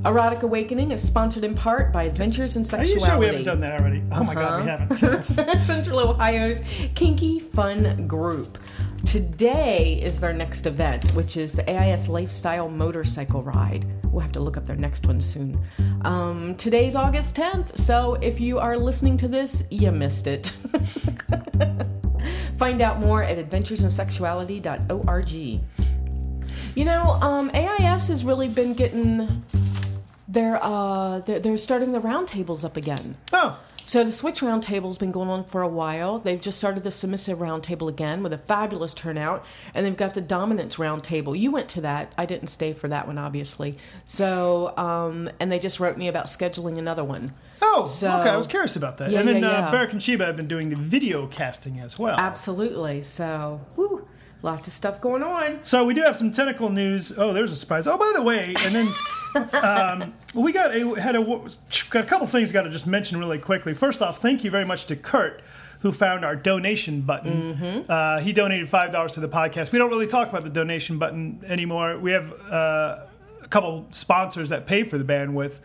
Erotic 0.05 0.43
Awakening 0.43 0.91
is 0.91 1.01
sponsored 1.01 1.43
in 1.43 1.55
part 1.55 1.91
by 1.91 2.03
Adventures 2.03 2.55
in 2.55 2.63
Sexuality. 2.63 2.93
Are 2.93 2.99
you 2.99 3.05
sure 3.05 3.17
we 3.19 3.25
haven't 3.25 3.43
done 3.43 3.59
that 3.61 3.79
already? 3.81 4.03
Oh 4.11 4.23
my 4.23 4.35
God, 4.35 4.63
we 4.63 4.69
Uh-huh. 4.69 5.17
haven't. 5.37 5.61
Central 5.63 5.99
Ohio's 5.99 6.61
Kinky 6.95 7.39
Fun 7.39 8.05
Group. 8.07 8.57
Today 9.05 9.99
is 10.01 10.19
their 10.19 10.33
next 10.33 10.65
event, 10.65 11.07
which 11.13 11.37
is 11.37 11.53
the 11.53 11.63
AIS 11.71 12.09
Lifestyle 12.09 12.67
Motorcycle 12.69 13.41
Ride. 13.43 13.85
We'll 14.11 14.21
have 14.21 14.31
to 14.33 14.39
look 14.39 14.57
up 14.57 14.65
their 14.65 14.75
next 14.75 15.05
one 15.07 15.21
soon. 15.21 15.59
Um, 16.03 16.55
today's 16.55 16.95
August 16.95 17.35
10th, 17.35 17.77
so 17.77 18.15
if 18.15 18.39
you 18.39 18.57
are 18.59 18.75
listening 18.77 19.17
to 19.17 19.27
this, 19.27 19.63
you 19.71 19.91
missed 19.91 20.25
it. 20.27 20.47
Find 22.57 22.81
out 22.81 22.99
more 22.99 23.21
at 23.23 23.37
adventuresinsexuality.org. 23.37 25.61
You 26.77 26.85
know, 26.85 27.13
um, 27.21 27.49
AIS 27.55 28.07
has 28.09 28.23
really 28.23 28.47
been 28.47 28.73
getting 28.73 29.43
their, 30.27 30.59
uh, 30.61 31.17
they're, 31.21 31.39
they're 31.39 31.57
starting 31.57 31.91
the 31.91 31.99
roundtables 31.99 32.63
up 32.63 32.77
again. 32.77 33.17
Oh, 33.33 33.57
So 33.77 34.03
the 34.03 34.11
Switch 34.11 34.41
Roundtable's 34.41 34.99
been 34.99 35.11
going 35.11 35.27
on 35.29 35.43
for 35.45 35.63
a 35.63 35.67
while. 35.67 36.19
They've 36.19 36.39
just 36.39 36.59
started 36.59 36.83
the 36.83 36.91
Submissive 36.91 37.39
Roundtable 37.39 37.89
again 37.89 38.21
with 38.21 38.31
a 38.31 38.37
fabulous 38.37 38.93
turnout, 38.93 39.43
and 39.73 39.87
they've 39.87 39.97
got 39.97 40.13
the 40.13 40.21
Dominance 40.21 40.75
Roundtable. 40.75 41.35
You 41.39 41.49
went 41.51 41.67
to 41.69 41.81
that. 41.81 42.13
I 42.15 42.27
didn't 42.27 42.49
stay 42.49 42.73
for 42.73 42.87
that 42.89 43.07
one, 43.07 43.17
obviously. 43.17 43.77
So, 44.05 44.77
um, 44.77 45.31
and 45.39 45.51
they 45.51 45.57
just 45.57 45.79
wrote 45.79 45.97
me 45.97 46.07
about 46.07 46.27
scheduling 46.27 46.77
another 46.77 47.03
one. 47.03 47.33
oh, 47.63 47.87
So- 47.87 48.11
okay. 48.19 48.29
I 48.29 48.37
was 48.37 48.45
curious 48.45 48.75
about 48.75 48.99
that. 48.99 49.09
Yeah, 49.09 49.21
and 49.21 49.27
then 49.27 49.41
yeah, 49.41 49.47
uh, 49.49 49.51
yeah. 49.65 49.71
Beric 49.71 49.93
and 49.93 50.03
Sheba 50.03 50.25
have 50.27 50.35
been 50.37 50.47
doing 50.47 50.69
the 50.69 50.75
video 50.75 51.25
casting 51.25 51.79
as 51.79 51.97
well. 51.97 52.19
Absolutely. 52.19 53.01
So, 53.01 53.61
woo, 53.75 53.96
lots 54.47 54.67
of 54.67 54.73
stuff 54.73 54.99
going 55.01 55.21
on. 55.21 55.59
So 55.63 55.83
we 55.83 55.93
do 55.93 56.01
have 56.01 56.15
some 56.15 56.31
technical 56.31 56.69
news. 56.69 57.13
Oh, 57.17 57.33
there's 57.33 57.51
a 57.51 57.55
surprise. 57.55 57.85
Oh, 57.85 57.97
by 57.97 58.13
the 58.15 58.21
way, 58.23 58.55
and 58.59 58.73
then 58.73 58.87
um, 59.63 60.13
we 60.33 60.53
got 60.53 60.75
a 60.75 60.95
had 60.95 61.15
a 61.15 61.23
got 61.89 62.03
a 62.05 62.07
couple 62.07 62.25
things 62.25 62.51
got 62.51 62.63
to 62.63 62.69
just 62.69 62.87
mention 62.87 63.19
really 63.19 63.37
quickly. 63.37 63.73
First 63.73 64.01
off, 64.01 64.19
thank 64.19 64.43
you 64.43 64.49
very 64.49 64.65
much 64.65 64.85
to 64.87 64.95
Kurt 64.95 65.43
who 65.81 65.91
found 65.91 66.25
our 66.25 66.35
donation 66.35 67.01
button. 67.01 67.53
Mm-hmm. 67.53 67.91
Uh, 67.91 68.19
he 68.19 68.33
donated 68.33 68.67
five 68.69 68.91
dollars 68.91 69.11
to 69.11 69.19
the 69.19 69.29
podcast. 69.29 69.71
We 69.71 69.79
don't 69.79 69.89
really 69.89 70.07
talk 70.07 70.29
about 70.29 70.43
the 70.43 70.49
donation 70.49 70.97
button 70.97 71.43
anymore. 71.45 71.99
We 71.99 72.13
have 72.13 72.31
uh, 72.49 73.05
a 73.43 73.47
couple 73.49 73.85
sponsors 73.91 74.49
that 74.49 74.65
pay 74.65 74.83
for 74.83 74.97
the 74.97 75.03
bandwidth, 75.03 75.59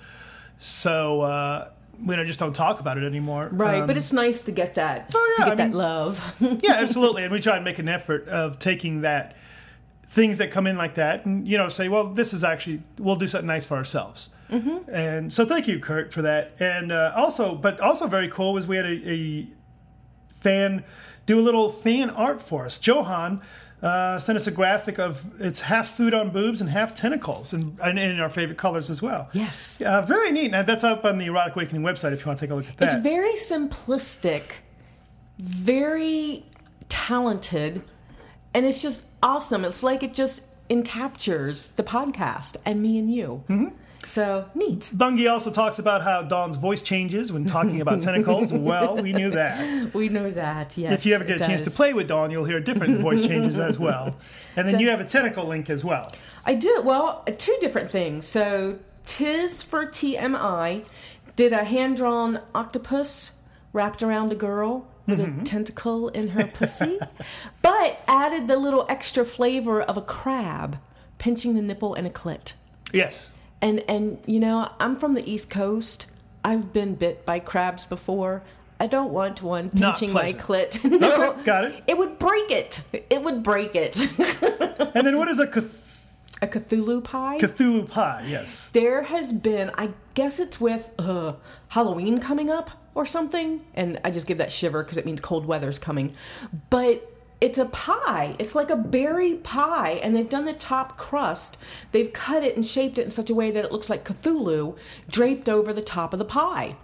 so 0.58 1.22
uh, 1.22 1.68
we 2.04 2.16
don't, 2.16 2.26
just 2.26 2.38
don't 2.38 2.54
talk 2.54 2.80
about 2.80 2.98
it 2.98 3.04
anymore. 3.04 3.48
Right. 3.52 3.80
Um, 3.80 3.86
but 3.86 3.96
it's 3.96 4.12
nice 4.12 4.42
to 4.44 4.52
get 4.52 4.74
that. 4.74 5.10
Oh 5.14 5.36
yeah, 5.38 5.44
to 5.44 5.52
I 5.52 5.54
get 5.54 5.62
mean- 5.64 5.70
that 5.72 5.76
love. 5.76 6.36
yeah, 6.62 6.74
absolutely. 6.76 7.24
And 7.24 7.32
we 7.32 7.40
try 7.40 7.56
and 7.56 7.64
make 7.64 7.78
an 7.78 7.88
effort 7.88 8.28
of 8.28 8.58
taking 8.58 9.02
that 9.02 9.36
things 10.06 10.38
that 10.38 10.50
come 10.50 10.66
in 10.66 10.76
like 10.76 10.94
that, 10.96 11.24
and 11.24 11.48
you 11.48 11.56
know, 11.56 11.68
say, 11.68 11.88
well, 11.88 12.08
this 12.12 12.34
is 12.34 12.44
actually 12.44 12.82
we'll 12.98 13.16
do 13.16 13.26
something 13.26 13.46
nice 13.46 13.66
for 13.66 13.76
ourselves. 13.76 14.28
Mm-hmm. 14.50 14.90
And 14.90 15.32
so, 15.32 15.46
thank 15.46 15.66
you, 15.66 15.80
Kurt, 15.80 16.12
for 16.12 16.20
that. 16.22 16.52
And 16.60 16.92
uh, 16.92 17.12
also, 17.16 17.54
but 17.54 17.80
also 17.80 18.06
very 18.06 18.28
cool 18.28 18.52
was 18.52 18.66
we 18.66 18.76
had 18.76 18.84
a, 18.84 19.10
a 19.10 19.48
fan 20.40 20.84
do 21.24 21.38
a 21.38 21.40
little 21.40 21.70
fan 21.70 22.10
art 22.10 22.42
for 22.42 22.66
us. 22.66 22.84
Johan 22.84 23.40
uh, 23.82 24.18
sent 24.18 24.36
us 24.36 24.46
a 24.46 24.50
graphic 24.50 24.98
of 24.98 25.24
it's 25.40 25.62
half 25.62 25.96
food 25.96 26.14
on 26.14 26.30
boobs 26.30 26.60
and 26.60 26.70
half 26.70 26.94
tentacles, 26.94 27.52
and, 27.52 27.78
and 27.82 27.98
in 27.98 28.20
our 28.20 28.30
favorite 28.30 28.58
colors 28.58 28.88
as 28.88 29.02
well. 29.02 29.28
yes. 29.32 29.80
Uh, 29.80 30.02
very 30.02 30.30
neat. 30.30 30.50
Now, 30.52 30.62
that's 30.62 30.84
up 30.84 31.04
on 31.04 31.18
the 31.18 31.26
Erotic 31.26 31.56
Awakening 31.56 31.82
website 31.82 32.12
if 32.12 32.20
you 32.20 32.26
want 32.26 32.38
to 32.38 32.46
take 32.46 32.50
a 32.50 32.54
look 32.54 32.68
at 32.68 32.76
that. 32.78 32.92
It's 32.92 33.02
very 33.02 33.32
simplistic, 33.34 34.42
very 35.38 36.44
talented, 36.88 37.82
and 38.54 38.64
it's 38.66 38.80
just 38.80 39.04
awesome. 39.22 39.64
It's 39.64 39.82
like 39.82 40.02
it 40.02 40.14
just 40.14 40.42
encaptures 40.70 41.74
the 41.76 41.82
podcast 41.82 42.56
and 42.64 42.80
me 42.80 42.98
and 42.98 43.12
you. 43.12 43.44
Mm-hmm. 43.48 43.74
So 44.04 44.48
neat. 44.54 44.90
Bungie 44.94 45.30
also 45.30 45.50
talks 45.50 45.78
about 45.78 46.02
how 46.02 46.22
Dawn's 46.22 46.56
voice 46.56 46.82
changes 46.82 47.32
when 47.32 47.44
talking 47.44 47.80
about 47.80 48.02
tentacles. 48.02 48.52
well, 48.52 48.96
we 48.96 49.12
knew 49.12 49.30
that. 49.30 49.94
We 49.94 50.08
know 50.08 50.30
that, 50.30 50.76
yes. 50.76 50.92
If 50.92 51.06
you 51.06 51.14
ever 51.14 51.24
get 51.24 51.40
a 51.40 51.44
chance 51.44 51.62
to 51.62 51.70
play 51.70 51.92
with 51.92 52.08
Dawn, 52.08 52.30
you'll 52.30 52.44
hear 52.44 52.60
different 52.60 53.00
voice 53.00 53.22
changes 53.26 53.58
as 53.58 53.78
well. 53.78 54.16
And 54.56 54.66
then 54.66 54.74
So- 54.74 54.80
you 54.80 54.90
have 54.90 55.00
a 55.00 55.04
tentacle 55.04 55.46
link 55.46 55.70
as 55.70 55.84
well. 55.84 56.12
I 56.44 56.54
do. 56.54 56.82
Well, 56.84 57.24
two 57.38 57.56
different 57.60 57.90
things. 57.90 58.26
So, 58.26 58.78
Tis 59.04 59.62
for 59.62 59.86
TMI 59.86 60.84
did 61.36 61.52
a 61.52 61.64
hand 61.64 61.96
drawn 61.96 62.40
octopus 62.54 63.32
wrapped 63.72 64.02
around 64.02 64.32
a 64.32 64.34
girl 64.34 64.86
with 65.06 65.20
a 65.20 65.24
mm-hmm. 65.24 65.42
tentacle 65.42 66.08
in 66.10 66.28
her 66.28 66.46
pussy, 66.52 66.98
but 67.60 68.00
added 68.06 68.46
the 68.48 68.56
little 68.56 68.86
extra 68.88 69.24
flavor 69.24 69.80
of 69.80 69.96
a 69.96 70.02
crab 70.02 70.78
pinching 71.18 71.54
the 71.54 71.62
nipple 71.62 71.94
and 71.94 72.06
a 72.06 72.10
clit. 72.10 72.52
Yes. 72.92 73.30
And 73.62 73.82
and 73.88 74.18
you 74.26 74.40
know, 74.40 74.70
I'm 74.78 74.96
from 74.96 75.14
the 75.14 75.28
East 75.30 75.48
Coast. 75.48 76.06
I've 76.44 76.72
been 76.72 76.96
bit 76.96 77.24
by 77.24 77.38
crabs 77.38 77.86
before. 77.86 78.42
I 78.80 78.88
don't 78.88 79.12
want 79.12 79.42
one 79.42 79.70
pinching 79.70 80.12
my 80.12 80.32
clit. 80.32 80.82
no, 81.00 81.30
Okay, 81.30 81.42
got 81.44 81.64
it. 81.64 81.84
It 81.86 81.96
would 81.96 82.18
break 82.18 82.50
it. 82.50 82.80
It 83.08 83.22
would 83.22 83.42
break 83.44 83.74
it. 83.76 83.96
And 84.94 85.06
then 85.06 85.16
what 85.16 85.28
is 85.28 85.38
a 85.38 85.46
Cth- 85.46 85.64
a 86.42 86.46
Cthulhu 86.48 87.02
pie. 87.04 87.38
Cthulhu 87.38 87.88
pie? 87.88 88.24
Yes. 88.26 88.68
there 88.70 89.02
has 89.04 89.32
been, 89.32 89.70
I 89.78 89.90
guess 90.14 90.40
it's 90.40 90.60
with 90.60 90.90
uh, 90.98 91.34
Halloween 91.68 92.18
coming 92.18 92.50
up 92.50 92.70
or 92.94 93.06
something, 93.06 93.64
and 93.74 94.00
I 94.04 94.10
just 94.10 94.26
give 94.26 94.38
that 94.38 94.50
shiver 94.50 94.82
because 94.82 94.98
it 94.98 95.06
means 95.06 95.20
cold 95.20 95.46
weather's 95.46 95.78
coming. 95.78 96.14
But 96.68 97.08
it's 97.42 97.58
a 97.58 97.64
pie. 97.64 98.36
It's 98.38 98.54
like 98.54 98.70
a 98.70 98.76
berry 98.76 99.34
pie, 99.34 99.98
and 100.00 100.14
they've 100.14 100.28
done 100.28 100.44
the 100.44 100.52
top 100.52 100.96
crust. 100.96 101.58
They've 101.90 102.12
cut 102.12 102.44
it 102.44 102.54
and 102.54 102.64
shaped 102.64 102.98
it 102.98 103.02
in 103.02 103.10
such 103.10 103.30
a 103.30 103.34
way 103.34 103.50
that 103.50 103.64
it 103.64 103.72
looks 103.72 103.90
like 103.90 104.04
Cthulhu 104.04 104.76
draped 105.08 105.48
over 105.48 105.72
the 105.72 105.82
top 105.82 106.12
of 106.12 106.20
the 106.20 106.24
pie. 106.24 106.76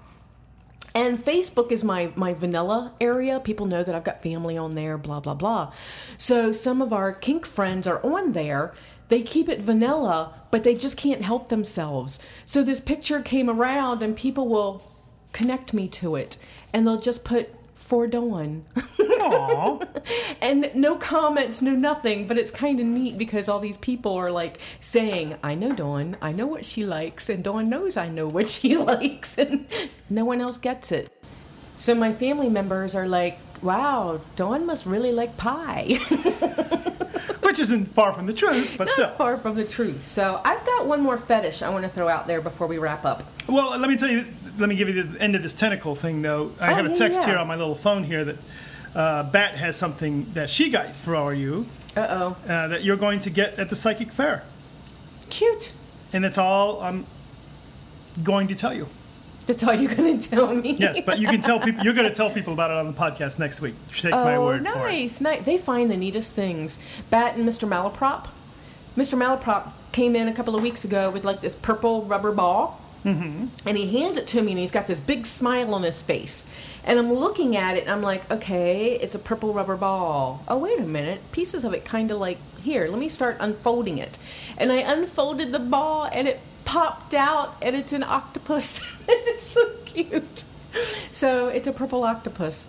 And 0.97 1.25
Facebook 1.25 1.71
is 1.71 1.85
my 1.85 2.11
my 2.17 2.35
vanilla 2.35 2.93
area. 3.01 3.39
People 3.39 3.67
know 3.67 3.85
that 3.85 3.95
I've 3.95 4.03
got 4.03 4.21
family 4.21 4.59
on 4.59 4.75
there, 4.75 4.99
blah 4.99 5.21
blah 5.21 5.35
blah. 5.35 5.73
So 6.17 6.51
some 6.51 6.83
of 6.83 6.93
our 6.93 7.13
kink 7.13 7.47
friends 7.47 7.87
are 7.87 8.05
on 8.05 8.33
there. 8.33 8.75
They 9.11 9.23
keep 9.23 9.49
it 9.49 9.61
vanilla, 9.61 10.35
but 10.51 10.65
they 10.65 10.75
just 10.75 10.97
can't 10.97 11.23
help 11.23 11.51
themselves. 11.51 12.19
So 12.47 12.65
this 12.65 12.81
picture 12.81 13.23
came 13.23 13.49
around 13.49 14.03
and 14.03 14.17
people 14.17 14.49
will 14.49 14.83
connect 15.33 15.73
me 15.73 15.87
to 15.87 16.17
it 16.17 16.37
and 16.73 16.85
they'll 16.85 17.01
just 17.01 17.25
put 17.25 17.55
for 17.89 18.07
Dawn. 18.07 18.67
Aw. 19.01 19.79
and 20.43 20.71
no 20.75 20.97
comments, 20.97 21.63
no 21.63 21.71
nothing, 21.71 22.27
but 22.27 22.37
it's 22.37 22.51
kind 22.51 22.79
of 22.81 22.85
neat 22.85 23.17
because 23.17 23.49
all 23.49 23.61
these 23.61 23.79
people 23.79 24.13
are 24.13 24.31
like 24.31 24.61
saying, 24.79 25.37
I 25.43 25.55
know 25.55 25.75
Dawn, 25.75 26.19
I 26.21 26.33
know 26.33 26.47
what 26.47 26.67
she 26.67 26.85
likes, 26.85 27.31
and 27.31 27.43
Dawn 27.43 27.71
knows 27.71 27.97
I 27.97 28.11
know 28.11 28.29
what 28.29 28.47
she 28.57 28.77
likes, 28.77 29.39
and 29.39 29.67
no 30.11 30.27
one 30.27 30.43
else 30.43 30.59
gets 30.59 30.93
it. 30.93 31.11
So 31.79 31.95
my 31.95 32.13
family 32.13 32.51
members 32.51 32.95
are 32.95 33.09
like, 33.09 33.39
wow, 33.63 34.21
Dawn 34.37 34.67
must 34.67 34.85
really 34.85 35.13
like 35.13 35.39
pie. 35.39 35.99
Which 37.41 37.59
isn't 37.59 37.87
far 37.87 38.13
from 38.13 38.27
the 38.27 38.35
truth, 38.35 38.75
but 38.77 38.91
still. 38.91 39.09
Far 39.13 39.39
from 39.39 39.55
the 39.55 39.65
truth. 39.65 40.07
So 40.07 40.43
I've 40.45 40.65
got 40.67 40.87
one 40.87 41.01
more 41.01 41.17
fetish 41.17 41.63
I 41.63 41.71
want 41.71 41.85
to 41.85 41.89
throw 41.89 42.07
out 42.07 42.27
there 42.27 42.43
before 42.43 42.67
we 42.67 42.77
wrap 42.77 43.07
up. 43.07 43.23
Well, 43.49 43.79
let 43.79 43.89
me 43.89 43.97
tell 43.97 44.11
you. 44.11 44.27
Let 44.59 44.69
me 44.69 44.77
give 44.77 44.89
you 44.89 45.03
the 45.03 45.21
end 45.23 45.35
of 45.37 45.43
this 45.43 45.53
tentacle 45.55 45.95
thing, 45.95 46.23
though. 46.23 46.53
I 46.61 46.73
Oh, 46.73 46.75
have 46.75 46.87
a 46.87 46.95
text 46.95 47.21
yeah. 47.21 47.27
here 47.27 47.37
on 47.39 47.47
my 47.47 47.57
little 47.57 47.75
phone 47.75 48.05
here 48.05 48.25
that 48.25 48.37
uh, 48.95 49.23
Bat 49.31 49.55
has 49.57 49.77
something 49.77 50.25
that 50.35 50.51
she 50.51 50.71
got 50.71 50.93
for 50.95 51.33
you 51.35 51.67
Uh 51.97 52.07
oh. 52.49 52.53
uh, 52.53 52.69
that 52.69 52.83
you're 52.85 52.97
going 52.97 53.21
to 53.21 53.31
get 53.31 53.59
at 53.59 53.71
the 53.71 53.77
psychic 53.77 54.11
fair, 54.11 54.43
Cute. 55.31 55.73
and 56.13 56.25
that's 56.25 56.39
all 56.39 56.81
I'm 56.83 57.07
going 58.25 58.49
to 58.49 58.55
tell 58.55 58.75
you. 58.75 58.89
That's 59.47 59.63
all 59.63 59.73
you're 59.75 59.95
going 59.95 60.19
to 60.19 60.31
tell 60.31 60.55
me. 60.55 60.73
Yes, 60.73 61.01
but 61.07 61.19
you 61.19 61.27
can 61.29 61.41
tell 61.41 61.59
people. 61.59 61.83
You're 61.85 61.95
going 61.95 62.09
to 62.09 62.15
tell 62.15 62.29
people 62.31 62.53
about 62.53 62.71
it 62.71 62.77
on 62.77 62.87
the 62.87 62.93
podcast 62.93 63.39
next 63.39 63.61
week. 63.63 63.75
Take 63.95 64.11
my 64.13 64.37
Oh, 64.37 64.45
word 64.45 64.63
for 64.63 64.69
it. 64.69 64.79
nice, 64.91 65.21
nice. 65.23 65.43
They 65.45 65.57
find 65.57 65.91
the 65.91 65.97
neatest 65.97 66.35
things. 66.35 66.79
Bat 67.11 67.37
and 67.37 67.49
Mr. 67.49 67.67
Malaprop. 67.67 68.29
Mr. 68.97 69.17
Malaprop 69.17 69.71
came 69.93 70.15
in 70.17 70.29
a 70.29 70.33
couple 70.35 70.55
of 70.55 70.63
weeks 70.63 70.85
ago 70.85 71.09
with 71.09 71.25
like 71.25 71.41
this 71.41 71.55
purple 71.55 72.03
rubber 72.03 72.33
ball. 72.33 72.79
Mm-hmm. 73.05 73.47
And 73.67 73.77
he 73.77 74.01
hands 74.01 74.19
it 74.19 74.27
to 74.29 74.43
me 74.43 74.53
and 74.53 74.61
he's 74.61 74.71
got 74.71 74.87
this 74.87 75.01
big 75.01 75.27
smile 75.27 75.75
on 75.75 75.83
his 75.83 76.03
face. 76.03 76.45
And 76.85 76.99
I'm 76.99 77.13
looking 77.13 77.57
at 77.57 77.77
it 77.77 77.83
and 77.83 77.91
I'm 77.91 78.03
like, 78.03 78.31
okay, 78.31 78.93
it's 78.93 79.15
a 79.15 79.19
purple 79.19 79.53
rubber 79.53 79.77
ball. 79.77 80.43
Oh, 80.49 80.59
wait 80.59 80.79
a 80.79 80.85
minute. 80.85 81.21
Pieces 81.33 81.65
of 81.65 81.75
it 81.75 81.85
kind 81.85 82.11
of 82.11 82.19
like, 82.19 82.39
here, 82.61 82.89
let 82.89 82.99
me 82.99 83.09
start 83.09 83.37
unfolding 83.41 83.99
it. 83.99 84.19
And 84.57 84.73
I 84.73 84.77
unfolded 84.77 85.53
the 85.53 85.59
ball 85.59 86.09
and 86.13 86.27
it 86.27 86.41
popped 86.65 87.15
out 87.15 87.57
and 87.63 87.77
it's 87.77 87.93
an 87.93 88.03
octopus. 88.03 88.81
it's 89.09 89.45
so 89.45 89.71
cute. 89.85 90.45
So 91.13 91.49
it's 91.49 91.67
a 91.67 91.73
purple 91.73 92.05
octopus. 92.05 92.67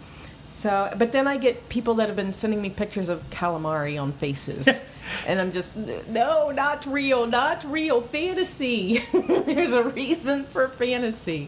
So, 0.59 0.93
but 0.97 1.13
then 1.13 1.25
I 1.25 1.37
get 1.37 1.69
people 1.69 1.93
that 1.95 2.07
have 2.07 2.17
been 2.17 2.33
sending 2.33 2.61
me 2.61 2.69
pictures 2.69 3.07
of 3.07 3.23
calamari 3.29 4.01
on 4.01 4.11
faces, 4.11 4.81
and 5.25 5.39
I'm 5.39 5.53
just 5.53 5.77
no, 5.77 6.51
not 6.51 6.85
real, 6.85 7.25
not 7.25 7.63
real 7.63 8.01
fantasy. 8.01 8.97
There's 9.13 9.71
a 9.71 9.83
reason 9.83 10.43
for 10.43 10.67
fantasy. 10.67 11.47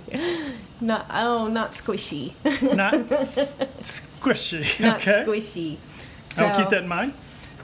Not 0.80 1.08
oh, 1.10 1.48
not 1.48 1.72
squishy, 1.72 2.34
Not 2.74 2.94
squishy. 3.84 4.80
not 4.80 5.02
okay. 5.02 5.26
squishy. 5.28 5.76
I'll 6.38 6.62
keep 6.62 6.70
that 6.70 6.84
in 6.84 6.88
mind. 6.88 7.14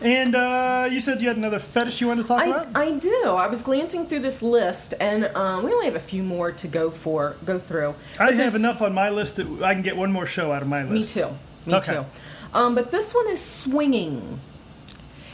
And 0.01 0.35
uh, 0.35 0.87
you 0.91 0.99
said 1.01 1.21
you 1.21 1.27
had 1.27 1.37
another 1.37 1.59
fetish 1.59 2.01
you 2.01 2.07
wanted 2.07 2.23
to 2.23 2.27
talk 2.27 2.41
I, 2.43 2.47
about? 2.47 2.67
I 2.75 2.91
do. 2.97 3.23
I 3.25 3.47
was 3.47 3.63
glancing 3.63 4.05
through 4.05 4.19
this 4.19 4.41
list, 4.41 4.93
and 4.99 5.25
um, 5.35 5.63
we 5.63 5.71
only 5.73 5.85
have 5.85 5.95
a 5.95 5.99
few 5.99 6.23
more 6.23 6.51
to 6.51 6.67
go 6.67 6.89
for, 6.91 7.35
go 7.45 7.57
through. 7.59 7.95
I 8.19 8.27
But 8.27 8.35
have 8.35 8.55
enough 8.55 8.81
on 8.81 8.93
my 8.93 9.09
list 9.09 9.37
that 9.37 9.47
I 9.63 9.73
can 9.73 9.81
get 9.83 9.97
one 9.97 10.11
more 10.11 10.25
show 10.25 10.51
out 10.51 10.61
of 10.61 10.67
my 10.67 10.83
list. 10.83 11.15
Me 11.15 11.21
too. 11.23 11.29
Me 11.65 11.75
Okay. 11.75 11.93
too. 11.93 12.05
Um, 12.53 12.75
but 12.75 12.91
this 12.91 13.13
one 13.13 13.27
is 13.27 13.43
swinging. 13.43 14.39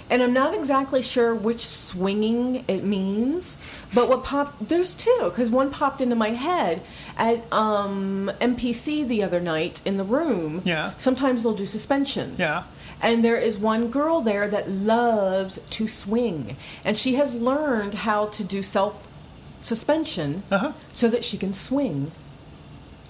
And 0.09 0.21
I'm 0.21 0.33
not 0.33 0.53
exactly 0.53 1.01
sure 1.01 1.33
which 1.33 1.65
swinging 1.65 2.65
it 2.67 2.83
means, 2.83 3.57
but 3.95 4.09
what 4.09 4.23
popped, 4.23 4.67
there's 4.69 4.93
two, 4.93 5.17
because 5.23 5.49
one 5.49 5.71
popped 5.71 6.01
into 6.01 6.15
my 6.15 6.29
head 6.31 6.81
at 7.17 7.51
um, 7.51 8.29
MPC 8.41 9.07
the 9.07 9.23
other 9.23 9.39
night 9.39 9.81
in 9.85 9.97
the 9.97 10.03
room. 10.03 10.61
Yeah. 10.65 10.91
Sometimes 10.97 11.41
they'll 11.43 11.55
do 11.55 11.65
suspension. 11.65 12.35
Yeah. 12.37 12.63
And 13.03 13.23
there 13.23 13.35
is 13.37 13.57
one 13.57 13.89
girl 13.91 14.21
there 14.21 14.47
that 14.47 14.69
loves 14.69 15.59
to 15.71 15.87
swing. 15.87 16.55
And 16.85 16.95
she 16.97 17.15
has 17.15 17.35
learned 17.35 17.93
how 17.93 18.27
to 18.27 18.43
do 18.43 18.63
self 18.63 19.07
suspension 19.61 20.43
Uh-huh. 20.51 20.71
so 20.91 21.07
that 21.09 21.23
she 21.23 21.37
can 21.37 21.53
swing 21.53 22.11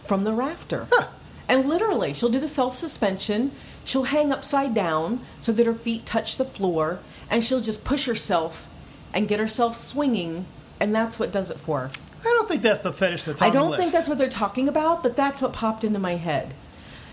from 0.06 0.24
the 0.24 0.34
rafter. 0.34 0.88
Huh. 0.92 1.08
And 1.48 1.68
literally, 1.70 2.14
she'll 2.14 2.30
do 2.30 2.40
the 2.40 2.48
self 2.48 2.76
suspension. 2.76 3.52
She'll 3.86 4.04
hang 4.06 4.32
upside 4.32 4.74
down 4.74 5.20
so 5.42 5.52
that 5.52 5.66
her 5.66 5.74
feet 5.74 6.06
touch 6.06 6.38
the 6.38 6.46
floor. 6.46 7.00
And 7.30 7.44
she'll 7.44 7.62
just 7.62 7.84
push 7.84 8.06
herself 8.06 8.68
and 9.14 9.28
get 9.28 9.40
herself 9.40 9.78
swinging. 9.78 10.46
And 10.80 10.94
that's 10.94 11.20
what 11.20 11.32
does 11.32 11.52
it 11.52 11.60
for 11.60 11.80
her. 11.82 11.92
I 12.26 12.30
don't 12.38 12.48
think 12.48 12.62
that's 12.62 12.80
the 12.80 12.94
fetish 12.94 13.24
that's 13.24 13.42
I 13.42 13.50
don't 13.50 13.76
think 13.78 13.92
that's 13.92 14.08
what 14.08 14.18
they're 14.18 14.30
talking 14.30 14.68
about, 14.70 15.04
but 15.04 15.16
that's 15.16 15.42
what 15.42 15.52
popped 15.54 15.84
into 15.84 16.00
my 16.00 16.16
head. 16.16 16.54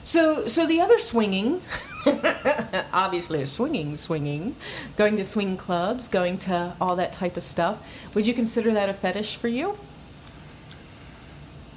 So, 0.05 0.49
so 0.49 0.67
the 0.67 0.81
other 0.81 0.99
swinging, 0.99 1.61
obviously, 2.93 3.43
a 3.43 3.47
swinging, 3.47 3.97
swinging, 3.97 4.57
going 4.97 5.17
to 5.19 5.25
swing 5.25 5.57
clubs, 5.57 6.09
going 6.09 6.39
to 6.39 6.73
all 6.81 6.97
that 6.97 7.13
type 7.13 7.37
of 7.37 7.43
stuff. 7.43 7.87
Would 8.15 8.27
you 8.27 8.35
consider 8.35 8.73
that 8.73 8.89
a 8.89 8.95
fetish 8.95 9.37
for 9.37 9.49
you? 9.49 9.79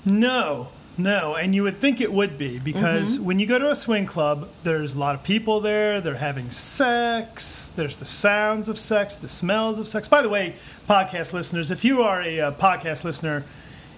No, 0.06 0.68
no, 0.98 1.36
and 1.36 1.56
you 1.56 1.64
would 1.64 1.78
think 1.78 2.02
it 2.02 2.12
would 2.12 2.38
be 2.38 2.60
because 2.60 3.16
Mm-hmm. 3.16 3.26
when 3.26 3.40
you 3.40 3.48
go 3.48 3.58
to 3.58 3.70
a 3.70 3.76
swing 3.76 4.06
club, 4.06 4.50
there's 4.64 4.94
a 4.94 5.00
lot 5.00 5.16
of 5.16 5.24
people 5.24 5.60
there. 5.62 6.02
They're 6.02 6.16
having 6.16 6.52
sex. 6.52 7.72
There's 7.76 7.98
the 7.98 8.06
sounds 8.06 8.68
of 8.70 8.78
sex, 8.78 9.16
the 9.16 9.30
smells 9.30 9.80
of 9.80 9.88
sex. 9.88 10.08
By 10.08 10.22
the 10.22 10.30
way, 10.30 10.56
podcast 10.88 11.34
listeners, 11.34 11.72
if 11.72 11.84
you 11.86 12.02
are 12.04 12.22
a, 12.22 12.40
uh 12.42 12.52
podcast 12.52 13.04
listener 13.04 13.44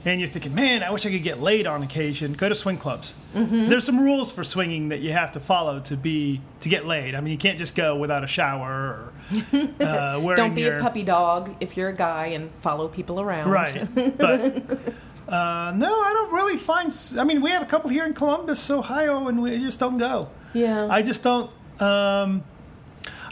and 0.06 0.20
you're 0.22 0.30
thinking, 0.30 0.53
man, 0.53 0.84
I 0.84 0.91
wish 0.91 1.06
I 1.06 1.12
could 1.12 1.24
get 1.24 1.41
laid 1.41 1.66
on 1.66 1.82
occasion, 1.82 2.34
go 2.34 2.47
to 2.47 2.56
swing 2.56 2.78
clubs. 2.78 3.16
There's 3.34 3.84
some 3.84 3.99
rules 3.99 4.32
for 4.32 4.43
swinging 4.43 4.89
that 4.89 4.99
you 4.99 5.12
have 5.12 5.32
to 5.32 5.39
follow 5.39 5.80
to 5.82 5.97
be 5.97 6.41
to 6.62 6.70
get 6.70 6.86
laid. 6.86 7.16
I 7.16 7.22
mean, 7.22 7.32
you 7.32 7.38
can't 7.39 7.58
just 7.58 7.76
go 7.76 7.95
without 7.95 8.24
a 8.24 8.28
shower 8.28 8.72
or 8.72 9.14
uh, 9.82 10.20
wearing 10.22 10.36
Don't 10.36 10.56
be 10.56 10.62
your, 10.62 10.78
a 10.78 10.82
puppy 10.82 11.03
dog 11.03 11.56
if 11.60 11.76
you're 11.76 11.89
a 11.89 11.95
guy 11.95 12.28
and 12.28 12.51
follow 12.62 12.88
people 12.88 13.20
around. 13.20 13.49
Right. 13.49 13.88
But 13.95 14.93
uh, 15.28 15.74
no, 15.76 16.01
I 16.01 16.14
don't 16.14 16.34
really 16.34 16.58
find. 16.58 16.95
I 17.18 17.24
mean, 17.24 17.41
we 17.41 17.49
have 17.49 17.64
a 17.64 17.66
couple 17.66 17.89
here 17.89 18.06
in 18.06 18.14
Columbus, 18.14 18.70
Ohio, 18.70 19.28
and 19.28 19.41
we 19.41 19.58
just 19.60 19.80
don't 19.80 19.97
go. 19.97 20.30
Yeah. 20.53 20.88
I 20.89 21.01
just 21.01 21.24
don't. 21.24 21.49
Um, 21.82 22.43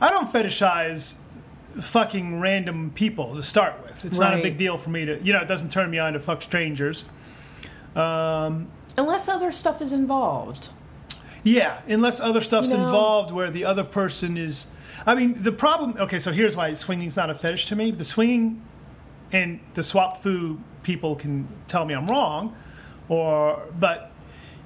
I 0.02 0.10
don't 0.10 0.32
fetishize 0.32 1.14
fucking 1.82 2.40
random 2.40 2.92
people 2.92 3.36
to 3.36 3.44
start 3.44 3.82
with. 3.84 4.06
It's 4.06 4.20
not 4.20 4.34
a 4.34 4.42
big 4.42 4.58
deal 4.58 4.78
for 4.78 4.90
me 4.90 5.06
to. 5.06 5.22
You 5.24 5.34
know, 5.34 5.40
it 5.40 5.48
doesn't 5.48 5.72
turn 5.72 5.90
me 5.90 6.00
on 6.00 6.14
to 6.14 6.20
fuck 6.20 6.42
strangers. 6.42 7.06
Unless 7.96 9.28
other 9.28 9.52
stuff 9.52 9.82
is 9.82 9.92
involved. 9.94 10.70
Yeah, 11.44 11.82
unless 11.88 12.20
other 12.20 12.42
stuff's 12.42 12.72
You 12.72 12.78
know- 12.78 12.86
involved 12.86 13.32
where 13.32 13.52
the 13.52 13.66
other 13.66 13.84
person 13.84 14.38
is. 14.38 14.66
I 15.06 15.16
mean, 15.16 15.42
the 15.42 15.52
problem. 15.52 15.96
Okay, 16.00 16.20
so 16.20 16.32
here's 16.32 16.56
why 16.56 16.74
swinging's 16.74 17.18
not 17.18 17.30
a 17.30 17.36
fetish 17.36 17.66
to 17.68 17.76
me. 17.76 17.92
The 17.92 18.06
swinging 18.06 18.62
and 19.32 19.60
the 19.74 19.84
swap 19.84 20.22
foo 20.22 20.60
people 20.84 21.16
can 21.16 21.48
tell 21.68 21.86
me 21.86 21.94
I'm 21.94 22.08
wrong, 22.08 22.56
or 23.10 23.64
but 23.78 24.12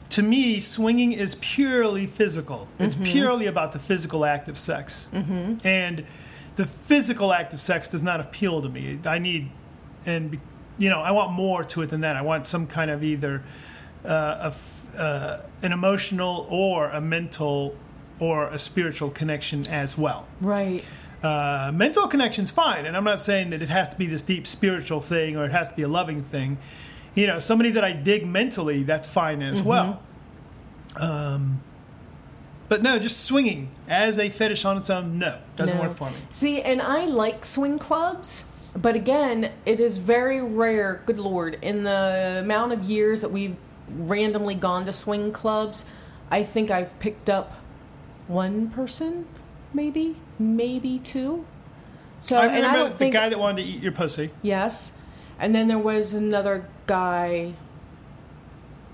to 0.09 0.21
me, 0.21 0.59
swinging 0.59 1.13
is 1.13 1.35
purely 1.35 2.05
physical. 2.05 2.69
It's 2.79 2.95
purely 2.95 3.45
about 3.47 3.71
the 3.71 3.79
physical 3.79 4.25
act 4.25 4.47
of 4.47 4.57
sex, 4.57 5.07
mm-hmm. 5.13 5.65
and 5.65 6.05
the 6.57 6.65
physical 6.65 7.31
act 7.31 7.53
of 7.53 7.61
sex 7.61 7.87
does 7.87 8.03
not 8.03 8.19
appeal 8.19 8.61
to 8.61 8.67
me. 8.67 8.99
I 9.05 9.19
need, 9.19 9.49
and 10.05 10.39
you 10.77 10.89
know, 10.89 10.99
I 10.99 11.11
want 11.11 11.31
more 11.31 11.63
to 11.63 11.81
it 11.83 11.89
than 11.89 12.01
that. 12.01 12.17
I 12.17 12.21
want 12.21 12.45
some 12.45 12.67
kind 12.67 12.91
of 12.91 13.03
either 13.03 13.43
uh, 14.03 14.51
a 14.51 14.99
uh, 14.99 15.41
an 15.61 15.71
emotional 15.71 16.47
or 16.49 16.89
a 16.89 16.99
mental 16.99 17.75
or 18.19 18.47
a 18.47 18.57
spiritual 18.57 19.11
connection 19.11 19.67
as 19.67 19.97
well. 19.97 20.27
Right. 20.41 20.83
Uh, 21.21 21.71
mental 21.73 22.07
connection's 22.07 22.51
fine, 22.51 22.85
and 22.85 22.97
I'm 22.97 23.03
not 23.03 23.19
saying 23.19 23.51
that 23.51 23.61
it 23.61 23.69
has 23.69 23.89
to 23.89 23.95
be 23.95 24.07
this 24.07 24.23
deep 24.23 24.47
spiritual 24.47 25.01
thing 25.01 25.37
or 25.37 25.45
it 25.45 25.51
has 25.51 25.69
to 25.69 25.75
be 25.75 25.83
a 25.83 25.87
loving 25.87 26.23
thing. 26.23 26.57
You 27.13 27.27
know, 27.27 27.39
somebody 27.39 27.71
that 27.71 27.83
I 27.83 27.91
dig 27.91 28.25
mentally, 28.25 28.83
that's 28.83 29.07
fine 29.07 29.41
as 29.41 29.61
well. 29.61 30.03
Um, 30.99 31.61
but 32.69 32.81
no, 32.81 32.99
just 32.99 33.23
swinging 33.23 33.69
as 33.87 34.19
a 34.19 34.29
fetish 34.29 34.65
on 34.65 34.77
its 34.77 34.89
own, 34.89 35.17
no, 35.19 35.39
doesn't 35.55 35.77
No. 35.77 35.83
work 35.83 35.93
for 35.95 36.09
me. 36.09 36.17
See, 36.29 36.61
and 36.61 36.81
I 36.81 37.05
like 37.05 37.45
swing 37.45 37.79
clubs, 37.79 38.45
but 38.75 38.95
again, 38.95 39.51
it 39.65 39.79
is 39.79 39.97
very 39.97 40.41
rare, 40.41 41.01
good 41.05 41.19
lord, 41.19 41.57
in 41.61 41.83
the 41.83 42.37
amount 42.41 42.73
of 42.73 42.83
years 42.83 43.21
that 43.21 43.31
we've 43.31 43.55
randomly 43.89 44.55
gone 44.55 44.85
to 44.85 44.91
swing 44.93 45.31
clubs, 45.31 45.85
I 46.29 46.43
think 46.43 46.69
I've 46.69 46.97
picked 46.99 47.29
up 47.29 47.53
one 48.27 48.69
person, 48.69 49.25
maybe, 49.73 50.17
maybe 50.37 50.99
two. 50.99 51.45
So, 52.19 52.35
I 52.37 52.45
and 52.47 52.55
remember 52.55 52.69
I 52.69 52.79
don't 52.81 52.91
the 52.91 52.97
think 52.97 53.13
guy 53.13 53.29
that 53.29 53.39
wanted 53.39 53.63
to 53.63 53.67
eat 53.69 53.81
your 53.81 53.91
pussy. 53.93 54.31
Yes. 54.41 54.91
And 55.39 55.53
then 55.55 55.67
there 55.67 55.77
was 55.77 56.13
another 56.13 56.67
guy. 56.87 57.53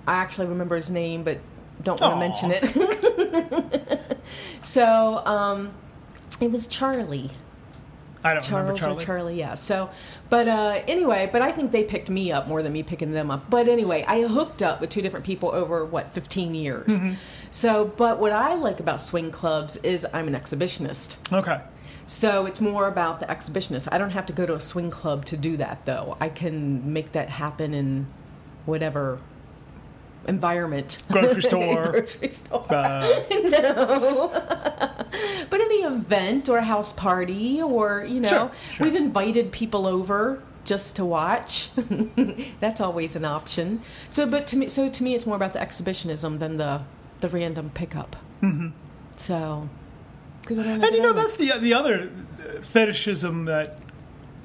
I 0.06 0.16
actually 0.16 0.48
remember 0.48 0.76
his 0.76 0.90
name, 0.90 1.24
but 1.24 1.40
don't 1.82 2.00
want 2.02 2.14
to 2.16 2.20
mention 2.20 2.52
it. 2.52 3.03
so, 4.62 5.26
um, 5.26 5.74
it 6.40 6.52
was 6.52 6.68
Charlie. 6.68 7.32
I 8.24 8.34
don't 8.34 8.44
Charles 8.44 8.62
remember 8.62 8.80
Charlie. 8.80 9.04
or 9.04 9.06
Charlie, 9.06 9.40
yeah. 9.40 9.54
So, 9.56 9.90
but 10.30 10.48
uh, 10.48 10.82
anyway, 10.88 11.30
but 11.32 11.42
I 11.42 11.52
think 11.52 11.72
they 11.72 11.84
picked 11.84 12.10
me 12.10 12.32
up 12.32 12.48
more 12.48 12.64
than 12.64 12.72
me 12.72 12.82
picking 12.82 13.12
them 13.12 13.30
up. 13.30 13.50
But 13.50 13.68
anyway, 13.68 14.06
I 14.08 14.22
hooked 14.24 14.64
up 14.64 14.80
with 14.80 14.90
two 14.90 15.02
different 15.02 15.26
people 15.26 15.50
over 15.50 15.84
what 15.84 16.12
15 16.12 16.56
years. 16.56 16.88
Mm-hmm. 16.88 17.14
So, 17.52 17.86
but 17.98 18.20
what 18.20 18.32
I 18.32 18.56
like 18.56 18.80
about 18.80 19.02
swing 19.02 19.30
clubs 19.30 19.76
is 19.78 20.08
I'm 20.14 20.28
an 20.28 20.34
exhibitionist. 20.34 21.18
okay. 21.34 21.62
So 22.06 22.46
it's 22.46 22.60
more 22.60 22.88
about 22.88 23.20
the 23.20 23.26
exhibitionist. 23.28 23.88
I 23.92 23.98
don't 23.98 24.10
have 24.12 24.26
to 24.26 24.34
go 24.34 24.46
to 24.46 24.56
a 24.56 24.62
swing 24.62 24.90
club 24.90 25.26
to 25.26 25.38
do 25.38 25.56
that, 25.58 25.86
though. 25.86 26.18
I 26.20 26.30
can 26.30 26.92
make 26.92 27.14
that 27.14 27.30
happen 27.30 27.74
in 27.74 28.08
whatever 28.66 29.20
environment. 30.28 31.02
Grocery 31.12 31.42
store. 31.52 31.92
Grocery 31.92 32.32
store. 32.32 32.66
Uh, 32.70 33.08
no. 33.32 34.30
but 35.50 35.60
any 35.62 35.82
event 35.84 36.50
or 36.50 36.58
a 36.58 36.64
house 36.64 36.94
party, 36.94 37.62
or 37.62 38.06
you 38.08 38.20
know, 38.20 38.30
Sure, 38.30 38.52
sure. 38.74 38.86
we've 38.86 38.96
invited 38.96 39.52
people 39.52 39.86
over 39.88 40.42
just 40.66 40.96
to 40.96 41.04
watch. 41.06 41.70
That's 42.60 42.80
always 42.82 43.16
an 43.16 43.26
option. 43.26 43.82
So, 44.12 44.26
but 44.26 44.48
to 44.48 44.56
me, 44.58 44.70
so 44.70 44.88
to 44.90 45.04
me, 45.04 45.14
it's 45.16 45.26
more 45.26 45.36
about 45.36 45.54
the 45.54 45.62
exhibitionism 45.62 46.40
than 46.40 46.58
the 46.58 46.82
the 47.22 47.28
random 47.30 47.70
pickup. 47.74 48.16
Mm-hmm. 48.42 48.70
So, 49.18 49.70
because 50.42 50.60
I 50.60 50.64
don't 50.64 50.80
know. 50.80 50.88
and 50.88 50.96
you 50.96 51.02
know 51.02 51.14
that's 51.14 51.36
the 51.36 51.52
the 51.60 51.74
other 51.74 52.10
uh, 52.40 52.62
fetishism 52.62 53.46
that 53.46 53.78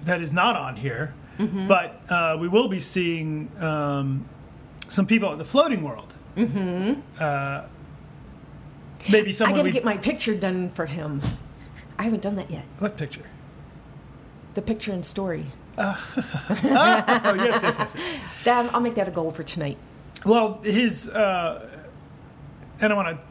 that 0.05 0.21
is 0.21 0.33
not 0.33 0.57
on 0.57 0.77
here, 0.77 1.15
Mm-hmm. 1.39 1.69
but 1.69 2.03
uh, 2.11 2.37
we 2.41 2.49
will 2.49 2.67
be 2.67 2.81
seeing 2.81 3.49
um, 3.61 4.25
some 4.89 5.07
people 5.07 5.31
at 5.33 5.39
the 5.39 5.45
floating 5.45 5.83
world. 5.83 6.15
Mm-hmm. 6.37 7.01
Uh, 7.19 7.63
maybe 9.11 9.31
I 9.35 9.39
got 9.39 9.55
to 9.57 9.63
we- 9.63 9.71
get 9.71 9.85
my 9.85 9.97
picture 9.97 10.35
done 10.35 10.71
for 10.71 10.87
him. 10.87 11.21
I 11.99 12.05
haven't 12.05 12.23
done 12.23 12.37
that 12.37 12.51
yet. 12.51 12.65
what 12.79 12.97
picture? 12.97 13.29
The 14.55 14.63
picture 14.63 14.93
and 14.93 15.05
story. 15.05 15.47
Oh 15.81 17.35
yes, 17.37 17.63
yes, 17.63 17.63
yes. 17.63 17.95
yes. 17.97 18.21
That, 18.45 18.75
I'll 18.75 18.81
make 18.81 18.95
that 18.97 19.07
a 19.09 19.11
goal 19.13 19.31
for 19.31 19.43
tonight. 19.45 19.79
Well, 20.25 20.61
his. 20.63 21.09
Uh, 21.09 21.69
I 22.81 22.89
don't 22.89 22.97
want 22.97 23.17
to 23.17 23.23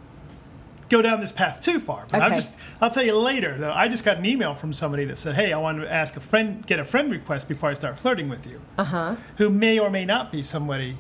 go 0.89 1.01
down 1.01 1.20
this 1.20 1.32
path 1.34 1.60
too 1.62 1.80
far, 1.82 2.05
but 2.10 2.22
I'll 2.22 2.28
Okay. 2.28 2.36
just 2.36 2.55
I'll 2.82 2.89
tell 2.89 3.03
you 3.03 3.18
later. 3.18 3.58
Though 3.58 3.74
I 3.74 3.88
just 3.89 4.05
got 4.05 4.18
an 4.18 4.26
email 4.26 4.55
from 4.55 4.72
somebody 4.74 5.03
that 5.05 5.18
said, 5.18 5.36
"Hey, 5.36 5.51
I 5.51 5.58
wanted 5.60 5.82
to 5.82 5.91
ask 5.91 6.16
a 6.16 6.22
friend, 6.22 6.66
get 6.66 6.80
a 6.80 6.86
friend 6.86 7.12
request 7.12 7.49
before 7.49 7.70
I 7.70 7.74
start 7.74 7.99
flirting 7.99 8.30
with 8.30 8.47
you." 8.47 8.62
Uh 8.78 8.84
huh. 8.86 9.16
Who 9.38 9.49
may 9.49 9.78
or 9.80 9.89
may 9.89 10.05
not 10.05 10.32
be 10.32 10.41
somebody. 10.41 10.97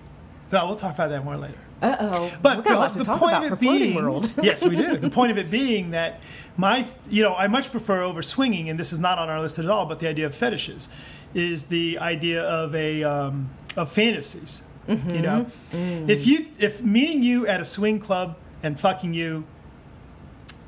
Well, 0.51 0.67
we'll 0.67 0.75
talk 0.75 0.95
about 0.95 1.09
that 1.09 1.23
more 1.23 1.37
later. 1.37 1.57
Uh 1.81 1.95
oh. 1.99 2.37
But 2.41 2.57
we 2.57 2.63
got 2.63 2.75
a 2.75 2.79
lot 2.79 2.93
the 2.93 3.05
point 3.05 3.45
of 3.45 3.53
it 3.53 3.59
being, 3.59 3.95
world. 3.95 4.31
yes, 4.41 4.63
we 4.65 4.75
do. 4.75 4.97
The 4.97 5.09
point 5.09 5.31
of 5.31 5.37
it 5.37 5.51
being 5.51 5.91
that 5.91 6.21
my, 6.57 6.85
you 7.09 7.21
know, 7.21 7.35
I 7.35 7.47
much 7.47 7.71
prefer 7.71 8.01
over 8.01 8.21
swinging, 8.21 8.69
and 8.69 8.79
this 8.79 8.91
is 8.91 8.99
not 8.99 9.19
on 9.19 9.29
our 9.29 9.41
list 9.41 9.59
at 9.59 9.69
all. 9.69 9.85
But 9.85 9.99
the 9.99 10.07
idea 10.07 10.25
of 10.25 10.33
fetishes 10.33 10.89
is 11.33 11.65
the 11.65 11.99
idea 11.99 12.41
of 12.41 12.73
a 12.73 13.03
um, 13.03 13.51
of 13.75 13.91
fantasies. 13.91 14.63
Mm-hmm. 14.87 15.09
You 15.09 15.21
know, 15.21 15.45
if 15.71 16.25
you 16.25 16.47
if 16.57 16.81
meeting 16.81 17.21
you 17.21 17.45
at 17.45 17.59
a 17.59 17.65
swing 17.65 17.99
club 17.99 18.37
and 18.63 18.79
fucking 18.79 19.13
you 19.13 19.45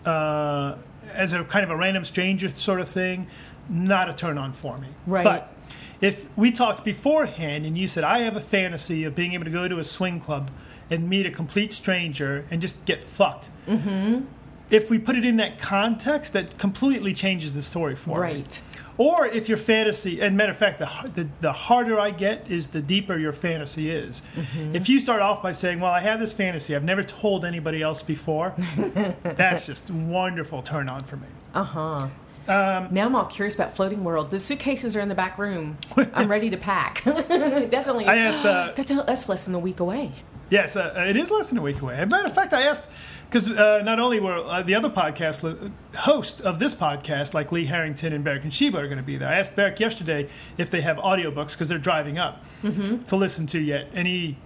uh, 0.05 0.75
as 1.13 1.33
a 1.33 1.43
kind 1.43 1.63
of 1.63 1.71
a 1.71 1.75
random 1.75 2.05
stranger 2.05 2.49
sort 2.49 2.81
of 2.81 2.87
thing, 2.87 3.27
not 3.69 4.09
a 4.09 4.13
turn 4.13 4.37
on 4.37 4.53
for 4.53 4.77
me. 4.77 4.89
Right. 5.07 5.23
But 5.23 5.53
if 6.01 6.25
we 6.37 6.51
talked 6.51 6.83
beforehand 6.85 7.65
and 7.65 7.77
you 7.77 7.87
said 7.87 8.03
I 8.03 8.19
have 8.19 8.35
a 8.35 8.41
fantasy 8.41 9.03
of 9.03 9.15
being 9.15 9.33
able 9.33 9.45
to 9.45 9.51
go 9.51 9.67
to 9.67 9.79
a 9.79 9.83
swing 9.83 10.19
club 10.19 10.51
and 10.89 11.09
meet 11.09 11.25
a 11.25 11.31
complete 11.31 11.71
stranger 11.71 12.45
and 12.49 12.61
just 12.61 12.83
get 12.85 13.03
fucked. 13.03 13.49
Mm-hmm. 13.67 14.25
If 14.69 14.89
we 14.89 14.99
put 14.99 15.15
it 15.15 15.25
in 15.25 15.37
that 15.37 15.59
context, 15.59 16.33
that 16.33 16.57
completely 16.57 17.13
changes 17.13 17.53
the 17.53 17.63
story 17.63 17.95
for 17.95 18.21
me. 18.21 18.33
Right. 18.35 18.61
Or 18.99 19.25
if 19.25 19.47
your 19.47 19.57
fantasy, 19.57 20.21
and 20.21 20.35
matter 20.35 20.51
of 20.51 20.57
fact, 20.57 20.77
the, 20.77 21.11
the, 21.13 21.29
the 21.39 21.51
harder 21.51 21.99
I 21.99 22.11
get 22.11 22.51
is 22.51 22.67
the 22.67 22.81
deeper 22.81 23.17
your 23.17 23.31
fantasy 23.31 23.89
is. 23.89 24.21
Mm-hmm. 24.35 24.75
If 24.75 24.89
you 24.89 24.99
start 24.99 25.21
off 25.21 25.41
by 25.41 25.53
saying, 25.53 25.79
Well, 25.79 25.91
I 25.91 26.01
have 26.01 26.19
this 26.19 26.33
fantasy, 26.33 26.75
I've 26.75 26.83
never 26.83 27.01
told 27.01 27.45
anybody 27.45 27.81
else 27.81 28.03
before, 28.03 28.53
that's 29.23 29.65
just 29.65 29.89
wonderful 29.89 30.61
turn 30.61 30.89
on 30.89 31.03
for 31.03 31.15
me. 31.15 31.27
Uh 31.53 31.63
huh. 31.63 32.07
Um, 32.49 32.87
Now 32.91 33.05
I'm 33.05 33.15
all 33.15 33.25
curious 33.25 33.53
about 33.55 33.75
floating 33.75 34.03
world. 34.03 34.31
The 34.31 34.39
suitcases 34.39 34.95
are 34.95 34.99
in 34.99 35.07
the 35.07 35.15
back 35.15 35.37
room. 35.37 35.77
I'm 36.13 36.29
ready 36.29 36.49
to 36.49 36.57
pack. 36.57 37.03
that's 37.05 37.87
only. 37.87 38.05
I 38.05 38.15
asked, 38.17 38.45
uh, 38.45 38.73
that's, 38.75 38.89
that's 38.89 39.29
less 39.29 39.45
than 39.45 39.53
a 39.55 39.59
week 39.59 39.79
away. 39.79 40.11
Yes, 40.49 40.75
uh, 40.75 41.05
it 41.07 41.15
is 41.15 41.29
less 41.29 41.49
than 41.49 41.59
a 41.59 41.61
week 41.61 41.79
away. 41.79 41.95
As 41.95 42.03
a 42.03 42.07
matter 42.07 42.25
of 42.25 42.33
fact, 42.33 42.53
I 42.53 42.63
asked 42.63 42.85
because 43.29 43.47
uh, 43.51 43.83
not 43.83 43.99
only 43.99 44.19
were 44.19 44.37
uh, 44.37 44.63
the 44.63 44.73
other 44.73 44.89
podcast 44.89 45.43
li- 45.43 45.71
host 45.95 46.41
of 46.41 46.57
this 46.57 46.73
podcast, 46.73 47.35
like 47.35 47.51
Lee 47.51 47.65
Harrington 47.65 48.13
and 48.13 48.23
Beric 48.23 48.41
and 48.41 48.51
Sheba, 48.51 48.79
are 48.79 48.85
going 48.87 48.97
to 48.97 49.03
be 49.03 49.15
there. 49.17 49.29
I 49.29 49.35
asked 49.35 49.55
Beric 49.55 49.79
yesterday 49.79 50.27
if 50.57 50.71
they 50.71 50.81
have 50.81 50.97
audiobooks 50.97 51.51
because 51.51 51.69
they're 51.69 51.77
driving 51.77 52.17
up 52.17 52.43
to 52.63 53.15
listen 53.15 53.45
to 53.47 53.59
yet, 53.59 53.89
and 53.93 54.07
he, 54.07 54.37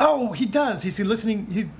oh, 0.00 0.32
he 0.32 0.46
does. 0.46 0.82
He's 0.82 0.98
listening. 0.98 1.46
He 1.46 1.70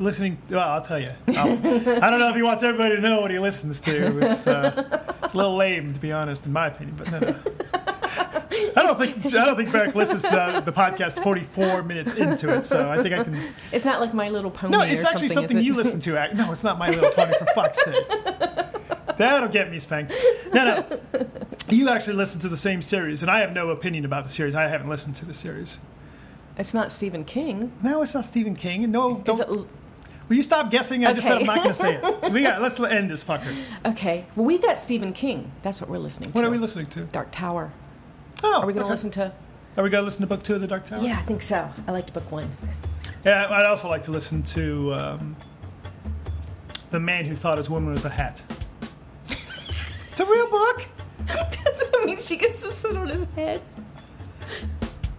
listening. 0.00 0.38
Well, 0.50 0.68
I'll 0.68 0.80
tell 0.80 0.98
you. 0.98 1.10
I'll, 1.28 1.48
I 1.48 2.10
don't 2.10 2.18
know 2.18 2.30
if 2.30 2.36
he 2.36 2.42
wants 2.42 2.62
everybody 2.62 2.96
to 2.96 3.00
know 3.00 3.20
what 3.20 3.30
he 3.30 3.38
listens 3.38 3.80
to. 3.82 4.18
It's 4.26 4.46
uh, 4.46 5.06
it's 5.22 5.34
a 5.34 5.36
little 5.36 5.56
lame, 5.56 5.92
to 5.92 6.00
be 6.00 6.12
honest, 6.12 6.46
in 6.46 6.52
my 6.52 6.66
opinion. 6.66 6.96
But 6.96 7.10
no, 7.12 7.18
no. 7.20 7.36
I 8.76 8.82
don't 8.82 8.98
think 8.98 9.26
I 9.34 9.44
don't 9.44 9.56
think 9.56 9.72
Beric 9.72 9.94
listens 9.94 10.22
to 10.22 10.62
the 10.64 10.72
podcast 10.72 11.22
44 11.22 11.82
minutes 11.82 12.14
into 12.14 12.54
it, 12.54 12.66
so 12.66 12.90
I 12.90 13.02
think 13.02 13.14
I 13.14 13.24
can. 13.24 13.38
It's 13.72 13.84
not 13.84 14.00
like 14.00 14.14
My 14.14 14.28
Little 14.28 14.50
Pony. 14.50 14.72
No, 14.72 14.82
it's 14.82 15.04
actually 15.04 15.28
something, 15.28 15.48
something 15.48 15.56
is 15.58 15.64
you 15.64 15.74
listen 15.74 16.00
to. 16.00 16.34
No, 16.34 16.50
it's 16.52 16.64
not 16.64 16.78
My 16.78 16.90
Little 16.90 17.10
Pony 17.10 17.32
for 17.38 17.46
fuck's 17.54 17.82
sake. 17.84 18.06
That'll 19.16 19.48
get 19.48 19.70
me 19.70 19.78
spanked. 19.78 20.14
No, 20.52 20.64
no. 20.64 21.26
You 21.68 21.88
actually 21.88 22.16
listen 22.16 22.40
to 22.40 22.48
the 22.48 22.56
same 22.56 22.80
series, 22.82 23.22
and 23.22 23.30
I 23.30 23.40
have 23.40 23.52
no 23.52 23.70
opinion 23.70 24.04
about 24.04 24.24
the 24.24 24.30
series. 24.30 24.54
I 24.54 24.66
haven't 24.68 24.88
listened 24.88 25.14
to 25.16 25.24
the 25.24 25.34
series. 25.34 25.78
It's 26.56 26.74
not 26.74 26.90
Stephen 26.90 27.24
King. 27.24 27.72
No, 27.82 28.02
it's 28.02 28.14
not 28.14 28.24
Stephen 28.24 28.54
King. 28.54 28.90
No, 28.90 29.18
don't. 29.18 29.40
it? 29.40 29.66
Will 30.30 30.36
you 30.36 30.44
stop 30.44 30.70
guessing? 30.70 31.04
I 31.04 31.12
just 31.12 31.26
said 31.26 31.38
I'm 31.38 31.44
not 31.46 31.56
going 31.56 31.68
to 31.70 31.74
say 31.74 31.96
it. 31.96 32.32
We 32.32 32.42
got. 32.42 32.62
Let's 32.62 32.78
end 32.78 33.10
this 33.10 33.24
fucker. 33.24 33.52
Okay. 33.84 34.24
Well, 34.36 34.46
we 34.46 34.58
got 34.58 34.78
Stephen 34.78 35.12
King. 35.12 35.50
That's 35.62 35.80
what 35.80 35.90
we're 35.90 35.98
listening 35.98 36.30
to. 36.30 36.34
What 36.36 36.44
are 36.44 36.50
we 36.50 36.56
listening 36.56 36.86
to? 36.86 37.00
Dark 37.06 37.32
Tower. 37.32 37.72
Oh, 38.44 38.60
Are 38.60 38.66
we 38.66 38.72
going 38.72 38.82
to 38.82 38.84
okay. 38.84 38.90
listen 38.90 39.10
to? 39.10 39.32
Are 39.76 39.82
we 39.82 39.90
going 39.90 40.02
to 40.02 40.04
listen 40.04 40.20
to 40.20 40.28
book 40.28 40.44
two 40.44 40.54
of 40.54 40.60
the 40.60 40.68
Dark 40.68 40.86
Tower? 40.86 41.02
Yeah, 41.02 41.18
I 41.18 41.22
think 41.22 41.42
so. 41.42 41.68
I 41.84 41.90
liked 41.90 42.14
book 42.14 42.30
one. 42.30 42.48
Yeah, 43.24 43.48
I'd 43.50 43.66
also 43.66 43.88
like 43.88 44.04
to 44.04 44.12
listen 44.12 44.44
to 44.44 44.94
um, 44.94 45.36
the 46.90 47.00
man 47.00 47.24
who 47.24 47.34
thought 47.34 47.58
his 47.58 47.68
woman 47.68 47.90
was 47.90 48.04
a 48.04 48.08
hat. 48.08 48.40
it's 49.28 50.20
a 50.20 50.24
real 50.24 50.48
book. 50.48 50.86
Doesn't 51.26 52.06
mean 52.06 52.18
she 52.18 52.36
gets 52.36 52.62
to 52.62 52.70
sit 52.70 52.96
on 52.96 53.08
his 53.08 53.26
head. 53.34 53.62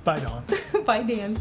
Bye, 0.05 0.21
Dawn. 0.21 0.45
Bye, 0.85 1.03
Dan. 1.03 1.37